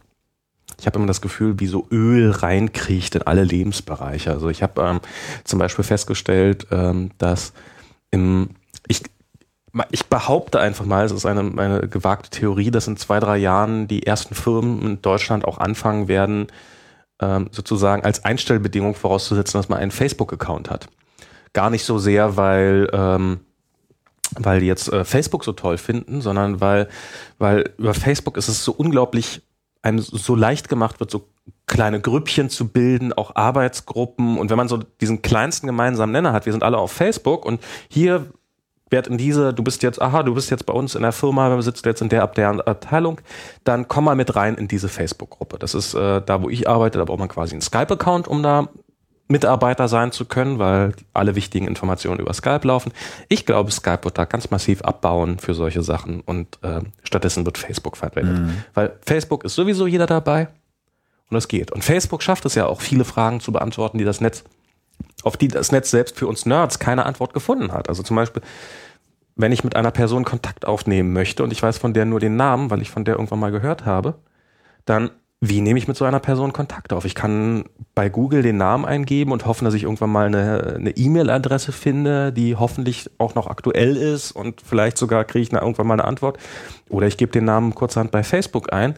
ich 0.78 0.86
habe 0.86 0.98
immer 0.98 1.06
das 1.06 1.20
Gefühl, 1.20 1.58
wie 1.60 1.66
so 1.66 1.86
Öl 1.90 2.30
reinkriecht 2.30 3.14
in 3.14 3.22
alle 3.22 3.44
Lebensbereiche. 3.44 4.30
Also 4.30 4.48
ich 4.48 4.62
habe 4.62 4.82
ähm, 4.82 5.00
zum 5.44 5.58
Beispiel 5.58 5.84
festgestellt, 5.84 6.66
ähm, 6.70 7.10
dass 7.18 7.52
im, 8.10 8.50
ich, 8.86 9.02
ich 9.90 10.06
behaupte 10.06 10.60
einfach 10.60 10.84
mal, 10.84 11.04
es 11.04 11.12
ist 11.12 11.26
eine, 11.26 11.40
eine 11.60 11.88
gewagte 11.88 12.30
Theorie, 12.30 12.70
dass 12.70 12.88
in 12.88 12.96
zwei, 12.96 13.20
drei 13.20 13.38
Jahren 13.38 13.88
die 13.88 14.06
ersten 14.06 14.34
Firmen 14.34 14.82
in 14.82 15.02
Deutschland 15.02 15.44
auch 15.44 15.58
anfangen 15.58 16.08
werden, 16.08 16.48
ähm, 17.20 17.48
sozusagen 17.52 18.04
als 18.04 18.24
Einstellbedingung 18.24 18.94
vorauszusetzen, 18.94 19.58
dass 19.58 19.68
man 19.68 19.78
einen 19.78 19.90
Facebook-Account 19.90 20.70
hat. 20.70 20.88
Gar 21.52 21.70
nicht 21.70 21.84
so 21.84 21.98
sehr, 21.98 22.36
weil, 22.36 22.88
ähm, 22.92 23.40
weil 24.38 24.60
die 24.60 24.66
jetzt 24.66 24.92
äh, 24.92 25.04
Facebook 25.04 25.44
so 25.44 25.52
toll 25.52 25.78
finden, 25.78 26.20
sondern 26.20 26.60
weil, 26.60 26.88
weil 27.38 27.72
über 27.78 27.94
Facebook 27.94 28.36
ist 28.36 28.48
es 28.48 28.64
so 28.64 28.72
unglaublich 28.72 29.42
einem 29.82 30.00
so 30.00 30.34
leicht 30.34 30.68
gemacht 30.68 31.00
wird, 31.00 31.10
so 31.10 31.28
kleine 31.66 32.00
Grüppchen 32.00 32.50
zu 32.50 32.68
bilden, 32.68 33.12
auch 33.12 33.36
Arbeitsgruppen. 33.36 34.38
Und 34.38 34.50
wenn 34.50 34.56
man 34.56 34.68
so 34.68 34.78
diesen 35.00 35.22
kleinsten 35.22 35.66
gemeinsamen 35.66 36.12
Nenner 36.12 36.32
hat, 36.32 36.46
wir 36.46 36.52
sind 36.52 36.62
alle 36.62 36.78
auf 36.78 36.92
Facebook 36.92 37.44
und 37.44 37.60
hier 37.88 38.26
wird 38.90 39.06
in 39.06 39.18
diese, 39.18 39.52
du 39.52 39.62
bist 39.62 39.82
jetzt, 39.82 40.00
aha, 40.00 40.22
du 40.22 40.34
bist 40.34 40.50
jetzt 40.50 40.64
bei 40.64 40.72
uns 40.72 40.94
in 40.94 41.02
der 41.02 41.12
Firma, 41.12 41.50
wir 41.50 41.62
sitzen 41.62 41.86
jetzt 41.86 42.00
in 42.00 42.08
der, 42.08 42.22
ab 42.22 42.34
der 42.34 42.66
Abteilung, 42.66 43.20
dann 43.64 43.86
komm 43.86 44.04
mal 44.04 44.16
mit 44.16 44.34
rein 44.34 44.54
in 44.54 44.66
diese 44.66 44.88
Facebook-Gruppe. 44.88 45.58
Das 45.58 45.74
ist 45.74 45.94
äh, 45.94 46.22
da, 46.24 46.42
wo 46.42 46.48
ich 46.48 46.68
arbeite, 46.68 46.98
da 46.98 47.04
braucht 47.04 47.18
man 47.18 47.28
quasi 47.28 47.52
einen 47.52 47.60
Skype-Account, 47.60 48.28
um 48.28 48.42
da 48.42 48.68
Mitarbeiter 49.28 49.88
sein 49.88 50.10
zu 50.10 50.24
können, 50.24 50.58
weil 50.58 50.94
alle 51.12 51.34
wichtigen 51.34 51.68
Informationen 51.68 52.18
über 52.18 52.32
Skype 52.32 52.66
laufen. 52.66 52.92
Ich 53.28 53.44
glaube, 53.44 53.70
Skype 53.70 54.00
wird 54.04 54.16
da 54.16 54.24
ganz 54.24 54.50
massiv 54.50 54.82
abbauen 54.82 55.38
für 55.38 55.54
solche 55.54 55.82
Sachen 55.82 56.20
und 56.22 56.58
äh, 56.62 56.80
stattdessen 57.02 57.44
wird 57.44 57.58
Facebook 57.58 57.96
verwendet. 57.98 58.38
Weil 58.74 58.96
Facebook 59.04 59.44
ist 59.44 59.54
sowieso 59.54 59.86
jeder 59.86 60.06
dabei 60.06 60.48
und 61.30 61.36
es 61.36 61.46
geht. 61.46 61.70
Und 61.72 61.84
Facebook 61.84 62.22
schafft 62.22 62.46
es 62.46 62.54
ja 62.54 62.66
auch, 62.66 62.80
viele 62.80 63.04
Fragen 63.04 63.40
zu 63.40 63.52
beantworten, 63.52 63.98
die 63.98 64.04
das 64.04 64.22
Netz, 64.22 64.44
auf 65.22 65.36
die 65.36 65.48
das 65.48 65.72
Netz 65.72 65.90
selbst 65.90 66.18
für 66.18 66.26
uns 66.26 66.46
Nerds 66.46 66.78
keine 66.78 67.04
Antwort 67.04 67.34
gefunden 67.34 67.72
hat. 67.72 67.90
Also 67.90 68.02
zum 68.02 68.16
Beispiel, 68.16 68.42
wenn 69.36 69.52
ich 69.52 69.62
mit 69.62 69.76
einer 69.76 69.90
Person 69.90 70.24
Kontakt 70.24 70.66
aufnehmen 70.66 71.12
möchte 71.12 71.42
und 71.44 71.52
ich 71.52 71.62
weiß 71.62 71.76
von 71.76 71.92
der 71.92 72.06
nur 72.06 72.20
den 72.20 72.36
Namen, 72.36 72.70
weil 72.70 72.80
ich 72.80 72.90
von 72.90 73.04
der 73.04 73.16
irgendwann 73.16 73.40
mal 73.40 73.52
gehört 73.52 73.84
habe, 73.84 74.14
dann 74.86 75.10
wie 75.40 75.60
nehme 75.60 75.78
ich 75.78 75.86
mit 75.86 75.96
so 75.96 76.04
einer 76.04 76.18
Person 76.18 76.52
Kontakt 76.52 76.92
auf? 76.92 77.04
Ich 77.04 77.14
kann 77.14 77.64
bei 77.94 78.08
Google 78.08 78.42
den 78.42 78.56
Namen 78.56 78.84
eingeben 78.84 79.30
und 79.30 79.46
hoffen, 79.46 79.64
dass 79.64 79.74
ich 79.74 79.84
irgendwann 79.84 80.10
mal 80.10 80.26
eine 80.26 80.90
E-Mail-Adresse 80.96 81.70
finde, 81.70 82.32
die 82.32 82.56
hoffentlich 82.56 83.08
auch 83.18 83.36
noch 83.36 83.46
aktuell 83.46 83.96
ist 83.96 84.32
und 84.32 84.60
vielleicht 84.60 84.98
sogar 84.98 85.24
kriege 85.24 85.42
ich 85.42 85.52
irgendwann 85.52 85.86
mal 85.86 85.94
eine 85.94 86.04
Antwort. 86.04 86.38
Oder 86.88 87.06
ich 87.06 87.16
gebe 87.16 87.30
den 87.30 87.44
Namen 87.44 87.74
kurzhand 87.74 88.10
bei 88.10 88.24
Facebook 88.24 88.72
ein, 88.72 88.94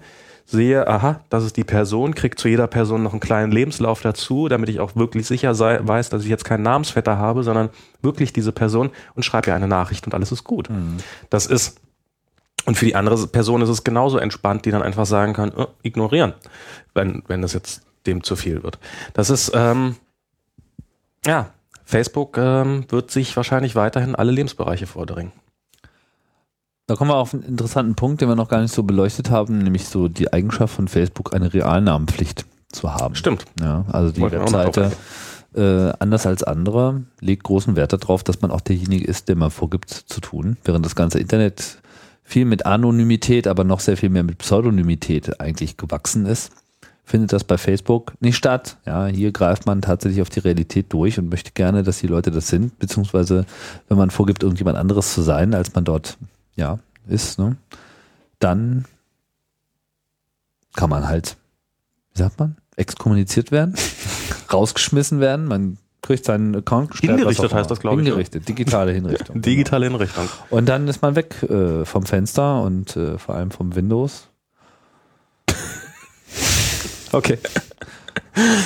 sehe, 0.46 0.88
aha, 0.88 1.20
das 1.28 1.44
ist 1.44 1.58
die 1.58 1.64
Person, 1.64 2.14
kriege 2.14 2.36
zu 2.36 2.48
jeder 2.48 2.66
Person 2.66 3.02
noch 3.02 3.12
einen 3.12 3.20
kleinen 3.20 3.52
Lebenslauf 3.52 4.00
dazu, 4.00 4.48
damit 4.48 4.70
ich 4.70 4.80
auch 4.80 4.96
wirklich 4.96 5.26
sicher 5.26 5.54
sei, 5.54 5.78
weiß, 5.82 6.08
dass 6.08 6.22
ich 6.22 6.30
jetzt 6.30 6.44
keinen 6.44 6.62
Namensvetter 6.62 7.18
habe, 7.18 7.42
sondern 7.42 7.68
wirklich 8.00 8.32
diese 8.32 8.52
Person 8.52 8.90
und 9.14 9.24
schreibe 9.24 9.50
ihr 9.50 9.54
eine 9.54 9.68
Nachricht 9.68 10.06
und 10.06 10.14
alles 10.14 10.32
ist 10.32 10.44
gut. 10.44 10.70
Das 11.28 11.44
ist 11.44 11.80
und 12.70 12.76
für 12.76 12.84
die 12.84 12.94
andere 12.94 13.26
Person 13.26 13.62
ist 13.62 13.68
es 13.68 13.82
genauso 13.82 14.18
entspannt, 14.18 14.64
die 14.64 14.70
dann 14.70 14.80
einfach 14.80 15.04
sagen 15.04 15.32
kann, 15.32 15.50
äh, 15.50 15.66
ignorieren, 15.82 16.34
wenn, 16.94 17.24
wenn 17.26 17.42
das 17.42 17.52
jetzt 17.52 17.82
dem 18.06 18.22
zu 18.22 18.36
viel 18.36 18.62
wird. 18.62 18.78
Das 19.12 19.28
ist, 19.28 19.50
ähm, 19.56 19.96
ja, 21.26 21.50
Facebook 21.84 22.38
ähm, 22.38 22.84
wird 22.88 23.10
sich 23.10 23.36
wahrscheinlich 23.36 23.74
weiterhin 23.74 24.14
alle 24.14 24.30
Lebensbereiche 24.30 24.86
vordringen. 24.86 25.32
Da 26.86 26.94
kommen 26.94 27.10
wir 27.10 27.16
auf 27.16 27.34
einen 27.34 27.42
interessanten 27.42 27.96
Punkt, 27.96 28.20
den 28.20 28.28
wir 28.28 28.36
noch 28.36 28.48
gar 28.48 28.60
nicht 28.60 28.72
so 28.72 28.84
beleuchtet 28.84 29.30
haben, 29.30 29.58
nämlich 29.58 29.88
so 29.88 30.06
die 30.06 30.32
Eigenschaft 30.32 30.72
von 30.72 30.86
Facebook, 30.86 31.34
eine 31.34 31.52
Realnamenpflicht 31.52 32.46
zu 32.70 32.94
haben. 32.94 33.16
Stimmt. 33.16 33.46
Ja, 33.60 33.84
also 33.90 34.12
die 34.12 34.20
noch 34.20 34.30
Webseite, 34.30 34.92
äh, 35.56 35.92
anders 35.98 36.24
als 36.24 36.44
andere, 36.44 37.02
legt 37.18 37.42
großen 37.42 37.74
Wert 37.74 37.92
darauf, 37.92 38.22
dass 38.22 38.42
man 38.42 38.52
auch 38.52 38.60
derjenige 38.60 39.06
ist, 39.06 39.28
der 39.28 39.34
man 39.34 39.50
vorgibt 39.50 39.90
zu 39.90 40.20
tun, 40.20 40.56
während 40.62 40.86
das 40.86 40.94
ganze 40.94 41.18
Internet 41.18 41.80
viel 42.30 42.44
mit 42.44 42.64
Anonymität, 42.64 43.48
aber 43.48 43.64
noch 43.64 43.80
sehr 43.80 43.96
viel 43.96 44.08
mehr 44.08 44.22
mit 44.22 44.38
Pseudonymität 44.38 45.40
eigentlich 45.40 45.76
gewachsen 45.76 46.26
ist, 46.26 46.52
findet 47.04 47.32
das 47.32 47.42
bei 47.42 47.58
Facebook 47.58 48.12
nicht 48.20 48.36
statt. 48.36 48.76
Ja, 48.86 49.06
hier 49.06 49.32
greift 49.32 49.66
man 49.66 49.82
tatsächlich 49.82 50.22
auf 50.22 50.30
die 50.30 50.38
Realität 50.38 50.92
durch 50.92 51.18
und 51.18 51.28
möchte 51.28 51.50
gerne, 51.50 51.82
dass 51.82 51.98
die 51.98 52.06
Leute 52.06 52.30
das 52.30 52.46
sind, 52.46 52.78
beziehungsweise 52.78 53.46
wenn 53.88 53.98
man 53.98 54.10
vorgibt, 54.10 54.44
irgendjemand 54.44 54.78
anderes 54.78 55.12
zu 55.12 55.22
sein, 55.22 55.54
als 55.54 55.74
man 55.74 55.84
dort 55.84 56.18
ja, 56.54 56.78
ist, 57.08 57.40
ne, 57.40 57.56
dann 58.38 58.84
kann 60.76 60.88
man 60.88 61.08
halt, 61.08 61.36
wie 62.14 62.18
sagt 62.18 62.38
man, 62.38 62.56
exkommuniziert 62.76 63.50
werden, 63.50 63.74
rausgeschmissen 64.52 65.18
werden, 65.18 65.46
man 65.46 65.78
kriegt 66.10 66.24
seinen 66.24 66.56
Account 66.56 66.90
gesperrt. 66.90 67.18
Hingerichtet 67.18 67.54
heißt 67.54 67.70
das, 67.70 67.78
glaube 67.78 68.00
ich. 68.00 68.08
Hingerichtet, 68.08 68.48
digitale 68.48 68.90
Hinrichtung. 68.90 69.40
digitale 69.42 69.86
Hinrichtung. 69.86 70.28
Und 70.50 70.68
dann 70.68 70.88
ist 70.88 71.02
man 71.02 71.14
weg 71.14 71.40
äh, 71.44 71.84
vom 71.84 72.04
Fenster 72.04 72.62
und 72.62 72.96
äh, 72.96 73.16
vor 73.16 73.36
allem 73.36 73.52
vom 73.52 73.76
Windows. 73.76 74.26
okay. 77.12 77.38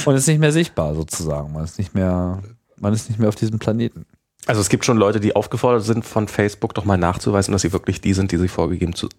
Und 0.07 0.15
ist 0.15 0.27
nicht 0.27 0.41
mehr 0.41 0.53
sichtbar 0.53 0.95
sozusagen. 0.95 1.53
Man 1.53 1.65
ist 1.65 1.77
nicht 1.77 1.95
mehr, 1.95 2.43
man 2.79 2.95
ist 2.95 3.11
nicht 3.11 3.19
mehr 3.19 3.29
auf 3.29 3.37
diesem 3.37 3.59
Planeten. 3.59 4.07
Also 4.47 4.63
es 4.63 4.71
gibt 4.71 4.87
schon 4.87 4.97
Leute, 4.97 5.21
die 5.21 5.37
aufgefordert 5.37 5.85
sind, 5.85 6.07
von 6.07 6.29
Facebook 6.29 6.73
doch 6.73 6.87
mal 6.87 6.97
nachzuweisen, 6.97 7.53
dass 7.53 7.61
sie 7.61 7.75
wirklich 7.75 8.01
die 8.01 8.15
sind, 8.15 8.33
die 8.33 8.39
sie 8.39 8.49
vorgegeben 8.49 8.95
zu, 8.95 9.11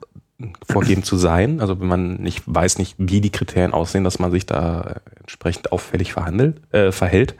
vorgeben 0.67 1.03
zu 1.03 1.17
sein. 1.17 1.61
Also 1.61 1.79
wenn 1.79 1.87
man 1.87 2.15
nicht 2.15 2.41
weiß 2.47 2.79
nicht, 2.79 2.95
wie 2.97 3.21
die 3.21 3.31
Kriterien 3.31 3.73
aussehen, 3.73 4.03
dass 4.03 4.17
man 4.17 4.31
sich 4.31 4.47
da 4.47 4.95
entsprechend 5.19 5.71
auffällig 5.71 6.13
verhandelt, 6.13 6.61
äh, 6.73 6.91
verhält, 6.91 7.35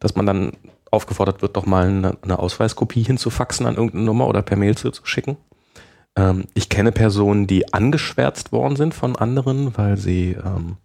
dass 0.00 0.14
man 0.14 0.26
dann 0.26 0.52
aufgefordert 0.90 1.42
wird, 1.42 1.56
doch 1.56 1.66
mal 1.66 1.86
eine, 1.86 2.16
eine 2.22 2.38
Ausweiskopie 2.38 3.02
hinzufaxen 3.02 3.66
an 3.66 3.76
irgendeine 3.76 4.04
Nummer 4.04 4.26
oder 4.26 4.42
per 4.42 4.56
Mail 4.56 4.76
zu, 4.76 4.90
zu 4.90 5.04
schicken. 5.04 5.36
Ähm, 6.16 6.44
ich 6.54 6.68
kenne 6.68 6.92
Personen, 6.92 7.46
die 7.46 7.72
angeschwärzt 7.72 8.52
worden 8.52 8.76
sind 8.76 8.94
von 8.94 9.16
anderen, 9.16 9.76
weil 9.76 9.96
sie 9.96 10.32
ähm, 10.32 10.76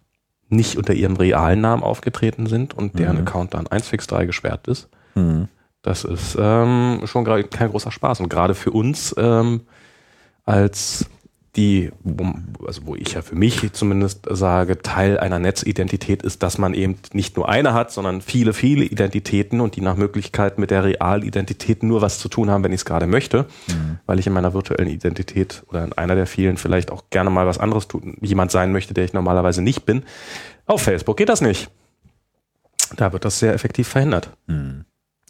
nicht 0.48 0.76
unter 0.76 0.94
ihrem 0.94 1.16
realen 1.16 1.60
Namen 1.60 1.82
aufgetreten 1.82 2.46
sind 2.46 2.74
und 2.74 2.98
deren 2.98 3.16
mhm. 3.16 3.22
Account 3.22 3.54
dann 3.54 3.66
1fix3 3.66 4.26
gesperrt 4.26 4.68
ist. 4.68 4.88
Mhm. 5.14 5.48
Das 5.82 6.04
ist 6.04 6.36
ähm, 6.40 7.02
schon 7.04 7.24
kein 7.24 7.70
großer 7.70 7.90
Spaß. 7.90 8.20
Und 8.20 8.28
gerade 8.28 8.54
für 8.54 8.70
uns 8.70 9.14
ähm, 9.18 9.62
als 10.44 11.10
die, 11.56 11.92
also 12.66 12.86
wo 12.86 12.96
ich 12.96 13.12
ja 13.12 13.22
für 13.22 13.36
mich 13.36 13.72
zumindest 13.72 14.26
sage, 14.28 14.82
Teil 14.82 15.18
einer 15.18 15.38
Netzidentität 15.38 16.22
ist, 16.22 16.42
dass 16.42 16.58
man 16.58 16.74
eben 16.74 16.96
nicht 17.12 17.36
nur 17.36 17.48
eine 17.48 17.74
hat, 17.74 17.92
sondern 17.92 18.22
viele, 18.22 18.52
viele 18.52 18.84
Identitäten 18.84 19.60
und 19.60 19.76
die 19.76 19.80
nach 19.80 19.96
Möglichkeit 19.96 20.58
mit 20.58 20.70
der 20.70 20.84
Realidentität 20.84 21.82
nur 21.84 22.02
was 22.02 22.18
zu 22.18 22.28
tun 22.28 22.50
haben, 22.50 22.64
wenn 22.64 22.72
ich 22.72 22.80
es 22.80 22.84
gerade 22.84 23.06
möchte, 23.06 23.46
mhm. 23.68 23.98
weil 24.06 24.18
ich 24.18 24.26
in 24.26 24.32
meiner 24.32 24.52
virtuellen 24.52 24.88
Identität 24.88 25.62
oder 25.68 25.84
in 25.84 25.92
einer 25.92 26.16
der 26.16 26.26
vielen 26.26 26.56
vielleicht 26.56 26.90
auch 26.90 27.04
gerne 27.10 27.30
mal 27.30 27.46
was 27.46 27.58
anderes 27.58 27.86
tun, 27.86 28.16
jemand 28.20 28.50
sein 28.50 28.72
möchte, 28.72 28.92
der 28.92 29.04
ich 29.04 29.12
normalerweise 29.12 29.62
nicht 29.62 29.86
bin. 29.86 30.02
Auf 30.66 30.82
Facebook 30.82 31.16
geht 31.16 31.28
das 31.28 31.40
nicht. 31.40 31.70
Da 32.96 33.12
wird 33.12 33.24
das 33.24 33.38
sehr 33.38 33.54
effektiv 33.54 33.86
verhindert. 33.86 34.30
Mhm. 34.46 34.84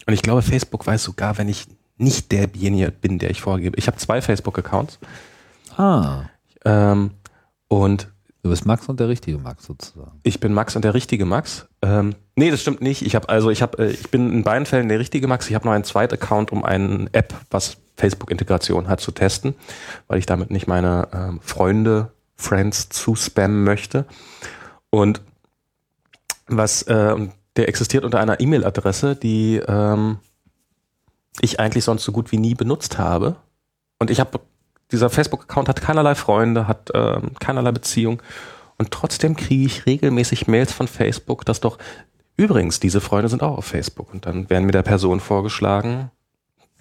Und 0.06 0.12
ich 0.12 0.22
glaube, 0.22 0.42
Facebook 0.42 0.86
weiß 0.86 1.02
sogar, 1.02 1.36
wenn 1.38 1.48
ich 1.48 1.66
nicht 1.96 2.32
derjenige 2.32 2.90
bin, 2.90 3.18
der 3.18 3.30
ich 3.30 3.40
vorgebe. 3.40 3.76
Ich 3.78 3.86
habe 3.86 3.96
zwei 3.98 4.20
Facebook-Accounts. 4.20 4.98
Ah. 5.76 6.24
Ähm, 6.64 7.12
und 7.68 8.08
Du 8.44 8.50
bist 8.50 8.66
Max 8.66 8.86
und 8.90 9.00
der 9.00 9.08
richtige 9.08 9.38
Max 9.38 9.64
sozusagen. 9.64 10.20
Ich 10.22 10.38
bin 10.38 10.52
Max 10.52 10.76
und 10.76 10.84
der 10.84 10.92
richtige 10.92 11.24
Max. 11.24 11.66
Ähm, 11.80 12.14
nee, 12.36 12.50
das 12.50 12.60
stimmt 12.60 12.82
nicht. 12.82 13.00
Ich 13.00 13.14
habe 13.14 13.30
also 13.30 13.48
ich 13.48 13.62
habe 13.62 13.82
äh, 13.82 13.90
ich 13.90 14.10
bin 14.10 14.30
in 14.30 14.44
beiden 14.44 14.66
Fällen 14.66 14.90
der 14.90 14.98
richtige 14.98 15.26
Max. 15.26 15.48
Ich 15.48 15.54
habe 15.54 15.64
noch 15.64 15.72
einen 15.72 15.84
zweiten 15.84 16.12
Account, 16.12 16.52
um 16.52 16.62
eine 16.62 17.08
App, 17.12 17.32
was 17.50 17.78
Facebook-Integration 17.96 18.86
hat, 18.86 19.00
zu 19.00 19.12
testen, 19.12 19.54
weil 20.08 20.18
ich 20.18 20.26
damit 20.26 20.50
nicht 20.50 20.66
meine 20.66 21.08
ähm, 21.14 21.40
Freunde, 21.40 22.12
Friends 22.36 22.90
zu 22.90 23.16
spammen 23.16 23.64
möchte. 23.64 24.04
Und 24.90 25.22
was 26.46 26.82
äh, 26.82 27.16
der 27.56 27.68
existiert 27.68 28.04
unter 28.04 28.20
einer 28.20 28.40
E-Mail-Adresse, 28.40 29.16
die 29.16 29.56
ähm, 29.66 30.18
ich 31.40 31.60
eigentlich 31.60 31.84
sonst 31.84 32.04
so 32.04 32.12
gut 32.12 32.30
wie 32.30 32.38
nie 32.38 32.54
benutzt 32.54 32.98
habe. 32.98 33.36
Und 33.98 34.10
ich 34.10 34.20
habe, 34.20 34.40
dieser 34.94 35.10
Facebook-Account 35.10 35.68
hat 35.68 35.80
keinerlei 35.80 36.14
Freunde, 36.14 36.68
hat 36.68 36.90
ähm, 36.94 37.32
keinerlei 37.38 37.72
Beziehung. 37.72 38.22
Und 38.78 38.90
trotzdem 38.90 39.36
kriege 39.36 39.66
ich 39.66 39.86
regelmäßig 39.86 40.46
Mails 40.46 40.72
von 40.72 40.88
Facebook, 40.88 41.44
dass 41.44 41.60
doch, 41.60 41.78
übrigens, 42.36 42.80
diese 42.80 43.00
Freunde 43.00 43.28
sind 43.28 43.42
auch 43.42 43.58
auf 43.58 43.66
Facebook. 43.66 44.12
Und 44.12 44.26
dann 44.26 44.50
werden 44.50 44.66
mir 44.66 44.72
der 44.72 44.82
Person 44.82 45.20
vorgeschlagen, 45.20 46.10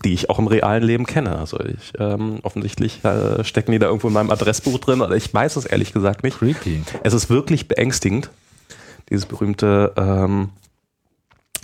die 0.04 0.14
ich 0.14 0.30
auch 0.30 0.40
im 0.40 0.48
realen 0.48 0.84
Leben 0.84 1.06
kenne. 1.06 1.38
Also 1.38 1.60
ich 1.60 1.94
ähm, 2.00 2.40
offensichtlich 2.44 3.04
äh, 3.06 3.44
stecken 3.44 3.72
die 3.72 3.80
da 3.80 3.88
irgendwo 3.88 4.08
in 4.08 4.14
meinem 4.14 4.32
Adressbuch 4.32 4.80
drin, 4.80 5.02
oder 5.02 5.16
ich 5.16 5.34
weiß 5.34 5.56
es 5.56 5.66
ehrlich 5.66 5.94
gesagt 5.94 6.24
nicht. 6.24 6.40
Creepy. 6.40 6.84
Es 7.04 7.14
ist 7.14 7.30
wirklich 7.30 7.68
beängstigend, 7.68 8.30
dieses 9.10 9.26
berühmte 9.26 9.94
ähm, 9.96 10.50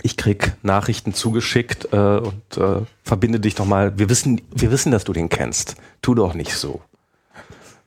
ich 0.02 0.16
krieg 0.16 0.54
Nachrichten 0.62 1.14
zugeschickt 1.14 1.92
äh, 1.92 1.96
und 1.96 2.56
äh, 2.56 2.82
verbinde 3.02 3.40
dich 3.40 3.54
doch 3.54 3.66
mal. 3.66 3.98
Wir 3.98 4.08
wissen, 4.08 4.40
wir 4.54 4.70
wissen, 4.70 4.92
dass 4.92 5.04
du 5.04 5.12
den 5.12 5.28
kennst. 5.28 5.76
Tu 6.02 6.14
doch 6.14 6.34
nicht 6.34 6.54
so. 6.54 6.80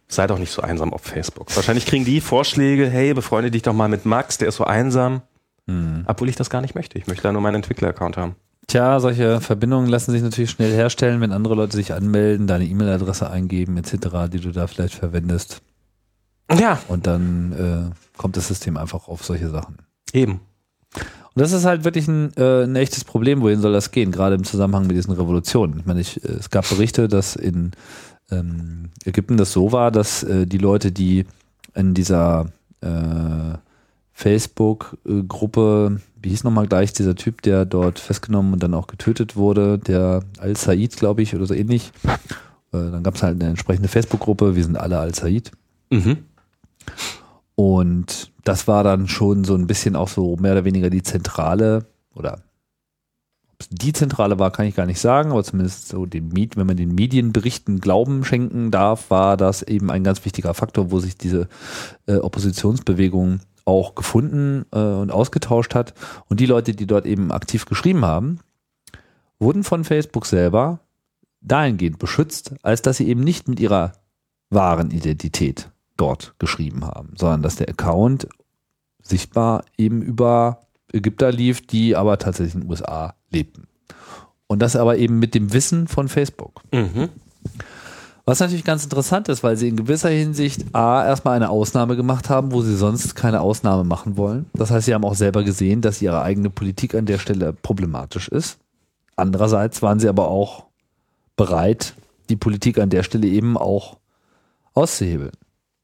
Sei 0.08 0.28
doch 0.28 0.38
nicht 0.38 0.52
so 0.52 0.62
einsam 0.62 0.94
auf 0.94 1.02
Facebook. 1.02 1.56
Wahrscheinlich 1.56 1.86
kriegen 1.86 2.06
die 2.06 2.22
Vorschläge, 2.22 2.90
hey, 2.90 3.14
befreunde 3.14 3.50
dich 3.50 3.64
doch 3.64 3.74
mal 3.74 3.90
mit 3.90 4.06
Max, 4.06 4.38
der 4.38 4.50
ist 4.50 4.58
so 4.58 4.64
einsam. 4.64 5.22
Mhm. 5.66 6.04
Obwohl 6.08 6.30
ich 6.30 6.36
das 6.36 6.50
gar 6.50 6.62
nicht 6.62 6.76
möchte. 6.76 6.98
Ich 7.00 7.08
möchte 7.08 7.24
da 7.24 7.32
nur 7.32 7.42
meinen 7.42 7.56
Entwickler-Account 7.56 8.18
haben. 8.18 8.36
Tja, 8.68 9.00
solche 9.00 9.42
Verbindungen 9.42 9.90
lassen 9.90 10.12
sich 10.12 10.22
natürlich 10.22 10.52
schnell 10.52 10.74
herstellen, 10.74 11.20
wenn 11.22 11.32
andere 11.32 11.56
Leute 11.56 11.76
sich 11.76 11.94
anmelden, 11.94 12.48
deine 12.48 12.66
E-Mail-Adresse 12.66 13.30
eingeben, 13.30 13.78
etc., 13.78 14.32
die 14.32 14.40
du 14.40 14.52
da 14.52 14.68
vielleicht 14.68 14.96
verwendest. 14.96 15.62
Ja. 16.52 16.80
Und 16.88 17.08
dann 17.08 17.92
äh, 17.94 18.18
kommt 18.18 18.38
das 18.38 18.48
System 18.48 18.78
einfach 18.78 19.08
auf 19.08 19.24
solche 19.24 19.50
Sachen. 19.50 19.78
Eben. 20.12 20.42
Und 21.36 21.42
das 21.42 21.52
ist 21.52 21.66
halt 21.66 21.84
wirklich 21.84 22.08
ein, 22.08 22.32
äh, 22.38 22.64
ein 22.64 22.76
echtes 22.76 23.04
Problem, 23.04 23.42
wohin 23.42 23.60
soll 23.60 23.74
das 23.74 23.92
gehen, 23.92 24.12
gerade 24.12 24.36
im 24.36 24.44
Zusammenhang 24.44 24.86
mit 24.86 24.96
diesen 24.96 25.14
Revolutionen. 25.14 25.80
Ich 25.80 25.86
meine, 25.86 26.02
ich, 26.02 26.24
äh, 26.24 26.34
es 26.34 26.50
gab 26.50 26.70
Berichte, 26.70 27.08
dass 27.08 27.36
in 27.36 27.72
ähm, 28.32 28.90
Ägypten 29.04 29.38
das 29.38 29.52
so 29.52 29.72
war, 29.72 29.92
dass 29.92 30.24
äh, 30.24 30.46
die 30.46 30.60
Leute, 30.60 30.92
die 30.92 31.26
in 31.74 31.96
dieser 31.96 32.46
äh, 32.82 33.58
Facebook-Gruppe, 34.14 36.00
wie 36.22 36.30
hieß 36.30 36.44
nochmal 36.44 36.68
gleich 36.68 36.94
dieser 36.94 37.16
Typ, 37.16 37.42
der 37.42 37.66
dort 37.66 37.98
festgenommen 37.98 38.54
und 38.54 38.62
dann 38.62 38.76
auch 38.76 38.88
getötet 38.88 39.36
wurde, 39.36 39.80
der 39.80 40.22
Al-Said, 40.38 40.96
glaube 40.98 41.24
ich, 41.24 41.36
oder 41.36 41.48
so 41.48 41.54
ähnlich. 41.54 41.92
Äh, 42.06 42.12
dann 42.72 43.04
gab 43.04 43.16
es 43.16 43.24
halt 43.24 43.42
eine 43.42 43.50
entsprechende 43.50 43.90
Facebook-Gruppe, 43.90 44.56
wir 44.56 44.64
sind 44.64 44.78
alle 44.78 45.00
Al-Said. 45.00 45.52
Mhm. 45.90 46.20
Und 47.56 48.32
das 48.44 48.68
war 48.68 48.84
dann 48.84 49.08
schon 49.08 49.44
so 49.44 49.56
ein 49.56 49.68
bisschen 49.68 49.96
auch 49.96 50.10
so 50.10 50.36
mehr 50.38 50.54
oder 50.54 50.66
weniger 50.66 50.90
die 50.90 51.04
Zentrale 51.04 51.86
oder 52.14 52.40
die 53.70 53.94
Zentrale 53.94 54.40
war, 54.40 54.52
kann 54.52 54.66
ich 54.66 54.76
gar 54.76 54.86
nicht 54.86 55.00
sagen, 55.00 55.32
aber 55.32 55.44
zumindest 55.44 55.88
so 55.88 56.06
den 56.06 56.30
Miet, 56.30 56.58
wenn 56.58 56.68
man 56.68 56.76
den 56.76 56.94
Medienberichten 56.94 57.80
Glauben 57.80 58.26
schenken 58.26 58.72
darf, 58.72 59.10
war 59.10 59.38
das 59.38 59.62
eben 59.62 59.90
ein 59.90 60.04
ganz 60.04 60.26
wichtiger 60.26 60.54
Faktor, 60.54 60.92
wo 60.92 61.00
sich 61.00 61.18
diese 61.18 61.48
äh, 62.06 62.16
Oppositionsbewegung 62.16 63.40
auch 63.66 63.96
gefunden 63.96 64.66
äh, 64.74 64.80
und 64.80 65.12
ausgetauscht 65.12 65.76
hat. 65.76 65.94
Und 66.28 66.40
die 66.40 66.46
Leute, 66.46 66.74
die 66.74 66.88
dort 66.88 67.06
eben 67.06 67.32
aktiv 67.32 67.66
geschrieben 67.66 68.04
haben, 68.04 68.40
wurden 69.40 69.64
von 69.64 69.84
Facebook 69.84 70.26
selber 70.26 70.80
dahingehend 71.42 72.00
beschützt, 72.00 72.56
als 72.64 72.82
dass 72.82 72.98
sie 72.98 73.08
eben 73.08 73.22
nicht 73.22 73.48
mit 73.48 73.60
ihrer 73.60 73.94
wahren 74.50 74.92
Identität 74.92 75.70
dort 75.98 76.34
geschrieben 76.40 76.86
haben, 76.86 77.14
sondern 77.18 77.42
dass 77.42 77.56
der 77.56 77.70
Account 77.70 78.28
sichtbar 79.02 79.64
eben 79.78 80.02
über 80.02 80.62
Ägypter 80.92 81.32
lief, 81.32 81.66
die 81.66 81.96
aber 81.96 82.18
tatsächlich 82.18 82.56
in 82.56 82.62
den 82.62 82.70
USA 82.70 83.16
lebten. 83.30 83.68
Und 84.48 84.60
das 84.60 84.76
aber 84.76 84.98
eben 84.98 85.20
mit 85.20 85.36
dem 85.36 85.54
Wissen 85.54 85.88
von 85.88 86.08
Facebook. 86.08 86.62
Mhm. 86.72 87.10
Was 88.26 88.40
natürlich 88.40 88.64
ganz 88.64 88.86
interessant 88.86 89.28
ist, 89.28 89.44
weil 89.44 89.58
sie 89.58 89.68
in 89.68 89.76
gewisser 89.76 90.10
Hinsicht 90.10 90.64
A, 90.74 91.06
erstmal 91.06 91.36
eine 91.36 91.50
Ausnahme 91.50 91.98
gemacht 91.98 92.30
haben, 92.30 92.54
wo 92.54 92.62
sie 92.62 92.76
sonst 92.76 93.16
keine 93.16 93.42
Ausnahme 93.42 93.84
machen 93.84 94.16
wollen. 94.16 94.46
Das 94.54 94.72
heißt, 94.72 94.86
sie 94.86 94.94
haben 94.94 95.04
auch 95.04 95.16
selber 95.16 95.44
gesehen, 95.44 95.82
dass 95.82 96.02
ihre 96.02 96.22
eigene 96.22 96.50
Politik 96.50 96.96
an 96.96 97.06
der 97.06 97.18
Stelle 97.18 97.52
problematisch 97.52 98.30
ist. 98.30 98.60
Andererseits 99.18 99.82
waren 99.82 100.00
sie 100.00 100.08
aber 100.08 100.30
auch 100.30 100.68
bereit, 101.36 101.96
die 102.30 102.38
Politik 102.38 102.80
an 102.80 102.90
der 102.90 103.04
Stelle 103.04 103.28
eben 103.28 103.58
auch 103.58 103.98
auszuhebeln. 104.74 105.32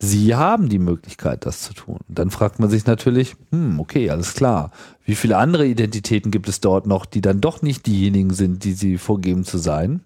Sie 0.01 0.33
haben 0.33 0.69
die 0.69 0.79
Möglichkeit, 0.79 1.45
das 1.45 1.61
zu 1.61 1.73
tun. 1.73 1.99
Dann 2.07 2.31
fragt 2.31 2.59
man 2.59 2.69
sich 2.69 2.85
natürlich, 2.85 3.35
hm, 3.51 3.81
okay, 3.81 4.09
alles 4.09 4.33
klar. 4.33 4.71
Wie 5.03 5.15
viele 5.15 5.37
andere 5.37 5.67
Identitäten 5.67 6.31
gibt 6.31 6.47
es 6.47 6.61
dort 6.61 6.87
noch, 6.87 7.05
die 7.05 7.19
dann 7.19 7.41
doch 7.41 7.61
nicht 7.61 7.85
diejenigen 7.85 8.33
sind, 8.33 8.63
die 8.63 8.71
sie 8.71 8.97
vorgeben 8.97 9.43
zu 9.43 9.57
sein? 9.57 10.01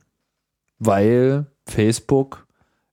Weil 0.80 1.46
Facebook 1.68 2.48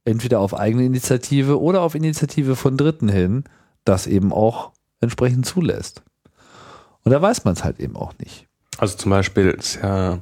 entweder 0.04 0.40
auf 0.40 0.54
eigene 0.54 0.84
Initiative 0.84 1.58
oder 1.60 1.80
auf 1.80 1.94
Initiative 1.94 2.54
von 2.54 2.76
Dritten 2.76 3.08
hin 3.08 3.44
das 3.84 4.06
eben 4.06 4.30
auch 4.30 4.72
entsprechend 5.00 5.46
zulässt. 5.46 6.02
Und 7.02 7.12
da 7.12 7.22
weiß 7.22 7.44
man 7.44 7.54
es 7.54 7.64
halt 7.64 7.80
eben 7.80 7.96
auch 7.96 8.12
nicht. 8.18 8.46
Also 8.76 8.98
zum 8.98 9.10
Beispiel 9.10 9.50
ist 9.50 9.76
ja 9.82 10.20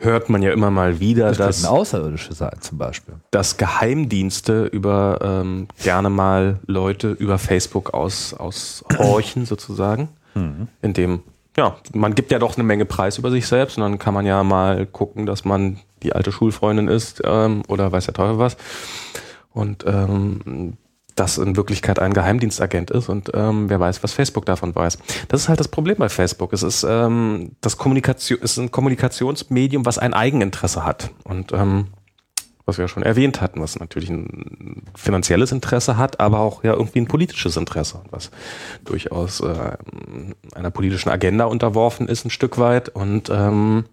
hört 0.00 0.28
man 0.28 0.42
ja 0.42 0.52
immer 0.52 0.70
mal 0.70 1.00
wieder, 1.00 1.28
das 1.28 1.38
dass 1.38 1.64
Außerirdische 1.64 2.32
sein 2.34 2.56
zum 2.60 2.78
Beispiel, 2.78 3.14
dass 3.30 3.56
Geheimdienste 3.56 4.64
über 4.64 5.18
ähm, 5.22 5.68
gerne 5.82 6.10
mal 6.10 6.58
Leute 6.66 7.10
über 7.10 7.38
Facebook 7.38 7.94
aus 7.94 8.34
aushorchen 8.34 9.46
sozusagen, 9.46 10.08
mhm. 10.34 10.68
indem 10.82 11.22
ja, 11.56 11.76
man 11.92 12.14
gibt 12.14 12.30
ja 12.30 12.38
doch 12.38 12.54
eine 12.54 12.64
Menge 12.64 12.84
Preis 12.84 13.18
über 13.18 13.30
sich 13.30 13.46
selbst 13.46 13.76
und 13.76 13.82
dann 13.82 13.98
kann 13.98 14.14
man 14.14 14.24
ja 14.24 14.42
mal 14.42 14.86
gucken, 14.86 15.26
dass 15.26 15.44
man 15.44 15.78
die 16.02 16.12
alte 16.12 16.32
Schulfreundin 16.32 16.88
ist 16.88 17.20
ähm, 17.24 17.62
oder 17.68 17.90
weiß 17.92 18.06
der 18.06 18.14
Teufel 18.14 18.38
was. 18.38 18.56
Und 19.52 19.84
ähm, 19.86 20.76
das 21.14 21.38
in 21.38 21.56
Wirklichkeit 21.56 21.98
ein 21.98 22.12
Geheimdienstagent 22.12 22.90
ist 22.90 23.08
und 23.08 23.30
ähm, 23.34 23.68
wer 23.68 23.80
weiß, 23.80 24.02
was 24.02 24.12
Facebook 24.12 24.46
davon 24.46 24.74
weiß. 24.74 24.98
Das 25.28 25.42
ist 25.42 25.48
halt 25.48 25.60
das 25.60 25.68
Problem 25.68 25.96
bei 25.98 26.08
Facebook. 26.08 26.52
Es 26.52 26.62
ist 26.62 26.84
ähm, 26.88 27.52
das 27.60 27.76
Kommunikation, 27.76 28.38
ist 28.40 28.56
ein 28.58 28.70
Kommunikationsmedium, 28.70 29.86
was 29.86 29.98
ein 29.98 30.14
Eigeninteresse 30.14 30.84
hat 30.84 31.10
und 31.24 31.52
ähm, 31.52 31.88
was 32.66 32.78
wir 32.78 32.84
ja 32.84 32.88
schon 32.88 33.02
erwähnt 33.02 33.40
hatten, 33.40 33.60
was 33.60 33.78
natürlich 33.78 34.10
ein 34.10 34.84
finanzielles 34.94 35.50
Interesse 35.50 35.96
hat, 35.96 36.20
aber 36.20 36.38
auch 36.38 36.62
ja 36.62 36.72
irgendwie 36.72 37.00
ein 37.00 37.08
politisches 37.08 37.56
Interesse, 37.56 38.00
was 38.10 38.30
durchaus 38.84 39.40
äh, 39.40 39.76
einer 40.54 40.70
politischen 40.70 41.08
Agenda 41.08 41.46
unterworfen 41.46 42.06
ist 42.08 42.24
ein 42.24 42.30
Stück 42.30 42.58
weit 42.58 42.88
und 42.88 43.28
ähm, 43.30 43.84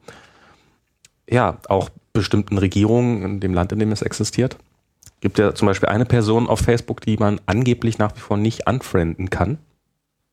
ja 1.30 1.58
auch 1.70 1.90
bestimmten 2.14 2.58
Regierungen 2.58 3.24
in 3.24 3.40
dem 3.40 3.54
Land, 3.54 3.72
in 3.72 3.80
dem 3.80 3.92
es 3.92 4.02
existiert 4.02 4.58
gibt 5.22 5.40
ja 5.40 5.54
zum 5.56 5.68
Beispiel 5.68 5.90
eine 5.90 6.06
Person 6.06 6.48
auf 6.48 6.60
Facebook, 6.60 7.02
die 7.02 7.18
man 7.18 7.42
angeblich 7.46 7.98
nach 7.98 8.16
wie 8.16 8.20
vor 8.20 8.38
nicht 8.38 8.68
unfrienden 8.68 9.30
kann. 9.30 9.58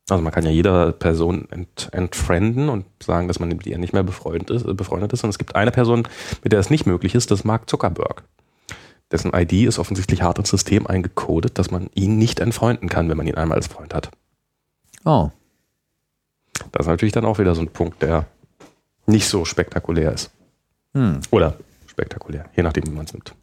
Also 0.07 0.23
man 0.23 0.31
kann 0.31 0.45
ja 0.45 0.51
jeder 0.51 0.91
Person 0.91 1.47
ent, 1.49 1.89
entfrienden 1.91 2.69
und 2.69 2.85
sagen, 3.01 3.27
dass 3.27 3.39
man 3.39 3.49
mit 3.49 3.65
ihr 3.65 3.79
nicht 3.79 3.93
mehr 3.93 4.03
befreundet 4.03 4.51
ist, 4.51 4.77
befreundet 4.77 5.13
ist. 5.13 5.23
Und 5.23 5.31
es 5.31 5.39
gibt 5.39 5.55
eine 5.55 5.71
Person, 5.71 6.07
mit 6.43 6.51
der 6.51 6.59
es 6.59 6.69
nicht 6.69 6.85
möglich 6.85 7.15
ist, 7.15 7.31
das 7.31 7.39
ist 7.39 7.45
Mark 7.45 7.69
Zuckerberg. 7.69 8.23
Dessen 9.11 9.33
ID 9.33 9.53
ist 9.53 9.79
offensichtlich 9.79 10.21
hart 10.21 10.37
ins 10.37 10.49
System 10.49 10.85
eingecodet, 10.85 11.57
dass 11.57 11.71
man 11.71 11.89
ihn 11.95 12.17
nicht 12.17 12.39
entfreunden 12.39 12.89
kann, 12.89 13.09
wenn 13.09 13.17
man 13.17 13.27
ihn 13.27 13.35
einmal 13.35 13.57
als 13.57 13.67
Freund 13.67 13.93
hat. 13.93 14.11
Oh. 15.05 15.29
Das 16.71 16.85
ist 16.85 16.87
natürlich 16.87 17.13
dann 17.13 17.25
auch 17.25 17.39
wieder 17.39 17.55
so 17.55 17.61
ein 17.61 17.69
Punkt, 17.69 18.01
der 18.01 18.27
nicht 19.05 19.27
so 19.27 19.45
spektakulär 19.45 20.11
ist. 20.11 20.31
Hm. 20.93 21.19
Oder 21.31 21.55
spektakulär, 21.87 22.49
je 22.55 22.63
nachdem, 22.63 22.87
wie 22.87 22.91
man 22.91 23.05
es 23.05 23.13
nimmt. 23.13 23.35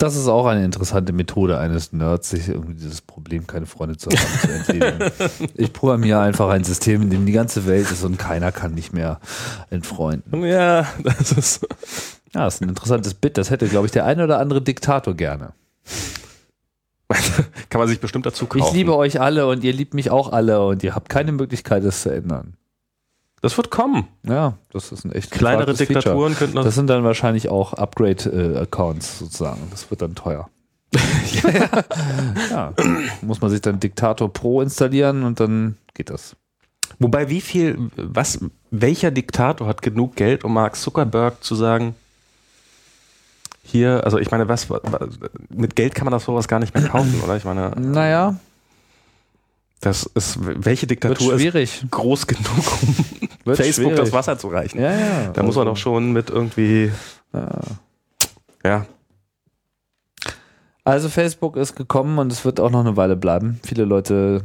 Das 0.00 0.14
ist 0.14 0.28
auch 0.28 0.46
eine 0.46 0.64
interessante 0.64 1.12
Methode 1.12 1.58
eines 1.58 1.92
Nerds, 1.92 2.30
sich 2.30 2.48
irgendwie 2.48 2.74
dieses 2.74 3.00
Problem, 3.00 3.48
keine 3.48 3.66
Freunde 3.66 3.96
zu 3.96 4.08
haben, 4.10 4.40
zu 4.40 4.52
entledigen. 4.52 5.50
Ich 5.56 5.72
programmiere 5.72 6.20
einfach 6.20 6.48
ein 6.50 6.62
System, 6.62 7.02
in 7.02 7.10
dem 7.10 7.26
die 7.26 7.32
ganze 7.32 7.66
Welt 7.66 7.90
ist 7.90 8.04
und 8.04 8.16
keiner 8.16 8.52
kann 8.52 8.74
nicht 8.74 8.92
mehr 8.92 9.18
entfreunden. 9.70 10.44
Ja, 10.44 10.86
das 11.02 11.32
ist. 11.32 11.66
Ja, 12.32 12.44
das 12.44 12.56
ist 12.56 12.62
ein 12.62 12.68
interessantes 12.68 13.14
Bit. 13.14 13.38
Das 13.38 13.50
hätte, 13.50 13.66
glaube 13.66 13.86
ich, 13.86 13.92
der 13.92 14.04
eine 14.04 14.22
oder 14.22 14.38
andere 14.38 14.62
Diktator 14.62 15.14
gerne. 15.14 15.52
kann 17.70 17.78
man 17.80 17.88
sich 17.88 18.00
bestimmt 18.00 18.26
dazu 18.26 18.46
kaufen. 18.46 18.66
Ich 18.68 18.72
liebe 18.72 18.94
euch 18.94 19.20
alle 19.20 19.48
und 19.48 19.64
ihr 19.64 19.72
liebt 19.72 19.94
mich 19.94 20.10
auch 20.10 20.30
alle 20.30 20.64
und 20.64 20.84
ihr 20.84 20.94
habt 20.94 21.08
keine 21.08 21.32
Möglichkeit, 21.32 21.84
das 21.84 22.02
zu 22.02 22.10
ändern. 22.10 22.57
Das 23.40 23.56
wird 23.56 23.70
kommen. 23.70 24.08
Ja, 24.24 24.54
das 24.72 24.90
ist 24.90 25.04
ein 25.04 25.12
echt 25.12 25.30
Kleinere 25.30 25.74
Diktaturen 25.74 26.32
Feature. 26.32 26.34
könnten 26.34 26.56
das. 26.56 26.64
Das 26.66 26.74
sind 26.74 26.88
dann 26.88 27.04
wahrscheinlich 27.04 27.48
auch 27.48 27.72
Upgrade-Accounts 27.72 29.18
sozusagen. 29.20 29.60
Das 29.70 29.90
wird 29.90 30.02
dann 30.02 30.14
teuer. 30.14 30.48
ja. 31.42 31.84
Ja, 32.50 32.72
muss 33.22 33.40
man 33.40 33.50
sich 33.50 33.60
dann 33.60 33.78
Diktator 33.78 34.32
Pro 34.32 34.60
installieren 34.62 35.22
und 35.22 35.38
dann 35.38 35.76
geht 35.94 36.10
das. 36.10 36.34
Wobei, 36.98 37.28
wie 37.28 37.40
viel, 37.40 37.90
was, 37.96 38.40
welcher 38.70 39.10
Diktator 39.10 39.68
hat 39.68 39.82
genug 39.82 40.16
Geld, 40.16 40.42
um 40.44 40.54
Mark 40.54 40.76
Zuckerberg 40.76 41.44
zu 41.44 41.54
sagen, 41.54 41.94
hier, 43.62 44.02
also 44.04 44.18
ich 44.18 44.30
meine, 44.30 44.48
was, 44.48 44.66
mit 45.50 45.76
Geld 45.76 45.94
kann 45.94 46.06
man 46.06 46.12
das 46.12 46.24
sowas 46.24 46.48
gar 46.48 46.58
nicht 46.58 46.74
mehr 46.74 46.88
kaufen, 46.88 47.20
oder? 47.22 47.36
Ich 47.36 47.44
meine, 47.44 47.70
Naja, 47.78 48.36
das 49.80 50.04
ist, 50.14 50.38
welche 50.40 50.86
Diktatur 50.86 51.34
ist 51.34 51.40
schwierig. 51.40 51.84
groß 51.90 52.26
genug, 52.26 52.82
um 52.82 53.27
Wird 53.48 53.58
Facebook 53.58 53.86
schwierig. 53.92 53.98
das 54.00 54.12
Wasser 54.12 54.38
zu 54.38 54.48
reichen? 54.48 54.80
Ja, 54.80 54.92
ja. 54.92 55.30
Da 55.32 55.42
muss 55.42 55.56
man 55.56 55.66
doch 55.66 55.76
schon 55.76 56.12
mit 56.12 56.30
irgendwie, 56.30 56.92
ja. 57.32 57.48
ja, 58.64 58.86
Also 60.84 61.08
Facebook 61.08 61.56
ist 61.56 61.74
gekommen 61.76 62.18
und 62.18 62.32
es 62.32 62.44
wird 62.44 62.60
auch 62.60 62.70
noch 62.70 62.80
eine 62.80 62.96
Weile 62.96 63.16
bleiben. 63.16 63.60
Viele 63.64 63.84
Leute 63.84 64.42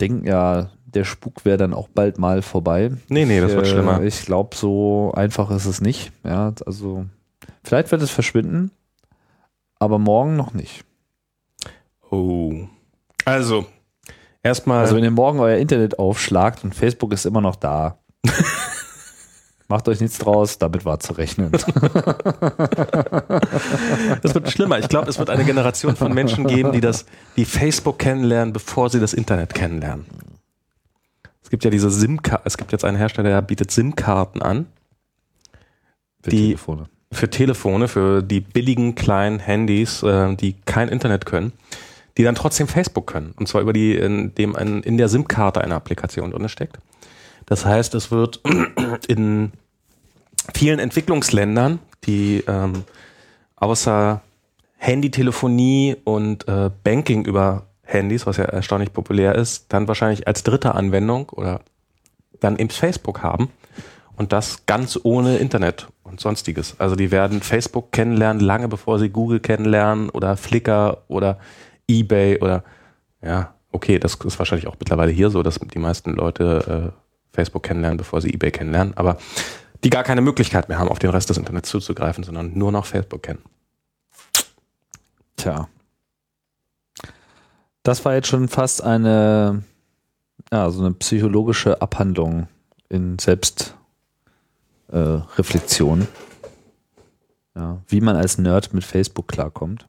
denken 0.00 0.26
ja, 0.26 0.70
der 0.86 1.04
Spuk 1.04 1.44
wäre 1.44 1.56
dann 1.58 1.74
auch 1.74 1.88
bald 1.88 2.18
mal 2.18 2.42
vorbei. 2.42 2.90
nee, 3.08 3.24
nee, 3.24 3.40
das 3.40 3.52
wird 3.52 3.66
Äh, 3.66 3.70
schlimmer. 3.70 4.02
Ich 4.02 4.24
glaube, 4.24 4.54
so 4.56 5.12
einfach 5.14 5.50
ist 5.50 5.66
es 5.66 5.80
nicht. 5.80 6.12
Ja, 6.24 6.52
also 6.66 7.06
vielleicht 7.64 7.90
wird 7.90 8.02
es 8.02 8.10
verschwinden, 8.10 8.70
aber 9.78 9.98
morgen 9.98 10.36
noch 10.36 10.52
nicht. 10.54 10.84
Oh. 12.10 12.52
Also, 13.24 13.64
erstmal, 14.42 14.80
Also 14.80 14.96
wenn 14.96 15.04
ihr 15.04 15.10
morgen 15.10 15.40
euer 15.40 15.56
Internet 15.56 15.98
aufschlagt 15.98 16.62
und 16.64 16.74
Facebook 16.74 17.12
ist 17.12 17.24
immer 17.24 17.40
noch 17.40 17.56
da, 17.56 17.98
macht 19.68 19.88
euch 19.88 20.00
nichts 20.00 20.18
draus, 20.18 20.58
damit 20.58 20.84
war 20.84 21.00
zu 21.00 21.14
rechnen. 21.14 21.50
das 24.22 24.34
wird 24.34 24.50
schlimmer. 24.50 24.78
Ich 24.78 24.88
glaube, 24.88 25.08
es 25.08 25.18
wird 25.18 25.30
eine 25.30 25.44
Generation 25.44 25.96
von 25.96 26.12
Menschen 26.12 26.46
geben, 26.46 26.72
die 26.72 26.80
das, 26.80 27.06
die 27.36 27.44
Facebook 27.44 27.98
kennenlernen, 27.98 28.52
bevor 28.52 28.90
sie 28.90 29.00
das 29.00 29.14
Internet 29.14 29.54
kennenlernen. 29.54 30.04
Es 31.42 31.50
gibt 31.50 31.64
ja 31.64 31.70
diese 31.70 31.90
SIM-Karten, 31.90 32.42
es 32.46 32.56
gibt 32.56 32.72
jetzt 32.72 32.84
einen 32.84 32.96
Hersteller, 32.96 33.28
der 33.30 33.42
bietet 33.42 33.70
SIM-Karten 33.70 34.40
an 34.42 34.66
Für 36.22 36.30
Die- 36.30 36.46
Telefone. 36.48 36.88
für 37.12 37.28
Telefone, 37.30 37.88
für 37.88 38.22
die 38.22 38.40
billigen 38.40 38.94
kleinen 38.94 39.38
Handys, 39.38 40.02
äh, 40.02 40.34
die 40.36 40.54
kein 40.64 40.88
Internet 40.88 41.26
können, 41.26 41.52
die 42.16 42.22
dann 42.24 42.34
trotzdem 42.34 42.68
Facebook 42.68 43.06
können. 43.06 43.32
Und 43.38 43.48
zwar 43.48 43.60
über 43.62 43.72
die, 43.72 43.94
in 43.96 44.34
dem 44.34 44.54
ein, 44.56 44.82
in 44.82 44.96
der 44.98 45.08
SIM-Karte 45.08 45.60
eine 45.62 45.74
Applikation 45.74 46.30
drin 46.30 46.48
steckt. 46.48 46.78
Das 47.52 47.66
heißt, 47.66 47.94
es 47.96 48.10
wird 48.10 48.40
in 49.08 49.52
vielen 50.54 50.78
Entwicklungsländern, 50.78 51.80
die 52.04 52.42
ähm, 52.48 52.84
außer 53.56 54.22
Handytelefonie 54.78 55.96
und 56.02 56.48
äh, 56.48 56.70
Banking 56.82 57.26
über 57.26 57.66
Handys, 57.82 58.24
was 58.24 58.38
ja 58.38 58.44
erstaunlich 58.44 58.94
populär 58.94 59.34
ist, 59.34 59.66
dann 59.68 59.86
wahrscheinlich 59.86 60.26
als 60.26 60.44
dritte 60.44 60.74
Anwendung 60.74 61.28
oder 61.28 61.60
dann 62.40 62.56
eben 62.56 62.70
Facebook 62.70 63.22
haben. 63.22 63.50
Und 64.16 64.32
das 64.32 64.64
ganz 64.64 64.98
ohne 65.02 65.36
Internet 65.36 65.88
und 66.04 66.20
sonstiges. 66.20 66.80
Also 66.80 66.96
die 66.96 67.10
werden 67.10 67.42
Facebook 67.42 67.92
kennenlernen, 67.92 68.40
lange 68.40 68.68
bevor 68.68 68.98
sie 68.98 69.10
Google 69.10 69.40
kennenlernen 69.40 70.08
oder 70.08 70.38
Flickr 70.38 71.02
oder 71.08 71.38
eBay 71.86 72.38
oder 72.40 72.64
ja, 73.20 73.52
okay, 73.72 73.98
das 73.98 74.14
ist 74.14 74.38
wahrscheinlich 74.38 74.68
auch 74.68 74.76
mittlerweile 74.80 75.12
hier 75.12 75.28
so, 75.28 75.42
dass 75.42 75.58
die 75.58 75.78
meisten 75.78 76.14
Leute 76.14 76.92
äh, 76.96 77.01
Facebook 77.32 77.62
kennenlernen, 77.62 77.98
bevor 77.98 78.20
sie 78.20 78.32
eBay 78.32 78.50
kennenlernen, 78.50 78.96
aber 78.96 79.18
die 79.84 79.90
gar 79.90 80.04
keine 80.04 80.20
Möglichkeit 80.20 80.68
mehr 80.68 80.78
haben, 80.78 80.88
auf 80.88 80.98
den 80.98 81.10
Rest 81.10 81.30
des 81.30 81.38
Internets 81.38 81.68
zuzugreifen, 81.68 82.24
sondern 82.24 82.56
nur 82.56 82.72
noch 82.72 82.86
Facebook 82.86 83.22
kennen. 83.22 83.42
Tja. 85.36 85.68
Das 87.82 88.04
war 88.04 88.14
jetzt 88.14 88.28
schon 88.28 88.48
fast 88.48 88.82
eine, 88.82 89.64
ja, 90.52 90.70
so 90.70 90.84
eine 90.84 90.94
psychologische 90.94 91.82
Abhandlung 91.82 92.48
in 92.88 93.18
Selbstreflexion. 93.18 96.02
Äh, 96.02 96.06
ja, 97.54 97.82
wie 97.88 98.00
man 98.00 98.16
als 98.16 98.38
Nerd 98.38 98.72
mit 98.72 98.84
Facebook 98.84 99.28
klarkommt. 99.28 99.86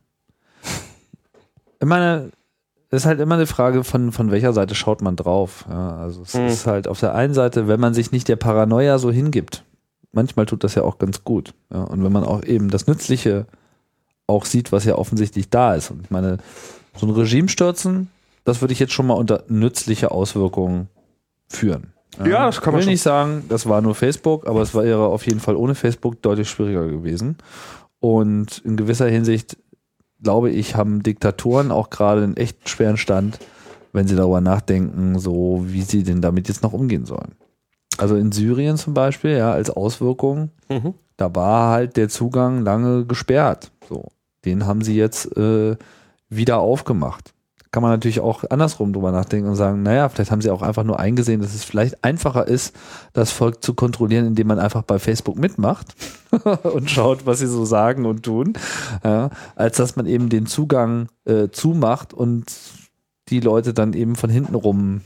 Ich 1.80 1.88
meine, 1.88 2.32
ist 2.94 3.06
halt 3.06 3.20
immer 3.20 3.36
eine 3.36 3.48
Frage, 3.48 3.84
von, 3.84 4.12
von 4.12 4.32
welcher 4.32 4.54
Seite 4.54 4.76
schaut 4.76 5.02
man 5.02 5.16
drauf. 5.16 5.66
Ja, 5.70 5.98
also 5.98 6.22
es 6.24 6.34
Hm. 6.34 6.48
ist 6.48 6.68
halt 6.68 6.88
auf 6.88 7.00
der 7.00 7.16
einen 7.16 7.34
Seite, 7.34 7.68
wenn 7.68 7.80
man 7.80 7.94
sich 7.94 8.12
nicht 8.12 8.28
der 8.28 8.36
Paranoia 8.36 8.98
so 9.00 9.12
hingibt, 9.12 9.64
manchmal 10.12 10.46
tut 10.46 10.64
das 10.64 10.76
ja 10.76 10.84
auch 10.84 11.00
ganz 11.00 11.24
gut. 11.24 11.54
Ja, 11.74 11.84
und 11.84 12.04
wenn 12.04 12.12
man 12.12 12.24
auch 12.24 12.44
eben 12.44 12.70
das 12.70 12.88
Nützliche 12.88 13.46
auch 14.28 14.46
sieht, 14.46 14.72
was 14.72 14.86
ja 14.86 14.96
offensichtlich 14.96 15.50
da 15.50 15.76
ist. 15.76 15.92
Und 15.92 16.02
ich 16.04 16.12
meine, 16.12 16.38
so 16.96 17.06
ein 17.06 17.10
Regime 17.12 17.50
stürzen, 17.50 18.10
das 18.46 18.62
würde 18.62 18.74
ich 18.74 18.80
jetzt 18.80 18.94
schon 18.94 19.08
mal 19.08 19.14
unter 19.16 19.44
nützliche 19.48 20.12
Auswirkungen 20.12 20.88
führen. 21.48 21.94
Ja, 22.24 22.46
das 22.46 22.62
kann 22.62 22.74
man 22.74 22.82
Ich 22.82 22.86
will 22.86 22.90
schon- 22.90 22.94
nicht 22.94 23.02
sagen, 23.02 23.46
das 23.50 23.68
war 23.68 23.82
nur 23.82 23.96
Facebook, 23.96 24.48
aber 24.48 24.62
es 24.62 24.74
wäre 24.76 25.08
auf 25.08 25.26
jeden 25.26 25.40
Fall 25.40 25.56
ohne 25.56 25.74
Facebook 25.76 26.22
deutlich 26.22 26.50
schwieriger 26.50 26.86
gewesen. 26.88 27.38
Und 28.00 28.60
in 28.66 28.78
gewisser 28.78 29.08
Hinsicht, 29.08 29.58
glaube 30.24 30.50
ich, 30.50 30.76
haben 30.76 31.04
Diktatoren 31.04 31.72
auch 31.72 31.90
gerade 31.90 32.24
einen 32.24 32.38
echt 32.38 32.70
schweren 32.70 32.98
Stand, 32.98 33.40
wenn 33.92 34.08
sie 34.08 34.16
darüber 34.16 34.42
nachdenken, 34.42 35.20
so 35.20 35.64
wie 35.68 35.84
sie 35.84 36.04
denn 36.04 36.22
damit 36.22 36.48
jetzt 36.48 36.64
noch 36.64 36.74
umgehen 36.74 37.06
sollen. 37.06 37.34
Also 37.98 38.16
in 38.16 38.32
Syrien 38.32 38.78
zum 38.78 38.94
Beispiel, 38.94 39.38
ja, 39.38 39.52
als 39.54 39.70
Auswirkung, 39.70 40.50
Mhm. 40.70 40.96
da 41.18 41.34
war 41.36 41.72
halt 41.72 41.96
der 41.98 42.10
Zugang 42.10 42.64
lange 42.64 43.06
gesperrt. 43.06 43.72
So, 43.88 44.08
den 44.46 44.66
haben 44.66 44.82
sie 44.82 44.96
jetzt 44.96 45.38
äh, 45.38 45.76
wieder 46.30 46.58
aufgemacht. 46.60 47.34
Kann 47.74 47.82
man 47.82 47.92
natürlich 47.92 48.20
auch 48.20 48.44
andersrum 48.52 48.94
drüber 48.94 49.12
nachdenken 49.12 49.50
und 49.50 49.56
sagen, 49.56 49.82
naja, 49.82 50.08
vielleicht 50.08 50.30
haben 50.30 50.42
sie 50.42 50.52
auch 50.52 50.62
einfach 50.62 50.84
nur 50.84 51.00
eingesehen, 51.00 51.42
dass 51.42 51.56
es 51.56 51.64
vielleicht 51.64 52.04
einfacher 52.04 52.48
ist, 52.48 52.76
das 53.14 53.32
Volk 53.32 53.64
zu 53.64 53.74
kontrollieren, 53.74 54.28
indem 54.28 54.46
man 54.46 54.60
einfach 54.60 54.84
bei 54.84 55.00
Facebook 55.00 55.40
mitmacht 55.40 55.96
und 56.64 56.92
schaut, 56.92 57.26
was 57.26 57.40
sie 57.40 57.48
so 57.48 57.66
sagen 57.66 58.06
und 58.06 58.22
tun, 58.22 58.54
ja, 59.04 59.32
als 59.56 59.78
dass 59.78 59.96
man 59.96 60.06
eben 60.06 60.30
den 60.30 60.46
Zugang 60.46 61.08
äh, 61.26 61.50
zumacht 61.50 62.14
und 62.14 62.46
die 63.30 63.40
Leute 63.40 63.74
dann 63.74 63.94
eben 63.94 64.16
von 64.18 64.30
hinten 64.30 64.54
rum 64.54 65.02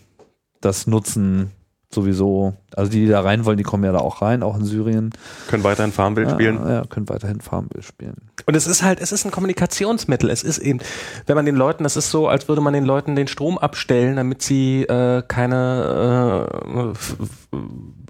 das 0.60 0.88
nutzen, 0.88 1.52
sowieso, 1.94 2.54
also 2.76 2.92
die, 2.92 3.06
die 3.06 3.08
da 3.08 3.22
rein 3.22 3.46
wollen, 3.46 3.58
die 3.58 3.64
kommen 3.64 3.84
ja 3.84 3.92
da 3.92 4.00
auch 4.00 4.22
rein, 4.22 4.44
auch 4.44 4.58
in 4.58 4.66
Syrien. 4.66 5.12
Können 5.48 5.64
weiterhin 5.64 5.92
Farmbild 5.94 6.28
ja, 6.28 6.34
spielen. 6.34 6.56
Ja, 6.68 6.84
können 6.86 7.08
weiterhin 7.08 7.40
Farmbild 7.40 7.86
spielen. 7.86 8.16
Und 8.46 8.56
es 8.56 8.68
ist 8.68 8.84
halt, 8.84 9.00
es 9.00 9.12
ist 9.12 9.26
ein 9.26 9.32
Kommunikationsmittel. 9.32 10.30
Es 10.30 10.44
ist 10.44 10.58
eben, 10.58 10.80
wenn 11.26 11.36
man 11.36 11.46
den 11.46 11.56
Leuten, 11.56 11.84
das 11.84 11.96
ist 11.96 12.12
so, 12.12 12.28
als 12.28 12.48
würde 12.50 12.62
man 12.62 12.74
den 12.74 12.84
Leuten 12.84 13.16
den 13.16 13.28
Strom 13.28 13.58
abstellen, 13.58 14.18
damit 14.18 14.42
sie 14.42 14.84
äh, 14.84 15.24
keine 15.28 16.48
äh, 16.76 16.94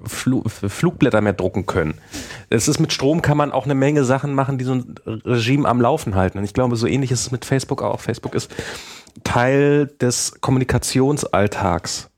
Fl 0.06 0.42
Flugblätter 0.48 1.22
mehr 1.22 1.34
drucken 1.34 1.66
können. 1.66 1.96
Es 2.50 2.68
ist 2.68 2.80
mit 2.80 2.94
Strom 2.94 3.22
kann 3.22 3.38
man 3.38 3.52
auch 3.52 3.66
eine 3.66 3.76
Menge 3.76 4.04
Sachen 4.06 4.34
machen, 4.34 4.58
die 4.58 4.66
so 4.66 4.74
ein 4.74 4.96
Regime 5.06 5.68
am 5.68 5.82
Laufen 5.82 6.16
halten. 6.16 6.40
Und 6.40 6.44
ich 6.46 6.54
glaube, 6.54 6.76
so 6.78 6.88
ähnlich 6.88 7.12
ist 7.12 7.22
es 7.22 7.32
mit 7.32 7.46
Facebook 7.46 7.84
auch. 7.84 8.00
Facebook 8.00 8.34
ist 8.34 8.50
Teil 9.24 9.88
des 10.02 10.40
Kommunikationsalltags. 10.42 12.10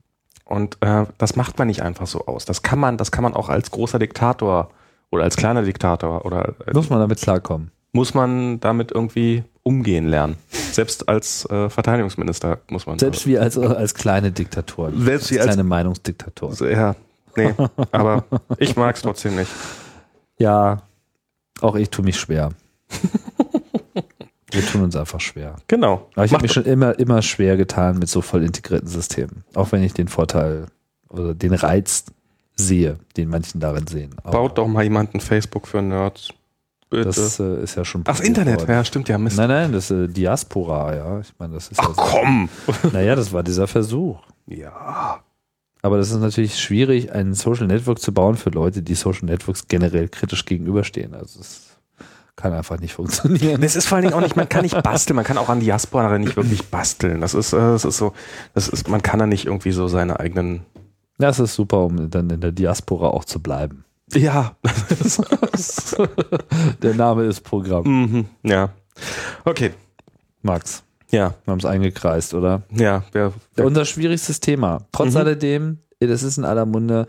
Und 0.50 0.78
äh, 0.82 1.06
das 1.20 1.36
macht 1.36 1.60
man 1.60 1.68
nicht 1.68 1.84
einfach 1.84 2.08
so 2.08 2.26
aus. 2.26 2.44
Das 2.46 2.64
kann 2.64 2.80
man, 2.80 2.98
das 2.98 3.12
kann 3.12 3.24
man 3.24 3.36
auch 3.36 3.50
als 3.50 3.70
großer 3.70 4.00
Diktator 4.00 4.72
oder 5.12 5.24
als 5.24 5.36
kleiner 5.36 5.62
Diktator 5.62 6.26
oder 6.26 6.56
äh, 6.66 6.74
muss 6.74 6.90
man 6.90 7.00
damit 7.00 7.22
klarkommen. 7.22 7.70
Muss 7.92 8.16
man 8.16 8.60
damit 8.60 8.92
irgendwie 8.92 9.44
umgehen 9.62 10.08
lernen. 10.08 10.38
Selbst 10.50 11.08
als 11.08 11.48
äh, 11.52 11.70
Verteidigungsminister 11.70 12.58
muss 12.72 12.88
man. 12.88 12.98
Selbst 12.98 13.28
wie 13.28 13.38
als, 13.38 13.60
als 13.60 13.94
kleine 13.94 14.32
Diktator. 14.32 14.92
Selbst 14.92 15.26
als 15.26 15.32
wie 15.32 15.40
als 15.40 15.48
kleine 15.50 15.64
Meinungsdiktator. 15.64 16.52
Ja, 16.68 16.96
nee, 17.36 17.54
aber 17.92 18.24
ich 18.58 18.76
mag 18.76 18.96
es 18.96 19.04
trotzdem 19.04 19.36
nicht. 19.36 19.52
Ja, 20.40 20.82
auch 21.62 21.76
ich 21.76 21.92
tue 21.92 22.04
mich 22.04 22.20
schwer. 22.20 22.50
Wir 24.52 24.66
tun 24.66 24.82
uns 24.82 24.96
einfach 24.96 25.20
schwer. 25.20 25.56
Genau. 25.68 26.08
Aber 26.16 26.26
ich 26.26 26.34
habe 26.34 26.42
mich 26.42 26.54
schon 26.54 26.66
immer, 26.66 26.98
immer 26.98 27.22
schwer 27.22 27.58
getan 27.58 28.00
mit 28.00 28.10
so 28.10 28.22
voll 28.22 28.44
integrierten 28.44 28.88
Systemen. 28.88 29.44
Auch 29.54 29.72
wenn 29.72 29.84
ich 29.84 29.94
den 29.94 30.08
Vorteil 30.08 30.68
oder 31.10 31.34
den 31.34 31.54
Reiz 31.54 32.06
sehe, 32.56 32.98
den 33.18 33.30
manchen 33.30 33.60
darin 33.60 33.88
sehen. 33.88 34.16
Aber 34.24 34.32
Baut 34.32 34.58
doch 34.58 34.68
mal 34.68 34.84
jemanden 34.84 35.20
Facebook 35.20 35.68
für 35.68 35.82
Nerds. 35.82 36.30
Bitte. 36.90 37.06
Das 37.06 37.40
äh, 37.40 37.64
ist 37.64 37.76
ja 37.76 37.86
schon. 37.86 38.04
Ach, 38.08 38.20
Internet, 38.20 38.62
worden. 38.62 38.72
ja, 38.72 38.84
stimmt 38.84 39.10
ja. 39.10 39.18
Mist. 39.20 39.38
Nein, 39.38 39.50
nein, 39.50 39.72
das 39.72 39.92
ist 39.92 39.98
äh, 39.98 40.08
Diaspora, 40.08 40.96
ja. 40.96 41.20
Ich 41.20 41.34
meine, 41.38 41.54
das 41.54 41.70
ist. 41.70 41.80
Ach 41.80 41.90
ja 41.90 41.94
so, 41.94 42.02
komm! 42.02 42.50
Naja, 42.94 43.16
das 43.16 43.32
war 43.32 43.44
dieser 43.44 43.68
Versuch. 43.68 44.20
Ja. 44.48 45.22
Aber 45.82 45.98
das 45.98 46.10
ist 46.10 46.20
natürlich 46.20 46.60
schwierig, 46.60 47.12
ein 47.14 47.36
Social 47.36 47.68
Network 47.68 48.00
zu 48.00 48.12
bauen 48.12 48.36
für 48.36 48.50
Leute, 48.50 48.82
die 48.82 48.96
Social 48.96 49.26
Networks 49.26 49.68
generell 49.68 50.10
kritisch 50.10 50.46
gegenüberstehen. 50.46 51.14
Also 51.14 51.40
es 51.40 51.69
kann 52.40 52.54
einfach 52.54 52.80
nicht 52.80 52.94
funktionieren. 52.94 53.62
Es 53.64 53.76
ist 53.76 53.88
vor 53.88 53.98
allen 53.98 54.06
Dingen 54.06 54.16
auch 54.16 54.22
nicht, 54.22 54.38
man 54.38 54.48
kann 54.48 54.62
nicht 54.62 54.82
basteln, 54.82 55.16
man 55.16 55.26
kann 55.26 55.38
auch 55.38 55.50
an 55.50 55.60
Diaspora 55.60 56.18
nicht 56.18 56.38
wirklich 56.38 56.68
basteln. 56.68 57.20
Das 57.20 57.34
ist, 57.34 57.52
äh, 57.52 57.58
das 57.58 57.84
ist 57.84 57.98
so, 57.98 58.14
das 58.54 58.70
ist, 58.70 58.88
man 58.88 59.02
kann 59.02 59.20
da 59.20 59.28
nicht 59.28 59.46
irgendwie 59.46 59.72
so 59.72 59.88
seine 59.88 60.20
eigenen. 60.20 60.62
Ja, 61.20 61.30
es 61.30 61.40
ist 61.40 61.56
super, 61.56 61.86
um 61.86 62.10
dann 62.10 62.30
in 62.30 62.40
der 62.40 62.54
Diaspora 62.54 63.10
auch 63.10 63.26
zu 63.26 63.42
bleiben. 63.42 63.84
Ja. 64.14 64.56
der 66.82 66.94
Name 66.94 67.26
ist 67.26 67.42
Programm. 67.42 67.84
Mhm, 67.86 68.26
ja. 68.44 68.70
Okay. 69.44 69.72
Max. 70.42 70.84
Ja. 71.12 71.34
Wir 71.44 71.52
haben 71.52 71.60
es 71.60 71.66
eingekreist, 71.66 72.34
oder? 72.34 72.64
Ja. 72.72 73.04
ja, 73.14 73.34
ja. 73.58 73.66
Unser 73.66 73.84
schwierigstes 73.84 74.40
Thema. 74.40 74.88
Trotz 74.94 75.12
mhm. 75.12 75.18
alledem, 75.18 75.80
das 76.00 76.24
ist 76.24 76.38
in 76.38 76.46
aller 76.46 76.66
Munde, 76.66 77.08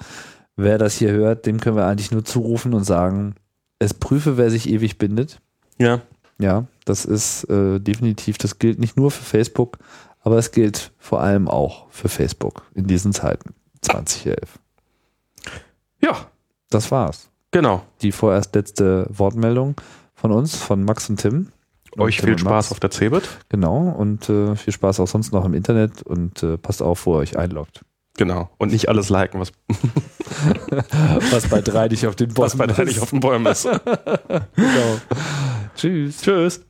wer 0.57 0.79
das 0.79 0.97
hier 0.97 1.13
hört, 1.13 1.47
dem 1.47 1.61
können 1.61 1.77
wir 1.77 1.87
eigentlich 1.87 2.11
nur 2.11 2.25
zurufen 2.25 2.75
und 2.75 2.85
sagen, 2.85 3.37
es 3.81 3.95
prüfe, 3.95 4.37
wer 4.37 4.51
sich 4.51 4.69
ewig 4.69 4.99
bindet. 4.99 5.41
Ja. 5.79 6.03
Ja, 6.39 6.67
das 6.85 7.05
ist 7.05 7.45
äh, 7.51 7.81
definitiv, 7.81 8.39
das 8.39 8.59
gilt 8.59 8.79
nicht 8.79 8.97
nur 8.97 9.11
für 9.11 9.25
Facebook, 9.25 9.79
aber 10.21 10.39
es 10.39 10.53
gilt 10.53 10.93
vor 10.99 11.21
allem 11.21 11.49
auch 11.49 11.91
für 11.91 12.09
Facebook 12.09 12.63
in 12.75 12.87
diesen 12.87 13.13
Zeiten, 13.13 13.55
2011. 13.83 14.59
Ja. 16.01 16.31
Das 16.71 16.91
war's. 16.91 17.29
Genau. 17.51 17.83
Die 18.01 18.13
vorerst 18.13 18.55
letzte 18.55 19.07
Wortmeldung 19.11 19.75
von 20.15 20.31
uns, 20.31 20.55
von 20.55 20.85
Max 20.85 21.11
und 21.11 21.21
Tim. 21.21 21.49
Und 21.93 22.03
Euch 22.03 22.21
viel 22.21 22.39
Spaß 22.39 22.71
auf 22.71 22.79
der 22.79 22.91
Cebit. 22.91 23.29
Genau, 23.49 23.89
und 23.89 24.29
äh, 24.29 24.55
viel 24.55 24.73
Spaß 24.73 25.01
auch 25.01 25.09
sonst 25.09 25.33
noch 25.33 25.45
im 25.45 25.55
Internet 25.55 26.03
und 26.03 26.41
äh, 26.45 26.57
passt 26.57 26.83
auf, 26.83 27.05
wo 27.07 27.17
ihr 27.17 27.19
euch 27.19 27.37
einloggt. 27.37 27.81
Genau. 28.17 28.51
Und 28.59 28.73
nicht 28.73 28.89
alles 28.89 29.09
liken, 29.09 29.41
was, 29.41 29.53
was 31.31 31.49
bei 31.49 31.61
drei 31.61 31.89
nicht 31.89 32.07
auf 32.07 32.17
den 32.17 32.35
Bäumen 32.35 32.47
was 32.47 32.57
bei 32.57 32.67
drei 32.67 32.85
nicht 32.85 33.01
auf 33.01 33.11
den 33.11 33.21
Bäumen 33.21 33.47
ist. 33.47 33.65
genau. 34.57 35.01
Tschüss. 35.77 36.21
Tschüss. 36.21 36.61